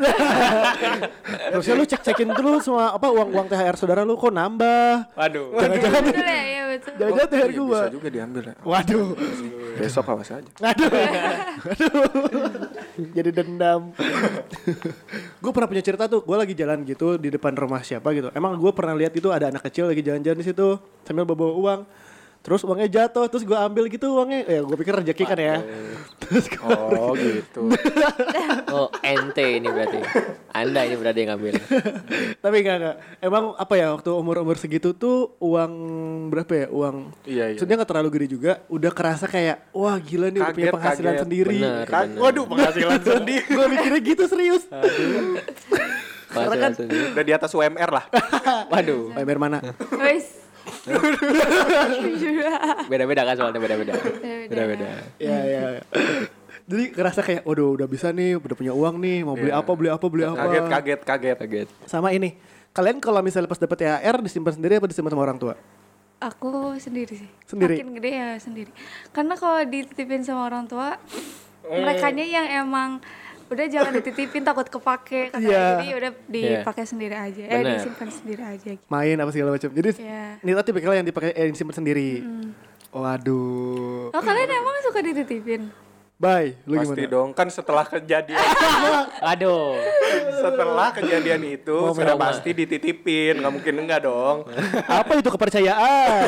Terusnya 1.54 1.74
lu 1.78 1.86
cek-cekin 1.86 2.34
dulu 2.34 2.58
semua 2.58 2.98
apa 2.98 3.06
uang-uang 3.14 3.46
THR 3.46 3.78
saudara 3.78 4.02
lu 4.02 4.18
kok 4.18 4.34
nambah. 4.34 5.14
Waduh. 5.14 5.54
Jangan-jangan 5.62 6.04
ya 6.10 6.42
iya 6.42 6.64
jangan-jangan 6.82 7.30
THR 7.30 7.52
Iya, 7.54 7.60
gua. 7.62 7.80
bisa 7.86 7.94
juga 7.94 8.08
diambil 8.10 8.44
ya. 8.50 8.56
Waduh. 8.66 9.08
Besok 9.78 10.06
awas 10.10 10.30
aja. 10.34 10.52
Aduh. 10.58 10.90
Aduh. 11.70 12.02
Jadi 13.14 13.30
dendam. 13.30 13.94
gue 15.38 15.52
pernah 15.54 15.70
punya 15.70 15.84
cerita 15.86 16.06
tuh, 16.10 16.26
gue 16.26 16.38
lagi 16.38 16.54
jalan 16.58 16.82
gitu 16.86 17.18
di 17.22 17.30
depan 17.30 17.54
rumah 17.54 17.86
siapa 17.86 18.10
gitu. 18.14 18.34
Emang 18.34 18.58
gue 18.58 18.72
pernah 18.74 18.98
lihat 18.98 19.14
itu 19.14 19.30
ada 19.30 19.50
anak 19.54 19.66
kecil 19.70 19.90
lagi 19.90 20.02
jalan-jalan 20.02 20.38
di 20.42 20.46
situ 20.50 20.82
sambil 21.06 21.30
bawa 21.30 21.54
uang. 21.54 21.82
Terus 22.44 22.60
uangnya 22.62 22.92
jatuh, 22.92 23.26
terus 23.26 23.42
gue 23.42 23.56
ambil 23.56 23.88
gitu 23.88 24.20
uangnya. 24.20 24.44
Ya 24.44 24.60
gue 24.60 24.76
pikir 24.76 24.92
rezeki 24.94 25.24
kan 25.24 25.40
ya. 25.40 25.56
Terus 26.20 26.52
gua 26.52 26.76
Oh 26.92 27.16
gitu. 27.16 27.72
Oh, 28.68 28.90
ente 29.00 29.62
ini 29.62 29.70
berarti. 29.70 30.02
Anda 30.50 30.84
ini 30.84 30.98
berarti 30.98 31.20
yang 31.20 31.30
ngambil. 31.32 31.54
Tapi 32.36 32.56
enggak 32.60 32.76
enggak. 32.76 32.96
Emang 33.20 33.54
apa 33.54 33.74
ya 33.74 33.94
waktu 33.94 34.10
umur-umur 34.12 34.58
segitu 34.58 34.92
tuh 34.92 35.38
uang 35.40 35.72
berapa 36.28 36.52
ya? 36.52 36.68
Uang 36.68 37.16
Iya, 37.24 37.44
iya. 37.48 37.56
Maksudnya 37.56 37.76
nggak 37.80 37.90
terlalu 37.90 38.10
gede 38.12 38.28
juga, 38.30 38.52
udah 38.68 38.92
kerasa 38.92 39.26
kayak 39.26 39.70
wah 39.72 39.96
gila 39.96 40.28
nih 40.28 40.42
udah 40.42 40.52
punya 40.52 40.66
Kaget, 40.66 40.76
penghasilan 40.76 41.14
kaget. 41.14 41.24
sendiri. 41.24 41.56
Bener, 41.56 41.86
Kan, 41.88 42.06
bener. 42.10 42.20
waduh 42.20 42.46
penghasilan 42.46 43.00
sendiri. 43.16 43.46
gue 43.48 43.66
mikirnya 43.70 44.02
gitu 44.04 44.24
serius. 44.26 44.64
Masih 46.28 46.60
kan-. 46.60 46.76
Udah 47.14 47.24
di 47.24 47.32
atas 47.32 47.52
UMR 47.52 47.90
lah. 47.94 48.06
Waduh. 48.74 49.14
Bayar 49.16 49.40
mana? 49.40 49.58
wis 50.02 50.43
Beda-beda 52.92 53.22
kan 53.24 53.36
soalnya 53.36 53.60
beda-beda. 53.60 53.94
Beda-beda. 54.48 54.88
ya 55.18 55.38
ya. 55.44 55.62
ya. 55.80 55.82
Jadi 56.64 56.96
ngerasa 56.96 57.20
kayak, 57.20 57.44
waduh 57.44 57.76
udah 57.76 57.88
bisa 57.92 58.16
nih, 58.16 58.40
udah 58.40 58.56
punya 58.56 58.72
uang 58.72 58.96
nih, 59.04 59.28
mau 59.28 59.36
beli 59.36 59.52
Iya. 59.52 59.60
apa, 59.60 59.72
beli 59.76 59.90
apa, 59.92 60.06
beli 60.08 60.24
apa. 60.24 60.40
Kaget, 60.40 60.66
kaget, 60.72 61.02
kaget. 61.04 61.38
Kaget. 61.44 61.68
Sama 61.84 62.16
ini, 62.16 62.40
kalian 62.72 63.04
kalau 63.04 63.20
misalnya 63.20 63.52
pas 63.52 63.60
dapet 63.60 63.84
THR 63.84 64.16
disimpan 64.24 64.54
sendiri 64.56 64.80
apa 64.80 64.88
disimpan 64.88 65.12
sama 65.12 65.24
orang 65.24 65.40
tua? 65.40 65.56
aku 66.24 66.80
sendiri 66.80 67.20
sih 67.20 67.28
Sendiri? 67.44 67.84
makin 67.84 68.00
gede 68.00 68.12
ya 68.16 68.40
sendiri 68.40 68.72
karena 69.12 69.36
kalau 69.36 69.60
dititipin 69.68 70.24
sama 70.24 70.48
orang 70.48 70.72
tua 70.72 70.96
merekanya 71.68 72.24
yang 72.24 72.48
emang 72.64 73.04
udah 73.46 73.66
jangan 73.66 73.92
dititipin 73.94 74.42
takut 74.42 74.68
kepake 74.68 75.30
katanya. 75.30 75.44
Iya. 75.44 75.66
jadi 75.76 75.88
udah 75.96 76.12
dipakai 76.26 76.84
sendiri 76.84 77.16
aja 77.16 77.42
eh 77.42 77.58
Bener. 77.58 77.76
disimpan 77.76 78.10
sendiri 78.10 78.44
aja 78.44 78.70
gitu. 78.72 78.86
Main 78.88 79.18
apa 79.18 79.30
segala 79.30 79.50
macam. 79.52 79.70
Jadi 79.70 79.90
Iya. 79.98 80.24
Nita 80.40 80.62
tipikal 80.62 80.94
yang 80.94 81.04
dipakai 81.04 81.32
eh, 81.32 81.48
disimpan 81.48 81.76
sendiri. 81.76 82.10
Waduh. 82.94 84.10
oh 84.10 84.22
kalian 84.22 84.50
emang 84.52 84.78
suka 84.82 85.02
dititipin 85.02 85.74
Bye, 86.14 86.56
lu 86.64 86.78
Pasti 86.78 86.94
gimana? 86.96 87.10
dong 87.10 87.30
kan 87.34 87.50
setelah 87.50 87.84
kejadian 87.84 88.38
Aduh. 89.34 89.76
setelah 90.32 90.94
kejadian 90.94 91.42
itu 91.44 91.74
Mau 91.74 91.92
sudah 91.92 92.14
pasti 92.16 92.54
dititipin 92.54 93.42
nggak 93.42 93.50
mungkin 93.52 93.74
enggak 93.76 94.06
dong 94.06 94.46
Apa 95.02 95.18
itu 95.18 95.28
kepercayaan? 95.28 96.22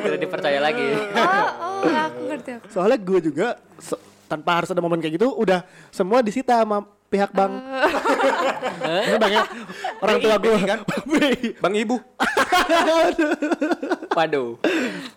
Tidak 0.00 0.20
dipercaya 0.22 0.62
lagi. 0.62 0.86
oh 0.86 1.48
oh 1.60 1.82
aku 1.82 2.20
ngerti 2.24 2.50
aku 2.56 2.66
Soalnya 2.70 2.96
gue 2.96 3.20
juga 3.20 3.48
tanpa 4.34 4.50
harus 4.58 4.70
ada 4.74 4.82
momen 4.82 4.98
kayak 4.98 5.14
gitu 5.14 5.30
udah 5.30 5.62
semua 5.94 6.18
disita 6.18 6.58
sama 6.58 6.82
pihak 7.06 7.30
bank. 7.30 7.52
Ini 8.82 9.16
banknya 9.22 9.42
orang 10.02 10.16
tua 10.18 10.34
gue 10.42 10.58
kan. 10.66 10.78
bang 11.62 11.74
ibu 11.78 11.96
Waduh. 14.18 14.58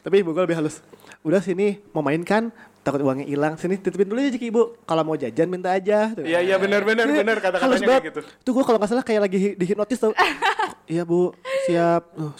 Tapi 0.05 0.15
ibu 0.21 0.29
gue 0.29 0.43
lebih 0.45 0.57
halus. 0.61 0.85
Udah 1.25 1.41
sini 1.41 1.81
mau 1.89 2.05
main 2.05 2.21
kan? 2.21 2.53
Takut 2.85 3.01
uangnya 3.01 3.25
hilang. 3.25 3.57
Sini 3.57 3.81
titipin 3.81 4.07
dulu 4.07 4.21
aja 4.21 4.37
ke 4.37 4.45
ibu. 4.45 4.77
Kalau 4.85 5.01
mau 5.01 5.17
jajan 5.17 5.49
minta 5.49 5.73
aja. 5.73 6.13
Tuh. 6.13 6.21
iya 6.21 6.45
iya 6.45 6.55
benar 6.61 6.85
benar 6.85 7.09
Ini 7.09 7.19
benar 7.25 7.37
kata 7.41 7.57
katanya 7.57 7.87
kayak 7.97 8.05
gitu 8.13 8.21
Tuh 8.45 8.51
gue 8.53 8.63
kalau 8.63 8.77
nggak 8.77 8.89
salah 8.93 9.03
kayak 9.03 9.21
lagi 9.25 9.37
hi- 9.41 9.57
dihipnotis 9.57 9.97
tau. 9.97 10.13
iya 10.93 11.01
bu, 11.01 11.33
siap. 11.65 12.13
Uh, 12.13 12.31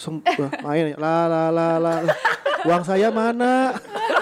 main. 0.62 0.94
La 0.94 1.26
la 1.26 1.42
la. 1.50 1.66
la. 1.82 1.94
Uang 2.62 2.86
saya 2.86 3.10
mana? 3.10 3.74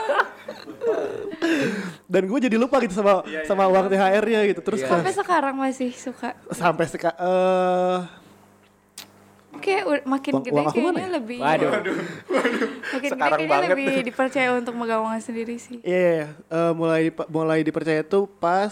Dan 2.07 2.23
gue 2.25 2.39
jadi 2.41 2.55
lupa 2.55 2.79
gitu 2.79 2.95
sama 2.95 3.21
sama 3.43 3.67
uang 3.67 3.87
THR-nya 3.87 4.41
gitu. 4.47 4.61
Terus 4.61 4.81
sampai 4.81 5.13
sekarang 5.13 5.55
masih 5.55 5.91
suka 5.93 6.39
sampai 6.49 6.87
seka 6.87 7.11
eh 7.13 7.99
kayak 9.57 9.85
u- 9.85 10.07
makin 10.07 10.33
Uang- 10.33 10.45
gede 10.45 10.55
uang 10.55 10.67
kayaknya 10.69 10.95
ya? 11.01 11.09
lebih 11.13 11.39
Waduh. 11.41 11.73
makin 12.95 13.11
Sekarang 13.11 13.19
gede 13.33 13.43
kayaknya 13.43 13.51
banget. 13.59 13.71
lebih 13.73 13.97
dipercaya 14.05 14.49
untuk 14.55 14.75
megang 14.77 15.03
uang 15.03 15.19
sendiri 15.19 15.57
sih 15.57 15.79
Iya, 15.81 16.31
eh, 16.31 16.73
mulai 16.73 17.09
dipa- 17.09 17.27
mulai 17.27 17.61
dipercaya 17.61 18.03
tuh 18.03 18.29
pas 18.29 18.71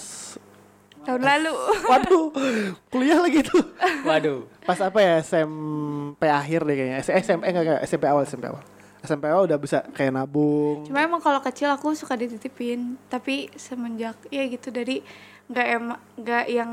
tahun 1.01 1.21
lalu 1.21 1.53
waduh, 1.91 2.25
kuliah 2.89 3.19
lagi 3.19 3.43
tuh. 3.43 3.61
Waduh. 4.03 4.49
Pas 4.63 4.79
apa 4.79 4.99
ya 4.99 5.21
SMP 5.21 6.25
akhir 6.25 6.61
deh 6.63 6.75
kayaknya. 6.75 6.97
SMP 7.03 7.45
enggak 7.45 7.63
enggak 7.63 7.81
SMP 7.85 8.05
awal 8.07 8.23
SMP 8.23 8.45
awal. 8.47 8.65
SMP 9.05 9.29
awal 9.29 9.45
udah 9.45 9.61
bisa 9.61 9.85
kayak 9.93 10.17
nabung. 10.17 10.89
Cuma 10.89 11.05
emang 11.05 11.21
kalau 11.21 11.39
kecil 11.45 11.69
aku 11.69 11.93
suka 11.93 12.17
dititipin, 12.17 12.97
tapi 13.13 13.53
semenjak 13.55 14.17
ya 14.33 14.49
gitu 14.49 14.73
dari 14.73 15.05
nggak 15.45 15.67
emang 15.77 16.01
nggak 16.17 16.45
yang 16.49 16.71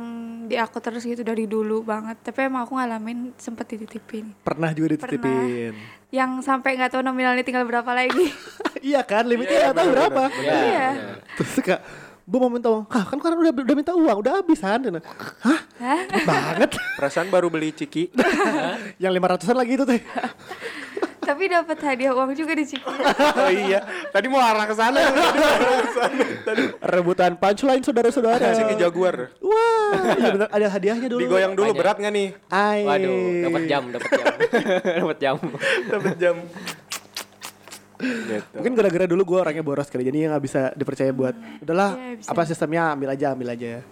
di 0.48 0.56
aku 0.56 0.80
terus 0.80 1.04
gitu 1.04 1.28
dari 1.28 1.44
dulu 1.44 1.84
banget. 1.84 2.24
Tapi 2.24 2.48
emang 2.48 2.63
aku 2.63 2.80
ngalamin 2.80 3.36
sempet 3.36 3.76
dititipin. 3.76 4.32
Pernah 4.48 4.72
juga 4.72 4.96
dititipin. 4.96 5.76
Yang 6.08 6.32
sampai 6.48 6.80
nggak 6.80 6.96
tahu 6.96 7.04
nominalnya 7.04 7.44
tinggal 7.44 7.67
berapa 7.67 7.91
lagi. 7.91 8.32
iya 8.96 9.04
kan, 9.04 9.28
limitnya 9.28 9.70
nggak 9.70 9.76
tahu 9.76 9.88
berapa. 9.91 10.24
Iya. 10.39 10.56
Iya. 10.56 10.89
Terus 11.36 11.56
kak, 11.67 11.82
bu 12.32 12.39
mau 12.39 12.48
minta 12.48 12.72
uang, 12.72 12.88
Hah, 12.88 13.04
kan 13.12 13.20
kan 13.20 13.36
udah 13.36 13.52
udah 13.52 13.76
minta 13.76 13.91
uang, 13.91 14.17
udah 14.24 14.39
habis 14.39 14.63
kan? 14.63 14.80
Hah? 15.44 15.62
Hah? 15.84 16.00
Banget. 16.24 16.80
perasaan 16.96 17.28
baru 17.28 17.52
beli 17.52 17.74
ciki 17.74 18.13
Yang 19.04 19.12
lima 19.17 19.28
ratusan 19.36 19.58
lagi 19.58 19.76
itu 19.76 19.84
teh. 19.84 20.00
tapi 21.32 21.48
dapat 21.48 21.78
hadiah 21.80 22.12
uang 22.12 22.36
juga 22.36 22.52
di 22.52 22.65
Ciki. 22.65 22.84
oh 22.84 23.48
iya 23.50 23.80
tadi 24.12 24.28
mau 24.28 24.38
arah 24.38 24.67
ke 24.67 24.76
sana 24.76 25.00
tadi 26.44 26.63
Rebutan 26.78 27.39
punchline 27.39 27.80
saudara-saudara. 27.80 28.52
ciki 28.52 28.76
jaguar 28.76 29.32
Wah, 29.39 29.96
iya 30.20 30.30
benar 30.30 30.48
ada 30.52 30.67
hadiahnya 30.67 31.08
dulu. 31.08 31.24
digoyang 31.24 31.56
dulu 31.56 31.72
Banyak. 31.72 31.80
berat 31.80 31.98
nggak 31.98 32.13
nih 32.13 32.30
Ay. 32.48 32.82
Waduh, 32.84 33.15
dapat 33.41 33.62
jam, 33.65 33.84
dapat 33.88 34.10
jam. 34.12 34.26
dapat 35.00 35.17
jam. 35.17 35.36
dapat 35.88 36.15
jam 36.20 36.36
gitu 38.02 38.58
Mungkin 38.58 38.72
gara-gara 38.74 39.06
dulu 39.06 39.22
gue 39.24 39.39
orangnya 39.39 39.62
boros 39.62 39.86
kali, 39.86 40.02
jadi 40.02 40.26
nggak 40.28 40.41
bisa 40.41 40.74
dipercaya 40.74 41.13
buat 41.13 41.38
udahlah 41.62 42.17
bisa. 42.17 42.34
apa 42.34 42.41
sistemnya 42.44 42.98
ambil 42.98 43.13
aja 43.13 43.38
ambil 43.38 43.54
aja. 43.54 43.86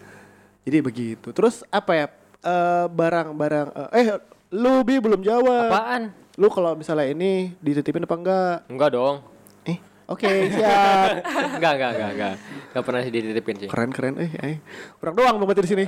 Jadi 0.66 0.78
begitu. 0.82 1.30
Terus 1.30 1.62
apa 1.70 1.92
ya 1.94 2.06
eh, 2.42 2.86
barang-barang 2.90 3.68
eh, 3.70 4.02
eh 4.02 4.08
lu 4.50 4.82
bi 4.82 4.98
belum 4.98 5.22
jawab. 5.22 5.70
Apaan? 5.70 6.04
Lu 6.40 6.48
kalau 6.48 6.72
misalnya 6.72 7.12
ini 7.12 7.52
dititipin 7.60 8.08
apa 8.08 8.16
enggak? 8.16 8.56
Enggak 8.72 8.96
dong. 8.96 9.20
Eh, 9.68 9.76
oke 10.08 10.24
siap. 10.50 11.20
Enggak, 11.60 11.74
enggak, 11.76 11.92
enggak, 11.92 12.12
enggak. 12.16 12.34
Enggak 12.72 12.84
pernah 12.88 13.00
sih 13.04 13.12
dititipin 13.12 13.56
sih. 13.60 13.68
keren 13.68 13.92
keren 13.92 14.16
eh, 14.16 14.32
eh. 14.40 14.58
Kurang 15.04 15.20
doang 15.20 15.36
belum 15.36 15.52
di 15.52 15.68
sini. 15.68 15.86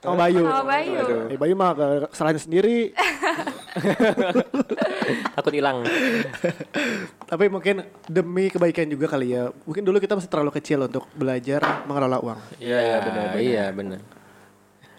Sama 0.00 0.24
Bayu. 0.24 0.48
Sama 0.48 0.64
Bayu. 0.64 0.96
Eh 1.28 1.36
Bayu 1.36 1.52
mah 1.52 1.76
ke- 1.76 2.08
kesalahan 2.08 2.40
sendiri. 2.40 2.96
Takut 5.36 5.52
hilang. 5.52 5.84
Tapi 7.28 7.44
mungkin 7.52 7.84
demi 8.08 8.48
kebaikan 8.48 8.88
juga 8.88 9.12
kali 9.12 9.36
ya. 9.36 9.52
Mungkin 9.68 9.84
dulu 9.84 10.00
kita 10.00 10.16
masih 10.16 10.32
terlalu 10.32 10.56
kecil 10.56 10.88
untuk 10.88 11.04
belajar 11.12 11.84
mengelola 11.84 12.16
uang. 12.16 12.40
Iya, 12.56 12.96
benar. 13.04 13.28
Iya, 13.36 13.64
benar. 13.72 14.00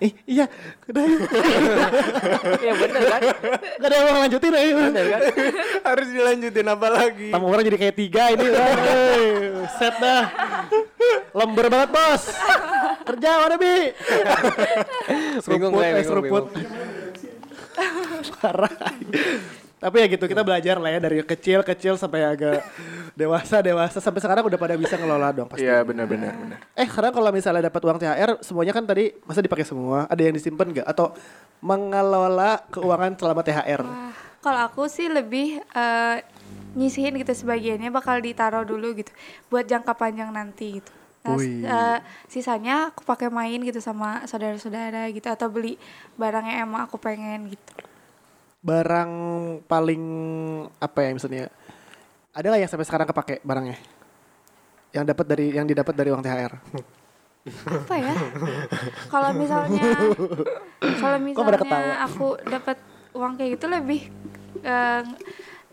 Eh, 0.03 0.11
iya, 0.27 0.51
udah 0.91 1.03
yuk. 1.07 1.21
Iya, 2.59 2.73
benar 2.75 3.03
kan? 3.07 3.21
Gak 3.79 3.87
ada 3.87 3.95
yang 3.95 4.05
mau 4.11 4.19
lanjutin 4.19 4.51
ayo. 4.51 4.75
Benar 4.91 5.05
kan? 5.07 5.21
harus 5.83 6.07
dilanjutin 6.11 6.67
apa 6.67 6.87
lagi 6.91 7.29
Tamu 7.31 7.47
orang 7.47 7.63
jadi 7.63 7.77
kayak 7.79 7.95
tiga 7.95 8.23
ini. 8.35 8.47
Wey, 8.51 9.23
set 9.79 9.95
dah. 10.03 10.27
Lember 11.31 11.71
banget 11.71 11.89
bos. 11.95 12.23
Kerja 13.07 13.29
mana 13.47 13.55
bi? 13.55 13.95
Bingung 15.47 15.71
Seruput, 15.71 15.79
gue, 15.79 15.85
eh, 15.87 15.91
bingung, 15.95 16.07
seruput. 16.11 16.43
Parah. 18.43 18.75
Tapi 19.83 19.95
ya 19.99 20.07
gitu 20.07 20.25
kita 20.31 20.47
belajar 20.47 20.79
lah 20.79 20.95
ya 20.95 20.99
dari 21.03 21.19
kecil-kecil 21.19 21.99
sampai 21.99 22.23
agak 22.23 22.63
dewasa 23.19 23.59
dewasa 23.59 23.99
sampai 23.99 24.23
sekarang 24.23 24.47
udah 24.47 24.55
pada 24.55 24.79
bisa 24.79 24.95
ngelola 24.95 25.35
dong 25.35 25.51
pasti. 25.51 25.67
iya 25.67 25.83
benar 25.83 26.07
benar 26.07 26.31
benar 26.31 26.57
Eh 26.71 26.87
karena 26.87 27.11
kalau 27.11 27.29
misalnya 27.35 27.67
dapat 27.67 27.81
uang 27.83 27.99
THR 27.99 28.29
semuanya 28.39 28.71
kan 28.71 28.87
tadi 28.87 29.11
masa 29.27 29.43
dipakai 29.43 29.67
semua 29.67 30.07
ada 30.07 30.21
yang 30.23 30.31
disimpan 30.31 30.71
nggak 30.71 30.87
atau 30.87 31.11
mengelola 31.59 32.63
keuangan 32.71 33.19
selama 33.19 33.43
THR? 33.43 33.81
Wah, 33.83 34.15
kalau 34.39 34.59
aku 34.71 34.87
sih 34.87 35.11
lebih 35.11 35.59
eh, 35.59 36.17
nyisihin 36.79 37.19
gitu 37.19 37.35
sebagiannya 37.35 37.91
bakal 37.91 38.23
ditaruh 38.23 38.63
dulu 38.63 38.95
gitu 38.95 39.11
buat 39.51 39.67
jangka 39.67 39.99
panjang 39.99 40.31
nanti 40.31 40.79
gitu. 40.79 40.91
Nah, 41.23 41.39
eh, 41.39 41.99
sisanya 42.27 42.91
aku 42.91 43.07
pakai 43.07 43.31
main 43.31 43.59
gitu 43.63 43.79
sama 43.79 44.27
saudara-saudara 44.27 45.07
gitu 45.11 45.27
atau 45.31 45.47
beli 45.47 45.79
barang 46.19 46.43
yang 46.47 46.71
emang 46.71 46.87
aku 46.87 46.99
pengen 46.99 47.51
gitu. 47.51 47.82
Barang 48.63 49.11
paling 49.67 50.03
apa 50.79 50.99
ya 51.03 51.11
misalnya? 51.11 51.51
Ada 52.33 52.47
lah 52.49 52.57
yang 52.57 52.71
sampai 52.71 52.87
sekarang 52.87 53.07
kepake 53.11 53.43
barangnya? 53.43 53.77
Yang 54.95 55.05
dapat 55.11 55.25
dari 55.27 55.45
yang 55.51 55.67
didapat 55.67 55.93
dari 55.93 56.09
uang 56.09 56.23
THR. 56.23 56.53
apa 57.43 57.95
ya 57.99 58.15
kalau 59.11 59.35
misalnya 59.35 59.83
kalau 60.79 61.19
misalnya 61.19 62.07
aku 62.07 62.39
dapat 62.47 62.79
uang 63.11 63.35
kayak 63.35 63.59
gitu 63.59 63.67
lebih 63.67 64.07
eh, 64.63 65.03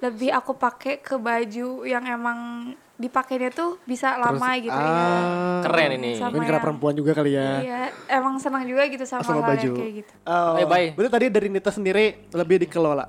lebih 0.01 0.31
aku 0.35 0.57
pakai 0.57 0.99
ke 0.99 1.15
baju 1.15 1.87
yang 1.87 2.05
emang 2.09 2.73
dipakainya 3.01 3.49
tuh 3.49 3.81
bisa 3.83 4.13
lama 4.15 4.49
gitu 4.55 4.69
ya 4.69 4.93
Ah, 4.93 5.65
Keren 5.65 5.97
ini. 5.97 6.15
Sama 6.15 6.31
mungkin 6.31 6.45
karena 6.45 6.53
yang- 6.53 6.63
perempuan 6.63 6.95
juga 6.95 7.13
kali 7.13 7.33
ya. 7.33 7.49
iya 7.59 7.81
emang 8.07 8.37
senang 8.37 8.63
juga 8.63 8.85
gitu 8.85 9.03
sama, 9.03 9.25
Sama 9.25 9.41
hal 9.41 9.49
baju. 9.51 9.65
yang 9.65 9.75
kayak 9.75 9.93
gitu 9.99 10.13
Oh, 10.23 10.55
Eh, 10.55 10.67
bye. 10.67 10.93
Berarti 10.93 11.11
tadi 11.11 11.27
dari 11.29 11.49
Nita 11.49 11.71
sendiri 11.71 12.05
lebih 12.31 12.61
dikelola. 12.61 13.09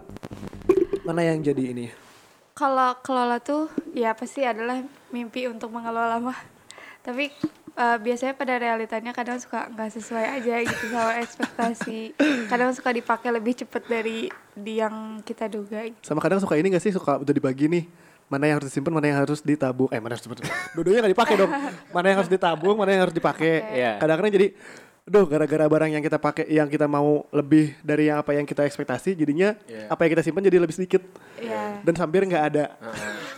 Mana 1.03 1.21
yang 1.23 1.41
jadi 1.41 1.65
ini? 1.67 1.87
kalau 2.51 2.93
kelola 2.99 3.37
tuh 3.37 3.67
ya 3.89 4.13
pasti 4.13 4.43
adalah 4.43 4.79
mimpi 5.09 5.43
untuk 5.45 5.69
mengelola 5.69 6.21
mah 6.21 6.37
tapi 6.99 7.33
eh, 7.73 7.97
biasanya 7.97 8.31
pada 8.31 8.53
realitanya 8.55 9.09
kadang 9.11 9.35
suka 9.35 9.65
nggak 9.67 9.89
sesuai 9.89 10.25
aja 10.37 10.61
gitu 10.61 10.85
sama 10.87 11.17
ekspektasi 11.17 12.13
kadang 12.45 12.69
suka 12.69 12.91
dipakai 12.91 13.31
lebih 13.31 13.57
cepet 13.57 13.81
dari 13.83 14.17
di 14.53 14.77
yang 14.77 14.93
kita 15.19 15.47
duga 15.47 15.81
gitu. 15.83 15.97
Sama 16.03 16.21
kadang 16.21 16.37
suka 16.37 16.53
ini 16.53 16.69
gak 16.69 16.83
sih 16.83 16.91
suka 16.91 17.17
udah 17.17 17.33
dibagi 17.33 17.65
nih 17.65 17.83
mana 18.31 18.47
yang 18.47 18.55
harus 18.57 18.71
disimpan, 18.71 18.91
mana 18.95 19.05
yang 19.05 19.19
harus 19.19 19.43
ditabung. 19.43 19.91
Eh, 19.91 19.99
mana 19.99 20.15
harus 20.15 20.23
disimpan? 20.23 20.39
Dua-duanya 20.71 20.99
gak 21.03 21.13
dipakai 21.13 21.35
dong. 21.35 21.51
Mana 21.91 22.05
yang 22.07 22.17
harus 22.17 22.31
ditabung, 22.31 22.75
mana 22.79 22.89
yang 22.89 23.01
harus 23.03 23.13
dipakai. 23.13 23.53
Iya. 23.75 23.91
Kadang-kadang 23.99 24.31
jadi 24.31 24.49
Duh, 25.01 25.25
gara-gara 25.25 25.65
barang 25.65 25.89
yang 25.89 25.99
kita 25.99 26.21
pakai 26.21 26.45
yang 26.45 26.69
kita 26.69 26.85
mau 26.85 27.25
lebih 27.33 27.73
dari 27.81 28.05
yang 28.07 28.21
apa 28.21 28.37
yang 28.37 28.45
kita 28.45 28.63
ekspektasi, 28.63 29.17
jadinya 29.17 29.57
Iya. 29.65 29.89
apa 29.89 30.05
yang 30.05 30.11
kita 30.13 30.21
simpan 30.21 30.45
jadi 30.45 30.61
lebih 30.61 30.77
sedikit 30.77 31.01
ya 31.35 31.81
dan 31.81 31.97
hampir 31.97 32.21
nggak 32.21 32.43
ada. 32.45 32.77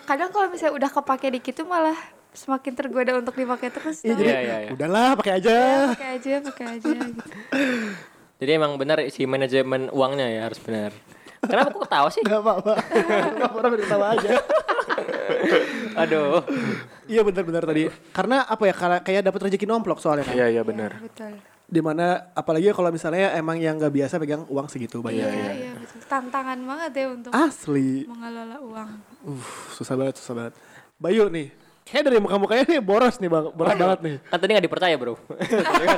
kadang 0.03 0.27
kalau 0.29 0.51
misalnya 0.51 0.75
udah 0.75 0.89
kepake 0.91 1.31
dikit 1.31 1.63
tuh 1.63 1.65
malah 1.65 1.95
semakin 2.35 2.71
tergoda 2.75 3.15
untuk 3.15 3.31
dipakai 3.33 3.71
terus 3.71 4.03
Iya, 4.03 4.11
tau. 4.11 4.19
jadi 4.19 4.27
Iya, 4.27 4.39
iya, 4.43 4.57
iya. 4.59 4.69
udahlah 4.75 5.09
pakai 5.15 5.33
aja. 5.39 5.55
pakai 5.95 6.09
aja 6.13 6.31
pakai 6.43 6.65
aja 6.67 6.89
gitu 6.99 7.29
Jadi 8.43 8.51
emang 8.51 8.75
benar 8.75 8.99
si 9.07 9.23
manajemen 9.23 9.87
uangnya 9.87 10.27
ya 10.27 10.41
harus 10.43 10.59
benar. 10.59 10.91
Kenapa 11.43 11.69
kok 11.69 11.83
ketawa 11.83 12.07
sih? 12.07 12.21
Gak 12.21 12.39
apa-apa. 12.39 12.73
Gak 13.33 13.49
apa-apa 13.49 13.75
ketawa 13.77 14.05
aja. 14.13 14.29
Aduh. 15.95 16.41
Iya 17.03 17.21
benar-benar 17.21 17.63
tadi. 17.63 17.83
Karena 18.11 18.43
apa 18.43 18.63
ya? 18.63 18.73
Karena 18.73 18.97
kayak 18.99 19.21
dapat 19.23 19.39
rezeki 19.43 19.65
nomplok 19.65 19.99
soalnya 19.99 20.23
kan. 20.23 20.33
Iya 20.33 20.47
iya 20.49 20.61
benar. 20.61 20.91
Ya, 20.93 21.01
betul 21.01 21.33
Di 21.63 21.81
mana 21.81 22.05
apalagi 22.31 22.69
kalau 22.69 22.89
misalnya 22.89 23.33
emang 23.33 23.57
yang 23.57 23.75
nggak 23.75 23.89
biasa 23.91 24.15
pegang 24.15 24.45
uang 24.45 24.67
segitu 24.67 25.01
banyak. 25.01 25.25
iya 25.25 25.51
iya 25.57 25.71
betul 25.73 25.99
tantangan 26.05 26.59
banget 26.61 26.91
ya 26.93 27.05
untuk 27.09 27.31
Asli. 27.33 28.05
mengelola 28.05 28.57
uang 28.61 28.89
Uh, 29.23 29.39
susah 29.71 29.95
banget, 29.95 30.19
susah 30.19 30.33
banget. 30.35 30.53
Bayu 30.97 31.27
nih. 31.27 31.47
Kayak 31.83 32.03
dari 32.05 32.19
muka 32.19 32.35
mukanya 32.37 32.63
nih 32.65 32.79
boros 32.79 33.15
nih 33.17 33.27
bang, 33.27 33.45
boros 33.49 33.73
banget 33.73 33.99
nih. 34.01 34.15
Kan 34.21 34.37
tadi 34.37 34.51
nggak 34.51 34.65
dipercaya 34.67 34.95
bro. 34.95 35.15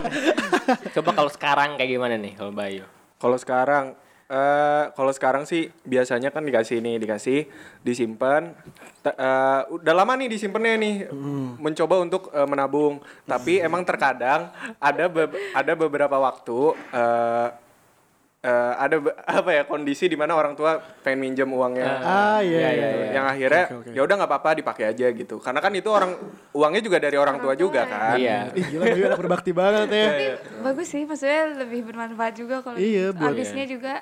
Coba 0.96 1.10
kalau 1.12 1.30
sekarang 1.30 1.70
kayak 1.76 1.89
gimana 1.89 2.16
nih 2.16 2.34
kalau 2.34 2.52
Bayu? 2.52 2.86
Kalau 3.18 3.36
sekarang 3.36 3.86
eh 4.26 4.84
kalau 4.91 5.11
sekarang 5.11 5.43
sih 5.43 5.69
biasanya 5.84 6.30
kan 6.30 6.41
dikasih 6.41 6.82
nih, 6.82 6.97
dikasih, 6.97 7.45
disimpan. 7.82 8.57
Ta- 8.99 9.13
eh, 9.13 9.61
udah 9.71 9.93
lama 9.93 10.13
nih 10.15 10.28
disimpannya 10.28 10.73
nih, 10.78 10.95
mencoba 11.57 11.99
untuk 11.99 12.30
eh, 12.32 12.43
menabung. 12.43 12.97
Tapi 13.23 13.61
emang 13.61 13.86
terkadang 13.86 14.49
ada 14.80 15.05
be- 15.05 15.30
ada 15.51 15.73
beberapa 15.73 16.17
waktu 16.17 16.59
eh 16.91 17.47
eh, 18.46 18.74
ada 18.78 18.96
apa 19.41 19.50
ya 19.52 19.64
kondisi 19.66 20.06
di 20.06 20.14
mana 20.14 20.34
orang 20.34 20.54
tua 20.54 20.78
pengen 21.02 21.20
minjem 21.20 21.50
uangnya. 21.50 21.91
Ah 22.00 22.39
iya 22.39 22.60
iya. 22.62 22.70
gitu. 22.72 22.98
iya. 23.00 23.08
yang 23.12 23.26
akhirnya 23.26 23.64
Oke, 23.66 23.76
oke. 23.82 23.89
ya 23.91 24.02
udah 24.02 24.16
nggak 24.16 24.30
apa-apa 24.30 24.50
dipakai 24.56 24.86
aja 24.88 25.08
gitu 25.10 25.36
karena 25.38 25.60
kan 25.60 25.72
itu 25.72 25.89
orang 25.89 26.12
uangnya 26.52 26.82
juga 26.82 26.98
dari 27.00 27.18
orang 27.18 27.38
tua 27.38 27.54
juga 27.54 27.82
kan 27.84 28.16
Iya. 28.16 28.54
Ih 28.54 28.64
gila 28.70 28.84
Bayu 28.86 29.04
anak 29.08 29.20
berbakti 29.20 29.52
banget 29.52 29.88
ya. 29.89 30.10
bagus 30.62 30.88
sih 30.88 31.04
maksudnya 31.04 31.41
lebih 31.58 31.82
bermanfaat 31.84 32.34
juga 32.36 32.62
kalau 32.62 32.78
Iya, 32.78 33.10
gitu. 33.10 33.20
habisnya 33.20 33.66
juga 33.66 33.93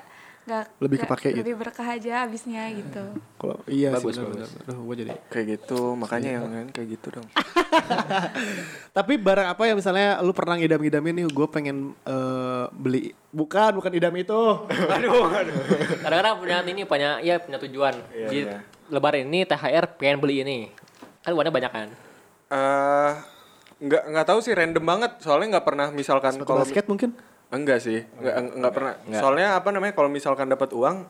nggak 0.44 0.64
Lebih 0.76 0.96
nggak- 0.98 1.08
kepake 1.10 1.28
gitu. 1.30 1.40
lebih 1.40 1.54
berkah 1.56 1.88
aja 1.88 2.12
habisnya 2.20 2.68
gitu 2.70 3.04
Kalau 3.34 3.56
iya 3.66 3.88
Bagus, 3.90 4.12
sih 4.12 4.20
benar. 4.20 4.48
Aduh, 4.62 4.76
gua 4.82 4.94
jadi. 4.94 5.10
kayak 5.26 5.46
gitu 5.56 5.80
makanya 5.94 6.30
yang 6.30 6.44
lain 6.46 6.68
kayak 6.68 6.88
gitu 6.92 7.06
dong 7.12 7.26
Tapi 8.96 9.12
barang 9.16 9.48
apa 9.48 9.62
yang 9.64 9.76
misalnya 9.76 10.20
lu 10.20 10.30
pernah 10.30 10.54
ngidam-ngidamin 10.54 11.14
nih, 11.16 11.26
gue 11.26 11.46
pengen 11.48 11.76
eh, 12.00 12.64
beli. 12.70 13.10
Bukan, 13.28 13.74
bukan 13.74 13.90
idam 13.90 14.14
itu. 14.14 14.40
aduh 14.94 15.26
aduh 15.26 15.54
Kadang-kadang 15.98 16.34
punya 16.38 16.56
ini 16.62 16.82
punya 16.84 17.10
ya 17.18 17.38
punya 17.38 17.58
tujuan. 17.58 17.94
Iya, 18.08 18.26
Jadi 18.28 18.40
iya. 18.44 18.58
lebaran 18.88 19.26
ini 19.26 19.42
THR 19.42 19.98
pengen 19.98 20.18
beli 20.18 20.36
ini. 20.40 20.58
Kan 21.20 21.34
uangnya 21.34 21.50
banyak 21.50 21.72
kan. 21.72 21.88
Eh, 22.46 23.10
nggak 23.80 24.02
nggak 24.06 24.26
tahu 24.26 24.38
sih 24.38 24.54
random 24.54 24.84
banget 24.84 25.18
soalnya 25.18 25.58
nggak 25.58 25.66
pernah 25.66 25.88
misalkan 25.90 26.38
kalau 26.38 26.62
basket 26.62 26.86
mungkin? 26.86 27.10
Enggak 27.54 27.78
sih 27.80 28.02
nggak 28.02 28.34
nggak 28.60 28.72
pernah 28.74 28.94
soalnya 29.14 29.56
apa 29.58 29.68
namanya 29.70 29.94
kalau 29.94 30.10
misalkan 30.10 30.50
dapat 30.50 30.74
uang 30.74 31.06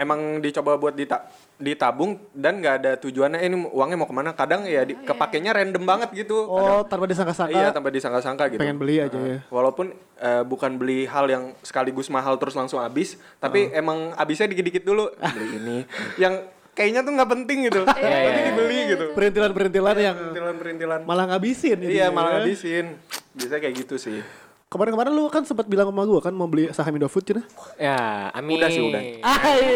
emang 0.00 0.40
dicoba 0.40 0.80
buat 0.80 0.96
dita 0.96 1.28
ditabung 1.60 2.16
dan 2.32 2.64
nggak 2.64 2.74
ada 2.80 2.92
tujuannya 2.96 3.36
eh, 3.36 3.52
ini 3.52 3.68
uangnya 3.68 4.00
mau 4.00 4.08
ke 4.08 4.16
mana 4.16 4.32
kadang 4.32 4.64
ya 4.64 4.88
di, 4.88 4.96
kepakainya 4.96 5.52
random 5.52 5.84
banget 5.84 6.24
gitu 6.24 6.48
Oh, 6.48 6.80
tanpa 6.88 7.04
disangka-sangka. 7.04 7.52
Iya, 7.52 7.68
tanpa 7.68 7.92
disangka-sangka 7.92 8.48
gitu. 8.48 8.60
pengen 8.64 8.80
beli 8.80 8.96
aja 8.96 9.20
ya. 9.20 9.44
Walaupun 9.52 9.92
eh, 10.16 10.42
bukan 10.48 10.80
beli 10.80 11.04
hal 11.04 11.28
yang 11.28 11.52
sekaligus 11.60 12.08
mahal 12.08 12.40
terus 12.40 12.56
langsung 12.56 12.80
habis, 12.80 13.20
tapi 13.36 13.68
emang 13.76 14.16
habisnya 14.16 14.48
dikit-dikit 14.48 14.88
dulu. 14.88 15.12
Beli 15.20 15.46
ini 15.60 15.78
yang 16.16 16.48
kayaknya 16.72 17.04
tuh 17.04 17.12
nggak 17.12 17.30
penting 17.36 17.58
gitu. 17.68 17.84
Iya, 17.84 18.08
iya, 18.08 18.24
tapi 18.24 18.40
iya. 18.40 18.48
dibeli 18.48 18.78
gitu. 18.88 19.04
Perintilan-perintilan 19.12 19.96
yang 20.00 20.16
Perintilan-perintilan. 20.16 21.00
malah 21.04 21.24
ngabisin. 21.28 21.76
Iya, 21.84 22.08
malah 22.08 22.40
habisin. 22.40 22.96
Biasanya 23.36 23.60
kayak 23.60 23.74
gitu 23.84 24.00
sih. 24.00 24.24
Kemarin-kemarin 24.70 25.10
lu 25.10 25.26
kan 25.26 25.42
sempat 25.42 25.66
bilang 25.66 25.90
sama 25.90 26.06
gue 26.06 26.20
kan 26.22 26.30
mau 26.30 26.46
beli 26.46 26.70
saham 26.70 26.94
Indofood 26.94 27.26
cina. 27.26 27.42
Ya, 27.74 28.30
amin. 28.30 28.54
Udah 28.54 28.70
sih, 28.70 28.78
udah. 28.78 29.02
Hai, 29.18 29.66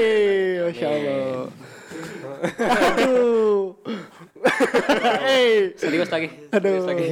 masya 0.70 0.86
Allah. 0.86 1.50
Aduh. 2.94 3.74
Hei. 5.26 5.74
Serius 5.74 6.06
lagi. 6.14 6.30
Aduh. 6.54 6.62
Serius 6.62 6.86
lagi. 6.86 7.08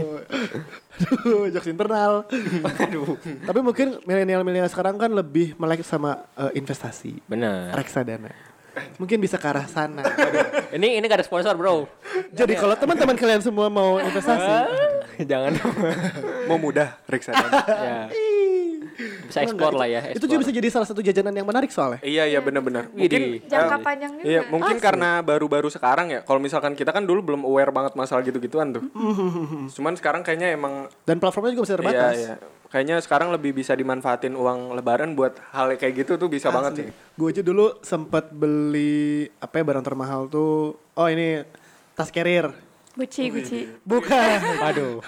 Aduh, 1.03 1.51
jokes 1.51 1.71
internal. 1.75 2.23
Aduh. 2.87 3.19
Tapi 3.51 3.59
mungkin 3.59 3.99
milenial-milenial 4.07 4.71
sekarang 4.71 4.95
kan 4.95 5.11
lebih 5.11 5.59
melek 5.59 5.83
sama 5.83 6.23
eh, 6.39 6.55
investasi. 6.55 7.19
Benar. 7.27 7.75
Reksadana. 7.75 8.52
Mungkin 8.97 9.19
bisa 9.21 9.37
ke 9.37 9.47
arah 9.49 9.69
sana. 9.69 10.01
Ini 10.73 10.99
ini 11.01 11.05
gak 11.05 11.21
ada 11.21 11.27
sponsor, 11.27 11.53
Bro. 11.57 11.85
Jadi 12.33 12.57
kalau 12.57 12.73
teman-teman 12.77 13.17
kalian 13.17 13.43
semua 13.45 13.69
mau 13.69 14.01
investasi, 14.01 14.53
Jangan. 15.31 15.53
Mau 16.49 16.57
mudah 16.57 16.97
reksadana. 17.05 17.53
ya. 17.69 18.01
Bisa 19.27 19.39
ekspor 19.45 19.73
lah 19.75 19.89
ya. 19.89 20.01
itu 20.13 20.25
juga 20.29 20.41
bisa 20.47 20.53
jadi 20.53 20.69
salah 20.69 20.87
satu 20.89 21.01
jajanan 21.01 21.33
yang 21.33 21.47
menarik 21.49 21.71
soalnya. 21.73 22.01
iya, 22.05 22.29
iya 22.29 22.41
benar-benar. 22.45 22.93
Mungkin 22.93 23.47
jangka 23.47 23.77
eh, 23.77 23.83
panjang 23.83 24.13
juga 24.19 24.27
Iya, 24.29 24.41
mungkin 24.49 24.77
karena 24.79 25.11
baru-baru 25.25 25.69
sekarang 25.73 26.13
ya. 26.13 26.21
Kalau 26.23 26.41
misalkan 26.43 26.77
kita 26.77 26.93
kan 26.95 27.05
dulu 27.05 27.33
belum 27.33 27.43
aware 27.47 27.73
banget 27.73 27.93
masalah 27.97 28.23
gitu-gituan 28.23 28.75
tuh. 28.75 28.85
Cuman 29.77 29.95
sekarang 29.97 30.23
kayaknya 30.23 30.55
emang 30.55 30.89
Dan 31.09 31.19
platformnya 31.19 31.57
juga 31.57 31.65
bisa 31.69 31.77
terbatas. 31.79 32.15
Iya, 32.17 32.37
iya. 32.39 32.63
Kayaknya 32.73 32.97
sekarang 33.05 33.29
lebih 33.37 33.53
bisa 33.53 33.77
dimanfaatin 33.77 34.33
uang 34.33 34.73
lebaran 34.73 35.13
buat 35.13 35.37
hal 35.53 35.77
kayak 35.77 35.93
gitu 36.05 36.17
tuh 36.17 36.33
bisa 36.33 36.49
banget 36.49 36.73
sih. 36.73 36.87
Gue 37.21 37.29
aja 37.29 37.45
dulu 37.45 37.77
sempat 37.85 38.33
beli 38.33 39.29
apa 39.45 39.61
ya 39.61 39.65
barang 39.69 39.85
termahal 39.85 40.25
tuh. 40.33 40.81
Oh 40.97 41.09
ini 41.09 41.45
tas 41.93 42.09
carrier. 42.09 42.72
Gucci 42.93 43.33
Gucci 43.33 43.61
Bukan. 43.83 44.37
Waduh. 44.61 45.01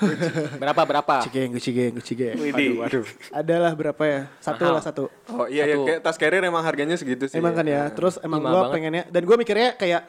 Berapa 0.57 0.83
berapa? 0.83 1.15
Gucci 1.21 1.31
geng, 1.31 1.51
Gucci 1.53 1.71
geng, 1.71 1.93
Gucci 1.93 2.15
geng. 2.15 2.37
Widih. 2.37 2.81
Waduh. 2.81 3.05
Adalah 3.31 3.73
berapa 3.73 4.03
ya? 4.03 4.21
Satu 4.41 4.65
Mahal. 4.65 4.75
lah 4.75 4.83
satu. 4.83 5.05
Oh 5.29 5.45
iya, 5.45 5.65
iya. 5.65 5.77
Kayak 5.77 6.01
tas 6.01 6.17
carrier 6.17 6.43
emang 6.43 6.65
harganya 6.65 6.97
segitu 6.97 7.29
sih. 7.29 7.37
Emang 7.37 7.53
kan 7.53 7.63
ya. 7.63 7.93
Terus 7.93 8.17
emang 8.19 8.41
gue 8.41 8.61
pengennya. 8.71 9.05
Dan 9.07 9.23
gue 9.23 9.37
mikirnya 9.37 9.77
kayak 9.77 10.03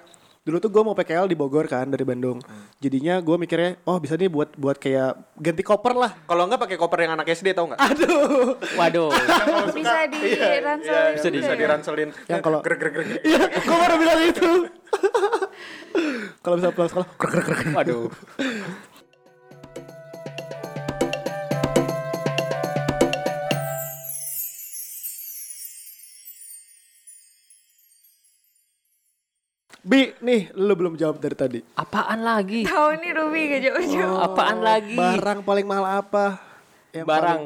dulu 0.45 0.61
tuh 0.61 0.69
gue 0.69 0.83
mau 0.85 0.93
PKL 0.93 1.25
di 1.25 1.33
Bogor 1.33 1.65
kan 1.65 1.83
dari 1.85 2.05
Bandung. 2.05 2.37
Jadinya 2.77 3.17
gue 3.17 3.35
mikirnya, 3.35 3.81
oh 3.83 3.97
bisa 3.97 4.13
nih 4.13 4.29
buat 4.29 4.53
buat 4.53 4.77
kayak 4.77 5.35
ganti 5.35 5.59
koper 5.59 5.97
lah. 5.97 6.11
Kalau 6.23 6.45
enggak 6.45 6.61
pakai 6.61 6.77
koper 6.77 6.99
yang 7.01 7.17
anak 7.17 7.27
SD 7.27 7.51
tau 7.51 7.65
nggak? 7.67 7.81
Aduh. 7.81 8.53
Waduh. 8.77 9.09
bisa 9.73 10.05
di 10.07 10.21
ransel 10.61 10.85
Iya, 10.85 11.01
Bisa 11.11 11.27
juga 11.27 11.41
bisa 11.41 11.51
ya? 11.51 11.57
diranselin. 11.57 12.09
Yang 12.29 12.39
kalau- 12.39 12.61
Grek, 12.61 12.77
grek, 12.77 12.93
grek. 12.93 13.07
Iya, 13.19 13.41
gue 13.51 13.75
baru 13.75 13.95
bilang 13.97 14.19
itu. 14.23 14.49
Kalau 16.39 16.55
bisa 16.55 16.69
pulang 16.69 16.89
sekolah, 16.89 17.07
krek 17.15 17.31
krek 17.33 17.45
krek. 17.45 17.73
Waduh. 17.73 18.07
Bi, 29.85 30.17
nih 30.17 30.49
lu 30.57 30.73
belum 30.73 30.97
jawab 30.97 31.21
dari 31.21 31.37
tadi. 31.37 31.59
Apaan 31.77 32.25
lagi? 32.25 32.65
tahu 32.65 32.97
nih 32.97 33.11
Ruby 33.13 33.41
gak 33.47 33.61
jauh-jauh 33.61 34.17
Apaan 34.17 34.57
lagi? 34.65 34.97
Barang 34.97 35.45
paling 35.45 35.65
mahal 35.69 36.01
apa? 36.01 36.41
Yang 36.89 37.05
Barang. 37.05 37.41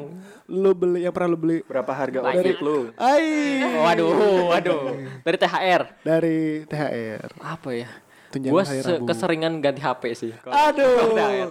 lu 0.50 0.70
beli 0.72 0.98
yang 1.04 1.12
pernah 1.12 1.28
lu 1.28 1.38
beli? 1.38 1.58
Berapa 1.62 1.92
harga 1.92 2.18
Banyak. 2.24 2.40
outfit 2.40 2.58
lu? 2.64 2.78
Ai, 2.96 3.60
Waduh, 3.60 4.10
waduh. 4.48 4.80
Dari 5.20 5.36
THR. 5.36 5.82
dari 6.00 6.38
THR. 6.64 7.28
Apa 7.38 7.70
ya? 7.76 7.90
Gue 8.30 8.62
Rabu. 8.62 9.06
keseringan 9.06 9.58
ganti 9.58 9.82
HP 9.82 10.02
sih. 10.14 10.30
Kalau- 10.38 10.54
Aduh. 10.54 11.50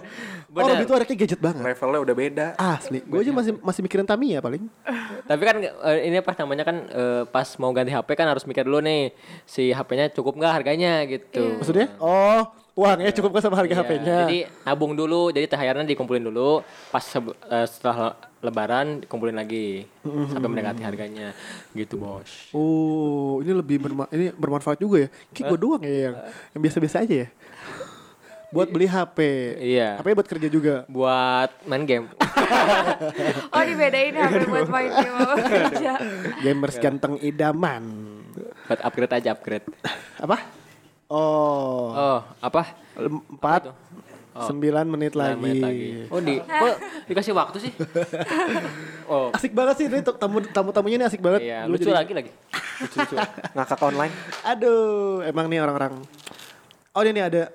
Bener. 0.50 0.66
Oh, 0.66 0.66
Robi 0.66 0.82
itu 0.82 0.94
anaknya 0.96 1.16
gadget 1.16 1.40
banget. 1.40 1.62
Levelnya 1.62 2.00
udah 2.02 2.14
beda. 2.16 2.46
Asli. 2.56 2.98
Gue 3.04 3.20
aja 3.20 3.30
masih 3.30 3.52
masih 3.60 3.80
mikirin 3.84 4.02
Tamiya 4.02 4.40
paling. 4.40 4.66
Tapi 5.22 5.42
kan 5.44 5.56
eh, 5.62 5.98
ini 6.08 6.18
apa 6.18 6.32
namanya 6.34 6.64
kan 6.64 6.76
eh, 6.90 7.22
pas 7.28 7.46
mau 7.56 7.70
ganti 7.70 7.92
HP 7.92 8.08
kan 8.14 8.26
harus 8.26 8.42
mikir 8.42 8.66
dulu 8.66 8.80
nih 8.80 9.14
si 9.44 9.70
HP-nya 9.70 10.10
cukup 10.10 10.34
nggak 10.34 10.52
harganya 10.52 11.06
gitu. 11.06 11.60
Maksudnya? 11.60 11.92
Oh, 11.98 12.42
uangnya 12.80 13.12
cukup 13.12 13.36
gak 13.36 13.44
sama 13.44 13.60
harga 13.60 13.74
Iya, 13.74 13.82
HP-nya? 13.84 14.16
Jadi 14.24 14.38
nabung 14.64 14.96
dulu, 14.96 15.28
jadi 15.28 15.44
THR-nya 15.44 15.84
dikumpulin 15.84 16.24
dulu, 16.24 16.64
pas 16.88 17.04
eh, 17.04 17.66
setelah 17.68 18.16
lebaran 18.40 19.04
dikumpulin 19.04 19.36
lagi 19.36 19.84
sampai 20.02 20.48
mendekati 20.48 20.80
harganya. 20.80 21.36
Gitu, 21.76 22.00
Bos. 22.00 22.48
Oh, 22.56 23.44
ini 23.44 23.52
lebih 23.52 23.76
berma 23.76 24.08
ini 24.08 24.32
bermanfaat 24.32 24.80
juga 24.80 25.04
ya. 25.04 25.08
Kayak 25.30 25.46
gue 25.46 25.58
doang 25.60 25.82
ya 25.84 25.92
yang 26.08 26.14
yang 26.56 26.60
biasa-biasa 26.64 27.04
aja 27.04 27.16
ya. 27.24 27.28
Buat 28.50 28.66
beli 28.72 28.90
HP. 28.90 29.18
Iya. 29.62 30.02
HP 30.02 30.06
buat 30.10 30.26
kerja 30.26 30.48
juga. 30.50 30.74
Buat 30.88 31.52
main 31.68 31.84
game. 31.84 32.06
Oh 33.54 33.62
dibedain 33.62 34.10
HP 34.10 34.42
buat 34.50 34.66
main 34.66 34.90
game 34.90 35.14
sama 35.14 35.36
kerja. 35.54 35.92
Gamers 36.42 36.76
ganteng 36.78 37.14
idaman. 37.22 37.84
buat 38.66 38.80
upgrade 38.82 39.14
aja 39.14 39.34
upgrade. 39.34 39.66
Apa? 40.18 40.59
Oh, 41.10 41.90
Oh, 41.90 42.18
apa? 42.38 42.70
empat, 42.94 43.74
sembilan 44.30 44.86
menit 44.86 45.12
lagi. 45.12 45.34
menit 45.36 45.58
lagi. 45.58 45.88
Oh, 46.06 46.22
di 46.22 46.38
kok 46.62 46.76
dikasih 47.04 47.34
waktu 47.34 47.58
sih? 47.58 47.72
oh. 49.10 49.34
Asik 49.34 49.50
banget 49.50 49.74
sih 49.76 49.86
ini 49.86 50.00
tamu 50.00 50.38
tamu 50.44 50.70
tamunya 50.70 50.96
ini 50.96 51.04
asik 51.04 51.18
banget. 51.18 51.42
Iya, 51.42 51.66
lucu 51.66 51.82
jadi- 51.84 51.98
lagi 51.98 52.12
lagi. 52.14 52.30
Lucu-lucu. 52.80 53.14
Ngakak 53.52 53.80
online. 53.82 54.14
Aduh, 54.46 55.26
emang 55.26 55.50
nih 55.50 55.58
orang-orang. 55.58 55.98
Oh 56.90 57.02
ini 57.02 57.18
ada 57.18 57.50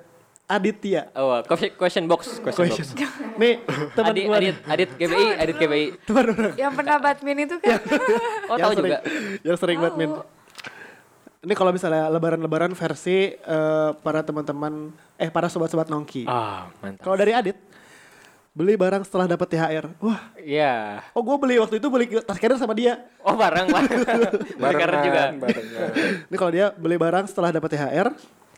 Aditya. 0.45 1.09
Oh, 1.15 1.39
question- 1.41 1.73
question 1.73 2.05
box, 2.05 2.37
question, 2.37 2.67
Question. 2.67 2.85
box. 2.91 3.09
Nih 3.35 3.53
teman 3.95 4.11
Adit, 4.11 4.23
gua. 4.25 4.35
Adit, 4.37 4.55
Adit 4.67 4.89
GBI, 4.93 5.25
Adit 5.33 5.55
GBI. 5.57 5.85
Teman 6.03 6.23
orang. 6.29 6.53
Yang 6.53 6.73
pernah 6.75 6.95
badmin 6.99 7.37
itu 7.41 7.55
kan. 7.57 7.79
Oh, 8.45 8.53
yang 8.53 8.61
tahu 8.61 8.73
sering, 8.73 8.85
juga. 8.85 8.99
Yang 9.41 9.57
sering 9.57 9.77
Tahu. 9.79 9.85
badminton. 9.89 10.25
Ini 11.45 11.53
kalau 11.53 11.69
misalnya 11.69 12.09
lebaran-lebaran 12.09 12.73
versi 12.73 13.29
eh, 13.31 13.89
para 14.01 14.25
teman-teman 14.25 14.89
eh 15.15 15.29
para 15.29 15.45
sobat-sobat 15.45 15.87
nongki. 15.87 16.25
Ah, 16.25 16.73
mantap. 16.81 17.05
Kalau 17.05 17.15
dari 17.15 17.31
Adit 17.31 17.53
beli 18.55 18.73
barang 18.73 19.03
setelah 19.03 19.27
dapat 19.27 19.51
THR. 19.51 19.85
Wah, 19.99 20.31
Iya. 20.39 21.03
oh 21.11 21.21
gue 21.21 21.37
beli 21.37 21.55
waktu 21.59 21.75
itu 21.77 21.87
beli 21.91 22.07
tas 22.23 22.39
carrier 22.39 22.55
sama 22.55 22.71
dia. 22.71 23.03
Oh, 23.19 23.35
barang, 23.35 23.67
barang. 23.67 23.99
Barengan 24.63 24.89
juga. 25.03 25.23
barengan. 25.35 25.89
Ini 26.31 26.35
kalau 26.39 26.51
dia 26.55 26.65
beli 26.71 26.95
barang 26.95 27.27
setelah 27.27 27.51
dapat 27.51 27.75
THR, 27.75 28.07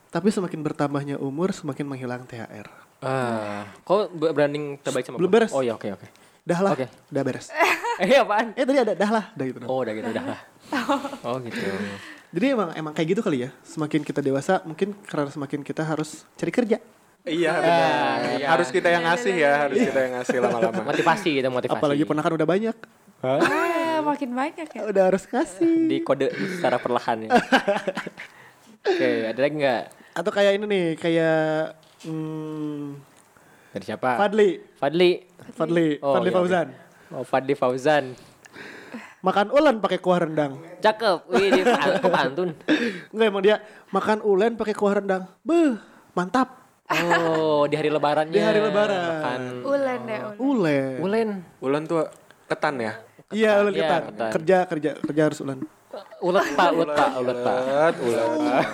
tapi 0.07 0.29
semakin 0.29 0.59
bertambahnya 0.61 1.15
umur 1.17 1.49
semakin 1.49 1.83
menghilang 1.89 2.23
THR. 2.23 2.69
Ah, 3.01 3.65
kok 3.81 4.09
branding 4.13 4.77
terbaik 4.79 5.05
sama 5.05 5.17
Belum 5.17 5.29
beres. 5.33 5.49
Oh 5.51 5.65
iya, 5.65 5.73
oke 5.73 5.89
oke. 5.91 6.07
Dah 6.47 6.63
lah, 6.63 6.71
Oke. 6.71 6.87
udah 7.11 7.23
beres. 7.27 7.51
Eh, 7.97 8.13
apaan? 8.13 8.53
Eh 8.53 8.61
tadi 8.61 8.77
ada 8.77 8.93
dah 8.93 9.09
lah, 9.09 9.25
dah 9.33 9.45
gitu. 9.49 9.57
Oh, 9.65 9.81
udah 9.81 9.89
gitu, 9.89 10.05
udah 10.13 10.25
lah. 10.29 10.39
Oh, 11.25 11.41
gitu. 11.41 11.57
Jadi 12.27 12.45
emang 12.51 12.69
emang 12.75 12.91
kayak 12.91 13.07
gitu 13.15 13.21
kali 13.23 13.47
ya. 13.47 13.49
Semakin 13.63 14.03
kita 14.03 14.19
dewasa, 14.19 14.59
mungkin 14.63 14.91
karena 15.07 15.31
semakin 15.31 15.63
kita 15.63 15.81
harus 15.81 16.27
cari 16.35 16.51
kerja. 16.51 16.77
Iya, 17.27 17.53
benar. 17.59 18.17
iya. 18.39 18.47
Harus 18.47 18.71
kita 18.71 18.87
yang 18.87 19.03
ngasih 19.03 19.35
ya, 19.35 19.67
harus 19.67 19.77
kita 19.77 19.99
yang 19.99 20.13
ngasih 20.19 20.37
lama-lama. 20.39 20.79
Motivasi 20.79 21.29
gitu, 21.35 21.47
motivasi. 21.51 21.75
Apalagi 21.75 22.03
ponakan 22.03 22.33
udah 22.39 22.47
banyak, 22.47 22.77
Ah, 23.19 23.99
makin 24.05 24.31
banyak 24.31 24.67
ya. 24.69 24.81
udah 24.85 25.03
harus 25.11 25.27
kasih. 25.27 25.89
di 25.89 25.99
kode 25.99 26.29
secara 26.55 26.79
perlahan 26.79 27.27
ya. 27.27 27.29
Oke, 28.87 29.09
ada 29.27 29.39
lagi 29.39 29.55
nggak? 29.57 29.83
Atau 30.15 30.31
kayak 30.31 30.51
ini 30.55 30.65
nih, 30.65 30.85
kayak 30.95 31.75
hmm, 32.07 32.95
Dari 33.75 33.85
siapa? 33.85 34.15
Fadli, 34.15 34.63
Fadli. 34.79 35.11
Fadli, 35.51 35.87
Oh, 35.99 36.15
Fadli 36.15 36.29
iya, 36.31 36.35
Fauzan. 36.37 36.67
Oh, 37.11 37.23
Fadli 37.27 37.53
Fauzan. 37.53 38.05
Makan 39.17 39.49
ulen 39.49 39.81
pakai 39.81 39.97
kuah 39.97 40.21
rendang. 40.21 40.61
Cakep. 40.77 41.25
Wih, 41.27 41.49
dia 41.49 41.65
pan- 41.65 41.97
kok 41.97 42.11
pantun. 42.11 42.49
Enggak 43.13 43.27
emang 43.27 43.43
dia 43.43 43.55
makan 43.89 44.21
ulen 44.21 44.53
pakai 44.53 44.73
kuah 44.73 44.93
rendang. 44.95 45.25
Beuh, 45.41 45.81
mantap. 46.13 46.53
Oh, 46.87 47.67
di 47.67 47.75
hari 47.75 47.89
lebarannya. 47.89 48.31
Di 48.31 48.39
hari 48.39 48.63
lebaran. 48.63 48.95
Makan 48.95 49.41
Ulen 49.61 49.99
deh. 50.05 50.19
ulen. 50.19 50.37
Ulen. 50.39 50.95
ulen. 50.97 51.29
Ulan 51.59 51.81
tuh 51.83 52.07
ketan 52.47 52.79
ya. 52.79 52.93
Iya, 53.27 53.59
ulen 53.59 53.73
Iya, 53.75 53.81
ketan. 53.83 54.01
ketan. 54.07 54.29
Kerja, 54.31 54.57
kerja, 54.63 54.91
kerja 54.95 55.21
harus 55.27 55.39
ulen. 55.41 55.59
Ulet 56.21 56.47
pak, 56.53 56.69
ulet 56.71 56.89
pak, 56.89 57.09
ulet 57.17 57.37
pak. 57.41 57.57
Ulet, 57.99 58.25
ulet. 58.31 58.65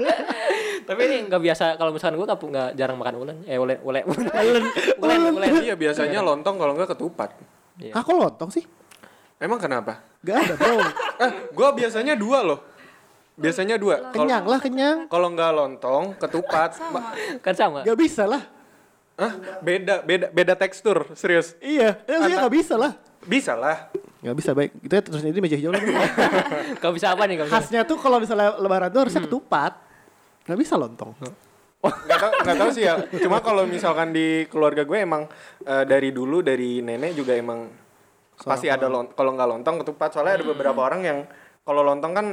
Tapi 0.88 1.00
ini 1.04 1.16
nggak 1.28 1.42
biasa 1.44 1.64
kalau 1.76 1.92
misalkan 1.92 2.16
gue 2.16 2.24
nggak 2.24 2.40
nggak 2.40 2.70
jarang 2.72 2.96
makan 2.96 3.14
ulen. 3.18 3.36
Eh 3.44 3.58
ulen, 3.58 3.78
ulen, 3.84 4.02
ulen, 4.06 4.24
ulen, 5.02 5.20
ulen. 5.34 5.48
Iya, 5.60 5.74
biasanya 5.76 6.24
lontong 6.24 6.56
kalau 6.56 6.72
enggak 6.72 6.94
ketupat. 6.94 7.36
Iya. 7.76 7.92
Ah, 7.92 8.00
kok 8.00 8.16
lontong 8.16 8.48
sih? 8.48 8.64
Emang 9.40 9.56
kenapa? 9.56 10.04
Gak 10.20 10.36
ada, 10.36 10.54
bro. 10.54 10.76
Eh, 11.20 11.32
gua 11.52 11.72
biasanya 11.72 12.16
dua 12.16 12.40
loh. 12.40 12.60
Biasanya 13.36 13.76
dua. 13.80 14.12
Kenyang 14.12 14.44
lah, 14.44 14.60
kenyang. 14.60 15.08
kalau 15.08 15.32
nggak 15.32 15.52
lontong, 15.52 16.12
ketupat. 16.16 16.76
Ma- 16.92 17.12
Kan 17.40 17.52
sama. 17.56 17.84
Gak 17.84 17.96
bisa 17.96 18.24
lah. 18.28 18.44
Hah? 19.20 19.60
Beda, 19.60 20.00
beda, 20.00 20.32
beda 20.32 20.56
tekstur, 20.56 21.12
serius. 21.12 21.56
Iya, 21.60 22.00
ya 22.04 22.16
maksudnya 22.20 22.40
gak 22.44 22.54
bisa 22.56 22.74
lah. 22.76 22.92
Bisa 23.20 23.52
lah. 23.52 23.92
Gak 24.20 24.36
bisa, 24.36 24.50
baik. 24.56 24.76
Kita 24.80 24.96
terus 25.04 25.20
jadi 25.20 25.40
meja 25.40 25.56
hijau 25.60 25.72
lagi. 25.72 25.92
Kau 26.84 26.92
bisa 26.92 27.12
apa 27.12 27.28
nih? 27.28 27.40
Kau 27.40 27.48
bisa? 27.48 27.52
Khasnya 27.56 27.80
tuh 27.84 27.96
kalau 28.00 28.16
misalnya 28.16 28.56
lebaran 28.56 28.88
tuh 28.88 29.00
harusnya 29.04 29.24
ketupat. 29.24 29.72
Gak 30.48 30.56
bisa 30.56 30.80
lontong. 30.80 31.12
Nggak 31.80 32.16
tahu, 32.20 32.32
nggak 32.44 32.56
tahu 32.60 32.70
sih 32.72 32.84
ya. 32.84 32.96
Cuma 33.20 33.40
kalau 33.40 33.64
misalkan 33.64 34.12
di 34.12 34.44
keluarga 34.48 34.84
gue 34.84 34.98
emang 35.00 35.24
eh, 35.64 35.84
dari 35.84 36.12
dulu 36.12 36.40
dari 36.40 36.80
nenek 36.80 37.12
juga 37.12 37.32
emang 37.36 37.68
pasti 38.42 38.66
ada 38.66 38.86
lont 38.86 39.08
kalau 39.10 39.32
nggak 39.32 39.48
lontong 39.48 39.76
ketupat. 39.80 40.10
Soalnya 40.10 40.34
ada 40.36 40.46
beberapa 40.46 40.80
orang 40.80 41.00
yang 41.00 41.18
kalau 41.60 41.82
lontong 41.82 42.12
kan 42.12 42.26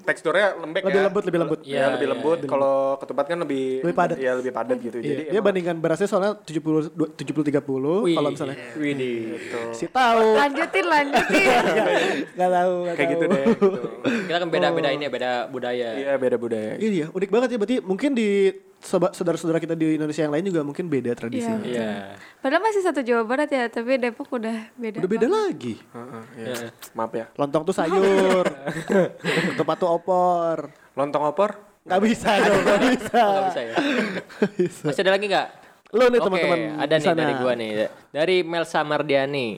teksturnya 0.00 0.56
lembek 0.56 0.80
Lebih 0.82 0.96
ya. 0.96 1.04
lembut, 1.04 1.22
lebih 1.22 1.38
lembut. 1.38 1.60
Iya, 1.60 1.72
Iya, 1.74 1.84
lebih 1.92 2.06
iya, 2.06 2.12
lembut. 2.14 2.38
Kalau 2.46 2.74
ketupat 2.96 3.24
kan 3.26 3.38
lebih 3.38 3.64
Lebih 3.80 3.92
padat. 3.94 4.16
Iya, 4.16 4.32
lebih 4.34 4.52
padat 4.54 4.78
gitu. 4.78 4.96
Iya, 4.96 5.04
Jadi 5.06 5.22
dia 5.22 5.32
emang- 5.34 5.44
bandingkan 5.46 5.76
berasnya 5.76 6.08
soalnya 6.08 6.32
70 6.40 6.88
du- 6.88 7.10
70 7.10 7.44
30 7.44 8.00
Wih, 8.00 8.16
kalau 8.16 8.30
misalnya 8.30 8.56
Wih, 8.74 8.92
nih. 8.94 9.16
si 9.70 9.84
tahu 9.86 10.24
Lanjutin, 10.34 10.86
lanjutin. 10.86 11.62
nggak 12.36 12.50
tahu 12.50 12.72
nggak 12.80 12.96
kayak 12.96 13.10
gitu 13.10 13.24
tahu. 13.24 13.30
deh. 13.30 13.44
Gitu. 13.44 13.68
Kita 14.24 14.38
kan 14.38 14.48
beda-beda 14.48 14.88
ini 14.90 15.04
ya, 15.04 15.10
beda 15.10 15.30
budaya. 15.46 15.88
Iya, 15.94 16.12
beda 16.16 16.36
budaya. 16.38 16.72
Iya, 16.76 17.06
unik 17.10 17.30
banget 17.30 17.48
ya 17.50 17.58
berarti 17.58 17.76
mungkin 17.82 18.10
di 18.14 18.28
saudara-saudara 18.80 19.60
kita 19.60 19.76
di 19.76 19.94
Indonesia 19.94 20.24
yang 20.24 20.32
lain 20.32 20.44
juga 20.48 20.60
mungkin 20.64 20.88
beda 20.88 21.12
tradisi. 21.12 21.44
Iya. 21.44 21.60
Iya. 21.62 21.92
Padahal 22.40 22.62
masih 22.64 22.80
satu 22.80 23.00
Jawa 23.00 23.22
Barat 23.22 23.52
ya, 23.52 23.68
tapi 23.68 24.00
Depok 24.00 24.32
udah 24.32 24.72
beda. 24.74 24.96
Udah 25.04 25.10
beda 25.10 25.26
banget. 25.28 25.36
lagi. 25.36 25.74
Heeh, 25.76 26.22
iya. 26.34 26.46
Iya. 26.48 26.68
Maaf 26.96 27.12
ya. 27.12 27.26
Lontong 27.36 27.62
tuh 27.62 27.74
sayur. 27.76 28.44
Ketupat 29.52 29.76
tuh 29.76 29.90
opor. 29.92 30.72
Lontong 30.96 31.24
opor? 31.24 31.50
Nggak 31.80 32.00
bisa 32.02 32.30
dong, 32.40 32.60
nggak 32.60 32.80
bisa. 32.92 33.20
Nggak 33.24 33.44
bisa 33.48 33.60
ya. 33.60 33.74
Bisa. 34.56 34.84
Masih 34.84 35.00
ada 35.00 35.12
lagi 35.16 35.26
nggak? 35.28 35.48
Lo 35.90 36.04
nih 36.06 36.18
Oke, 36.20 36.26
teman-teman 36.28 36.58
ada 36.78 36.94
nih 36.96 37.14
dari 37.16 37.32
gua 37.34 37.52
nih. 37.56 37.70
Dari 38.12 38.36
Melsa 38.44 38.80
Mardiani. 38.84 39.48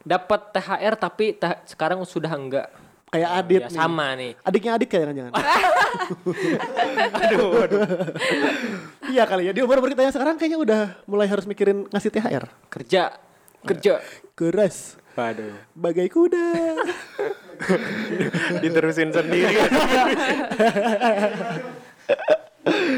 Dapat 0.00 0.40
THR 0.52 0.94
tapi 0.96 1.34
ta- 1.34 1.60
sekarang 1.64 2.00
sudah 2.04 2.30
enggak. 2.30 2.68
Kayak 3.14 3.30
Adit 3.30 3.62
Ya, 3.62 3.68
nih. 3.70 3.78
sama 3.78 4.06
nih. 4.18 4.32
Adiknya 4.42 4.72
Adit 4.74 4.88
kayak 4.90 5.02
jangan-jangan. 5.06 5.32
aduh, 7.22 7.62
aduh. 7.62 7.80
iya 9.06 9.22
kali 9.22 9.46
ya. 9.46 9.52
Di 9.54 9.62
umur 9.62 9.78
kita 9.86 10.02
yang 10.02 10.10
sekarang 10.10 10.34
kayaknya 10.34 10.58
udah 10.58 10.82
mulai 11.06 11.30
harus 11.30 11.46
mikirin 11.46 11.86
ngasih 11.94 12.10
THR. 12.10 12.50
Kerja. 12.66 13.14
Kerja. 13.62 14.02
Keras. 14.34 14.98
Waduh. 15.14 15.54
Bagai 15.78 16.10
kuda. 16.10 16.74
Diterusin 18.66 19.14
sendiri. 19.14 19.62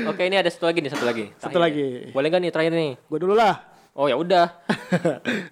Oke, 0.08 0.22
ini 0.24 0.40
ada 0.40 0.48
satu 0.48 0.64
lagi 0.64 0.80
nih, 0.80 0.96
satu 0.96 1.04
lagi. 1.04 1.28
Satu 1.36 1.60
Terakhir. 1.60 1.60
lagi. 1.60 2.16
Boleh 2.16 2.26
nggak 2.32 2.40
nih 2.40 2.52
terakhir 2.56 2.72
nih? 2.72 2.92
Gue 3.04 3.18
dulu 3.20 3.36
lah. 3.36 3.68
Oh 3.92 4.08
ya 4.08 4.16
udah. 4.16 4.64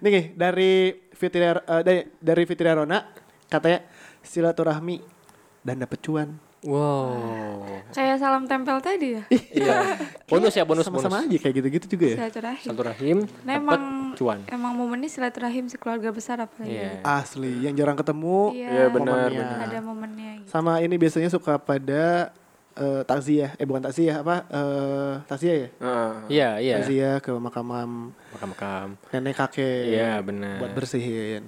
nih 0.01 0.33
dari 0.33 0.89
Fitria 1.13 1.53
eh, 1.61 1.81
dari, 1.85 2.01
dari 2.17 2.43
Fitria 2.49 2.73
Rona 2.73 2.97
katanya 3.45 3.85
silaturahmi 4.25 4.99
dan 5.61 5.79
dapet 5.79 6.01
cuan. 6.01 6.35
Wow. 6.65 7.61
Kayak 7.93 8.17
salam 8.17 8.49
tempel 8.49 8.81
tadi 8.81 9.21
ya. 9.21 9.23
Iya. 9.29 10.01
Bonus 10.25 10.49
ya, 10.51 10.65
bonus 10.65 10.89
Sama-sama 10.89 11.21
bonus. 11.21 11.29
aja 11.29 11.37
kayak 11.37 11.55
gitu-gitu 11.61 11.85
juga 11.93 12.05
ya. 12.09 12.17
Silaturahim. 12.25 12.65
Satu 12.65 12.81
rahim, 12.81 13.17
Nah, 13.45 13.53
dapat 13.53 13.61
emang 13.61 13.83
cuan. 14.17 14.39
emang 14.49 14.73
momennya 14.73 15.05
silaturahim 15.05 15.69
sekeluarga 15.69 16.09
besar 16.09 16.41
apalagi. 16.41 16.73
Iya. 16.73 17.05
Asli, 17.05 17.61
yang 17.61 17.77
jarang 17.77 17.93
ketemu. 17.93 18.57
Iya. 18.57 18.69
Iya, 18.73 18.85
benar. 18.89 19.29
Ada 19.61 19.77
momennya 19.79 20.29
gitu. 20.41 20.49
Sama 20.49 20.81
ini 20.81 20.97
biasanya 20.97 21.29
suka 21.29 21.61
pada 21.61 22.33
eh, 22.73 23.01
takziah, 23.05 23.53
eh 23.55 23.63
bukan 23.63 23.85
takziah 23.85 24.25
apa? 24.25 24.35
Eh 24.49 25.13
takziah 25.29 25.55
ya? 25.55 25.69
Heeh. 25.69 26.11
Iya, 26.33 26.49
iya. 26.59 26.75
Takziah 26.81 27.15
ke 27.21 27.29
makam 27.37 27.69
Makam-makam. 28.33 28.97
nenek 29.13 29.37
kakek. 29.37 29.85
Iya, 29.93 30.17
benar. 30.19 30.57
Buat 30.59 30.73
bersihin. 30.73 31.45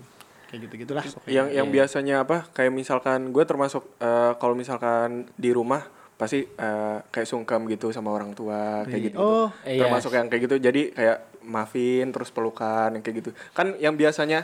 Kayak 0.48 0.60
gitu-gitulah. 0.64 1.04
yang 1.28 1.48
yang 1.50 1.68
Iya. 1.68 1.74
biasanya 1.74 2.16
apa 2.24 2.48
kayak 2.50 2.72
misalkan 2.72 3.30
gue 3.30 3.44
termasuk 3.44 3.84
eh, 3.98 4.32
kalau 4.36 4.54
misalkan 4.54 5.10
di 5.34 5.52
rumah 5.52 5.84
pasti 6.14 6.42
eh, 6.42 6.98
kayak 7.06 7.28
sungkem 7.28 7.68
gitu 7.68 7.92
sama 7.92 8.10
orang 8.10 8.32
tua 8.32 8.82
kayak 8.84 9.12
gitu. 9.12 9.18
Oh, 9.18 9.48
iya. 9.62 9.84
Termasuk 9.84 10.12
yang 10.12 10.26
kayak 10.26 10.42
gitu. 10.44 10.56
Jadi 10.58 10.82
kayak 10.90 11.18
maafin 11.44 12.10
terus 12.10 12.28
pelukan 12.28 12.90
yang 12.90 13.00
kayak 13.00 13.16
gitu. 13.18 13.30
Kan 13.52 13.78
yang 13.78 13.94
biasanya 13.94 14.44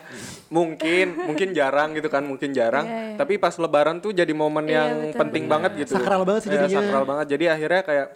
mungkin 0.49 1.17
mungkin 1.19 1.51
jarang 1.51 1.91
gitu 1.91 2.07
kan, 2.07 2.23
mungkin 2.23 2.51
jarang. 2.51 2.85
Iya, 2.85 2.99
iya. 3.09 3.17
Tapi 3.17 3.33
pas 3.37 3.55
lebaran 3.55 3.99
tuh 3.99 4.11
jadi 4.11 4.31
momen 4.31 4.65
Iya, 4.65 4.75
yang 4.77 4.89
betul, 5.07 5.19
penting 5.19 5.43
banget 5.47 5.71
gitu. 5.77 5.97
Sakral 5.97 6.23
banget 6.23 6.41
sih 6.41 6.49
Iya, 6.49 6.57
jadinya. 6.61 6.79
sakral 6.79 7.03
banget. 7.05 7.25
Jadi 7.29 7.45
akhirnya 7.49 7.81
kayak 7.81 8.07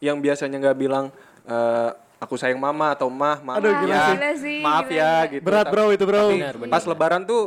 yang 0.00 0.16
biasanya 0.18 0.56
nggak 0.60 0.78
bilang 0.78 1.06
eh, 1.44 1.90
aku 2.18 2.34
sayang 2.34 2.58
mama 2.58 2.92
atau 2.92 3.06
mah, 3.06 3.38
maaf 3.40 3.58
Aduh, 3.58 3.72
gila 3.78 3.88
ya, 3.88 4.02
sih. 4.02 4.14
Gila 4.14 4.32
sih, 4.36 4.58
maaf 4.60 4.84
gila, 4.84 4.98
ya 4.98 5.06
gila. 5.08 5.32
gitu. 5.32 5.42
Berat, 5.42 5.64
Tapi- 5.64 5.72
bro, 5.72 5.84
itu, 5.88 6.04
bro. 6.04 6.18
tapi 6.20 6.34
Benar, 6.36 6.54
benar. 6.56 6.72
Pas 6.72 6.84
lebaran 6.84 7.22
tuh 7.22 7.42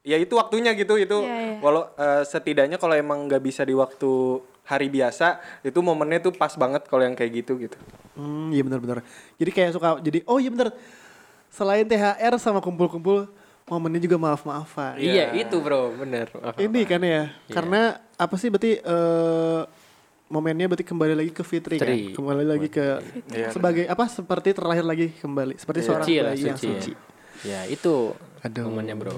ya 0.00 0.16
itu 0.16 0.32
waktunya 0.32 0.72
gitu 0.72 0.94
itu 0.96 1.18
Iya, 1.20 1.36
iya. 1.36 1.60
walau 1.60 1.84
eh, 1.90 2.22
setidaknya 2.24 2.76
kalau 2.76 2.94
emang 2.94 3.28
nggak 3.28 3.42
bisa 3.42 3.60
di 3.60 3.72
waktu 3.72 4.40
hari 4.62 4.88
biasa 4.88 5.36
itu 5.60 5.76
momennya 5.78 6.20
tuh 6.22 6.32
pas 6.32 6.52
banget 6.54 6.84
kalau 6.84 7.00
yang 7.00 7.12
kayak 7.12 7.32
gitu 7.38 7.56
gitu 7.58 7.76
Hmm, 8.12 8.50
iya 8.50 8.60
benar-benar. 8.60 9.04
Jadi 9.34 9.50
kayak 9.52 9.70
suka 9.72 10.00
jadi 10.00 10.24
oh 10.24 10.36
iya 10.36 10.48
benar. 10.48 10.74
Selain 11.48 11.84
THR 11.84 12.34
sama 12.36 12.58
kumpul-kumpul, 12.58 13.30
momennya 13.64 14.00
juga 14.00 14.18
maaf-maafan. 14.18 14.96
Iya, 14.96 15.32
itu 15.34 15.56
bro, 15.58 15.94
bener. 15.94 16.26
Maaf, 16.34 16.56
Ini 16.56 16.80
kan 16.82 17.00
ya, 17.00 17.30
karena 17.46 17.80
apa 18.12 18.34
sih 18.34 18.48
berarti 18.48 18.76
eh 18.76 19.60
momennya 20.28 20.66
berarti 20.66 20.84
kembali 20.84 21.14
lagi 21.14 21.30
ke 21.30 21.40
Fitri, 21.40 21.76
kan? 21.76 21.84
Fitri. 21.84 22.12
Kembali 22.12 22.44
lagi 22.44 22.68
ke 22.68 23.00
Iya. 23.28 23.48
sebagai 23.50 23.84
apa 23.84 24.04
seperti 24.06 24.52
terlahir 24.52 24.84
lagi 24.84 25.12
kembali, 25.14 25.56
seperti 25.56 25.80
seorang 25.82 26.04
suci 26.04 26.14
bayi 26.18 26.42
yang 26.44 26.56
suci. 26.56 26.68
suci. 26.70 26.92
Ya. 27.40 27.64
itu 27.64 28.12
Aduh. 28.40 28.66
momennya 28.66 28.94
bro. 28.94 29.14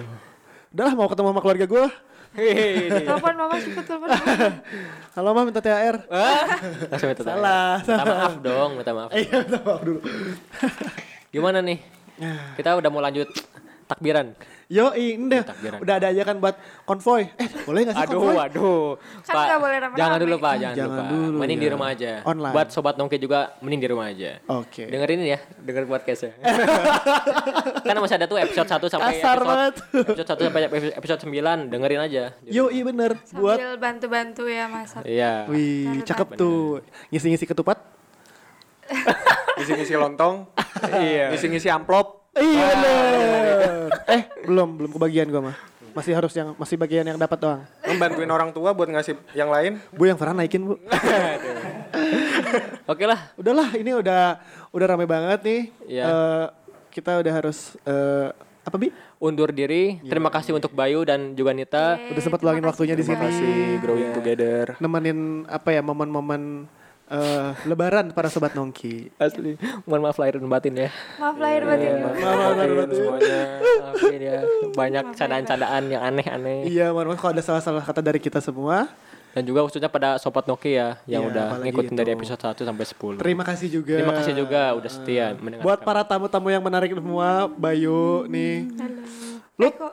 Udahlah 0.70 0.94
mau 0.94 1.06
ketemu 1.06 1.28
sama 1.28 1.40
keluarga 1.40 1.66
gue. 1.66 1.86
Telepon 3.02 3.34
mama 3.34 3.54
cepet 3.58 3.84
telepon 3.84 4.06
mama. 4.06 4.46
Halo 5.18 5.28
mah 5.32 5.42
minta 5.42 5.58
THR. 5.58 5.96
Langsung 6.94 7.08
minta 7.10 7.22
tanya. 7.22 7.34
Salah, 7.34 7.74
Minta 7.80 8.04
maaf 8.06 8.34
dong, 8.38 8.70
minta 8.78 8.92
maaf. 8.92 9.10
Iya, 9.10 9.36
minta 9.42 9.58
maaf 9.60 9.80
dulu. 9.82 9.98
Gimana 11.28 11.58
nih? 11.58 11.78
Kita 12.54 12.78
udah 12.78 12.86
mau 12.86 13.00
lanjut 13.00 13.26
takbiran. 13.84 14.30
Yo, 14.70 14.94
ini. 14.94 15.42
Udah 15.82 15.98
ada 15.98 16.14
aja 16.14 16.22
kan 16.22 16.38
buat 16.38 16.54
konvoy. 16.86 17.26
Eh, 17.34 17.48
boleh 17.66 17.90
gak 17.90 17.94
sih 17.98 18.06
Aduh, 18.06 18.22
konvoy? 18.22 18.36
aduh. 18.38 18.86
Kan 19.26 19.34
Pak, 19.34 19.58
boleh 19.58 19.76
rame-rame. 19.76 19.98
jangan 19.98 20.16
dulu 20.16 20.36
Pak, 20.38 20.54
jangan, 20.54 20.76
Jangan 20.78 20.86
dulu 20.86 20.94
Pak. 20.94 21.08
dulu, 21.10 21.38
Mending 21.42 21.58
ya. 21.58 21.64
di 21.66 21.68
rumah 21.68 21.88
aja. 21.90 22.12
Online. 22.22 22.54
Buat 22.54 22.68
sobat 22.70 22.94
nongke 22.94 23.18
juga 23.18 23.38
mending 23.58 23.80
di 23.82 23.88
rumah 23.90 24.06
aja. 24.06 24.30
Oke. 24.46 24.86
Dengerin 24.86 25.18
ini 25.18 25.34
ya, 25.34 25.40
denger 25.58 25.90
podcastnya. 25.90 26.38
kan 27.82 27.94
masih 27.98 28.14
ada 28.14 28.26
tuh 28.26 28.38
episode 28.38 28.68
1 28.70 28.78
sampai 28.86 29.10
Kasar 29.12 29.34
episode, 29.34 29.42
banget. 29.44 29.74
episode 30.06 30.28
1 30.30 30.46
sampai 30.46 30.60
episode 30.94 31.20
9, 31.26 31.66
dengerin 31.66 32.00
aja. 32.00 32.22
Yo, 32.46 32.70
iya 32.70 32.82
bener. 32.86 33.10
Buat 33.34 33.58
Sambil 33.58 33.74
bantu-bantu 33.74 34.42
ya 34.46 34.70
masak. 34.70 35.02
Iya. 35.02 35.50
Wih, 35.50 36.06
cakep 36.06 36.38
tuh. 36.38 36.78
Ngisi-ngisi 37.10 37.42
ketupat. 37.44 37.82
ngisi-ngisi 39.54 39.94
lontong 39.94 40.50
Iya. 40.90 41.30
ngisi-ngisi 41.30 41.66
amplop 41.68 42.19
Iya 42.36 42.66
bener. 42.74 43.68
Eh, 44.10 44.22
belum, 44.42 44.74
belum 44.74 44.90
kebagian 44.90 45.30
gua 45.30 45.42
mah. 45.50 45.56
Masih 45.94 46.14
harus 46.14 46.34
yang 46.34 46.54
masih 46.58 46.74
bagian 46.74 47.06
yang 47.06 47.18
dapat 47.18 47.38
doang. 47.38 47.62
membantuin 47.86 48.30
orang 48.30 48.50
tua 48.54 48.70
buat 48.70 48.86
ngasih 48.86 49.18
yang 49.34 49.50
lain 49.50 49.82
Bu 49.90 50.06
yang 50.06 50.18
Farhan 50.18 50.38
naikin, 50.38 50.62
Bu. 50.66 50.78
Oke 52.90 53.04
lah. 53.06 53.34
Udahlah, 53.34 53.74
ini 53.74 53.94
udah 53.94 54.38
udah 54.70 54.86
rame 54.86 55.06
banget 55.06 55.40
nih. 55.42 55.60
Iya. 55.86 56.04
Eh, 56.06 56.46
kita 56.90 57.18
udah 57.22 57.32
harus 57.34 57.74
eh, 57.86 58.30
apa 58.62 58.76
Bi? 58.78 58.90
Undur 59.18 59.50
diri. 59.50 59.98
Terima 60.02 60.30
kasih 60.30 60.54
untuk 60.54 60.74
Bayu 60.74 61.02
dan 61.06 61.34
juga 61.34 61.50
Nita. 61.54 61.98
Udah 61.98 62.22
sempat 62.22 62.40
luangin 62.42 62.66
waktunya 62.66 62.94
di 62.94 63.02
terima 63.02 63.26
sini. 63.26 63.26
kasih 63.26 63.54
growing 63.82 64.10
together 64.14 64.64
Nemenin 64.78 65.44
apa 65.46 65.70
ya 65.74 65.82
momen-momen 65.82 66.66
eh, 67.10 67.48
lebaran 67.64 68.10
para 68.10 68.26
sobat 68.26 68.52
nongki. 68.52 69.10
Asli. 69.16 69.58
Mohon 69.82 70.00
maaf 70.02 70.16
lahir 70.16 70.38
dan 70.38 70.46
batin 70.46 70.74
ya. 70.76 70.88
Maaf 71.16 71.36
lahir 71.36 71.62
batin. 71.64 71.90
maafin 71.98 72.88
semuanya 72.88 73.40
Maafin 73.82 74.20
ya. 74.20 74.38
Banyak 74.70 75.04
candaan-candaan 75.12 75.82
yang 75.88 76.02
aneh-aneh. 76.04 76.64
Iya, 76.64 76.90
mohon 76.90 77.10
maaf 77.10 77.18
kalau 77.18 77.34
ada 77.34 77.42
salah-salah 77.42 77.82
kata 77.82 78.00
dari 78.00 78.16
kita 78.16 78.38
semua. 78.38 78.86
Dan 79.30 79.46
juga 79.46 79.62
khususnya 79.62 79.86
pada 79.86 80.18
sobat 80.18 80.42
Nokia 80.42 80.98
ya 81.06 81.18
yang 81.18 81.22
Iya, 81.22 81.30
udah 81.30 81.46
ngikutin 81.62 81.94
itu. 81.94 81.98
dari 81.98 82.10
episode 82.10 82.42
1 82.42 82.66
sampai 82.66 82.82
10. 82.82 83.14
Terima 83.16 83.46
kasih 83.46 83.68
juga. 83.70 83.94
Terima 83.94 84.10
kasih 84.12 84.34
juga 84.34 84.74
udah 84.74 84.90
setia 84.90 85.26
mendengarkan. 85.34 85.62
Buat 85.62 85.80
para 85.82 86.02
tamu-tamu 86.02 86.50
yang 86.50 86.58
menarik 86.60 86.90
semua, 86.90 87.46
Bayu 87.46 88.26
nih. 88.26 88.66
Halo. 88.74 89.02
Lu- 89.60 89.70
Eh, 89.70 89.86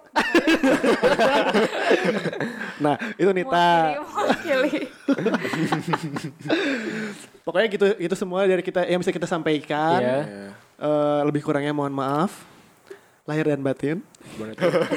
Nah, 2.78 2.96
itu 3.18 3.30
Nita. 3.34 3.98
Pokoknya 7.46 7.68
gitu 7.72 7.88
itu 7.98 8.16
semua 8.16 8.44
dari 8.44 8.62
kita 8.62 8.86
yang 8.86 9.00
bisa 9.02 9.12
kita 9.14 9.26
sampaikan. 9.26 10.00
Iya. 10.04 10.20
Eh, 10.78 11.22
lebih 11.26 11.42
kurangnya 11.42 11.74
mohon 11.74 11.94
maaf. 11.96 12.46
Lahir 13.28 13.44
dan 13.52 13.60
batin. 13.60 14.00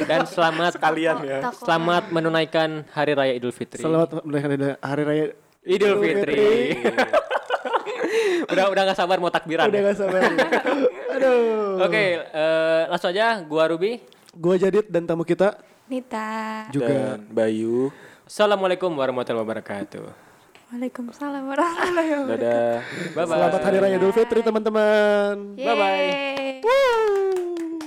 Dan 0.06 0.22
selamat 0.22 0.78
kalian 0.78 1.18
ya 1.26 1.50
selamat 1.50 2.14
menunaikan 2.14 2.86
hari 2.94 3.18
raya 3.18 3.34
Idul 3.34 3.50
Fitri. 3.50 3.82
Selamat 3.82 4.22
merayakan 4.22 4.78
hari 4.78 5.02
raya 5.02 5.24
Idul 5.66 5.98
Fitri. 5.98 6.78
udah 8.54 8.64
udah 8.70 8.82
gak 8.86 8.98
sabar 8.98 9.18
mau 9.18 9.34
takbiran. 9.34 9.66
Udah 9.66 9.80
ya? 9.82 9.86
gak 9.90 9.98
sabar. 9.98 10.22
Aduh. 11.18 11.82
Oke, 11.82 12.04
eh, 12.22 12.82
langsung 12.86 13.10
aja 13.10 13.42
gua 13.42 13.66
Ruby. 13.66 13.98
Gua 14.30 14.54
Jadit 14.54 14.86
dan 14.86 15.10
tamu 15.10 15.26
kita 15.26 15.58
Nita. 15.90 16.70
juga. 16.70 16.86
dan 16.86 17.26
Bayu 17.34 17.90
Assalamualaikum 18.30 18.94
warahmatullahi 18.94 19.42
wabarakatuh. 19.42 20.06
Waalaikumsalam 20.70 21.50
warahmatullahi 21.50 22.10
wabarakatuh. 22.14 22.38
dadah 22.38 22.78
Bye 23.10 23.26
bye. 23.26 23.34
Selamat 23.34 23.60
hari 23.66 23.78
raya 23.82 23.98
Idul 23.98 24.14
Fitri 24.14 24.38
teman-teman. 24.46 25.58
Bye-bye. 25.58 25.98
Yeay. 26.62 27.79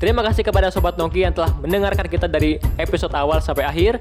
Terima 0.00 0.24
kasih 0.24 0.40
kepada 0.40 0.72
sobat 0.72 0.96
Nongki 0.96 1.28
yang 1.28 1.36
telah 1.36 1.52
mendengarkan 1.60 2.08
kita 2.08 2.24
dari 2.24 2.56
episode 2.80 3.12
awal 3.12 3.36
sampai 3.44 3.68
akhir. 3.68 4.00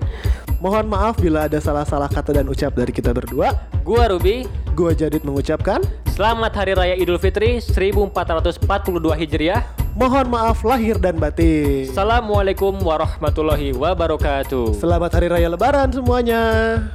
Mohon 0.63 0.95
maaf 0.95 1.19
bila 1.19 1.51
ada 1.51 1.59
salah-salah 1.59 2.07
kata 2.07 2.39
dan 2.39 2.47
ucap 2.47 2.71
dari 2.71 2.95
kita 2.95 3.11
berdua. 3.11 3.51
Gua 3.83 4.07
Ruby. 4.07 4.47
Gua 4.79 4.95
Jadit 4.95 5.27
mengucapkan 5.27 5.83
Selamat 6.15 6.55
Hari 6.55 6.71
Raya 6.75 6.95
Idul 6.95 7.19
Fitri 7.19 7.59
1442 7.59 8.63
Hijriah. 9.19 9.63
mohon 9.99 10.31
maaf 10.31 10.63
lahir 10.63 10.95
dan 10.95 11.19
batin. 11.19 11.91
Assalamualaikum 11.91 12.79
warahmatullahi 12.79 13.75
wabarakatuh. 13.75 14.79
Selamat 14.79 15.11
hari 15.19 15.27
raya 15.27 15.51
lebaran 15.51 15.91
semuanya. 15.91 16.39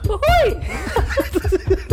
Uhuy. 0.08 0.56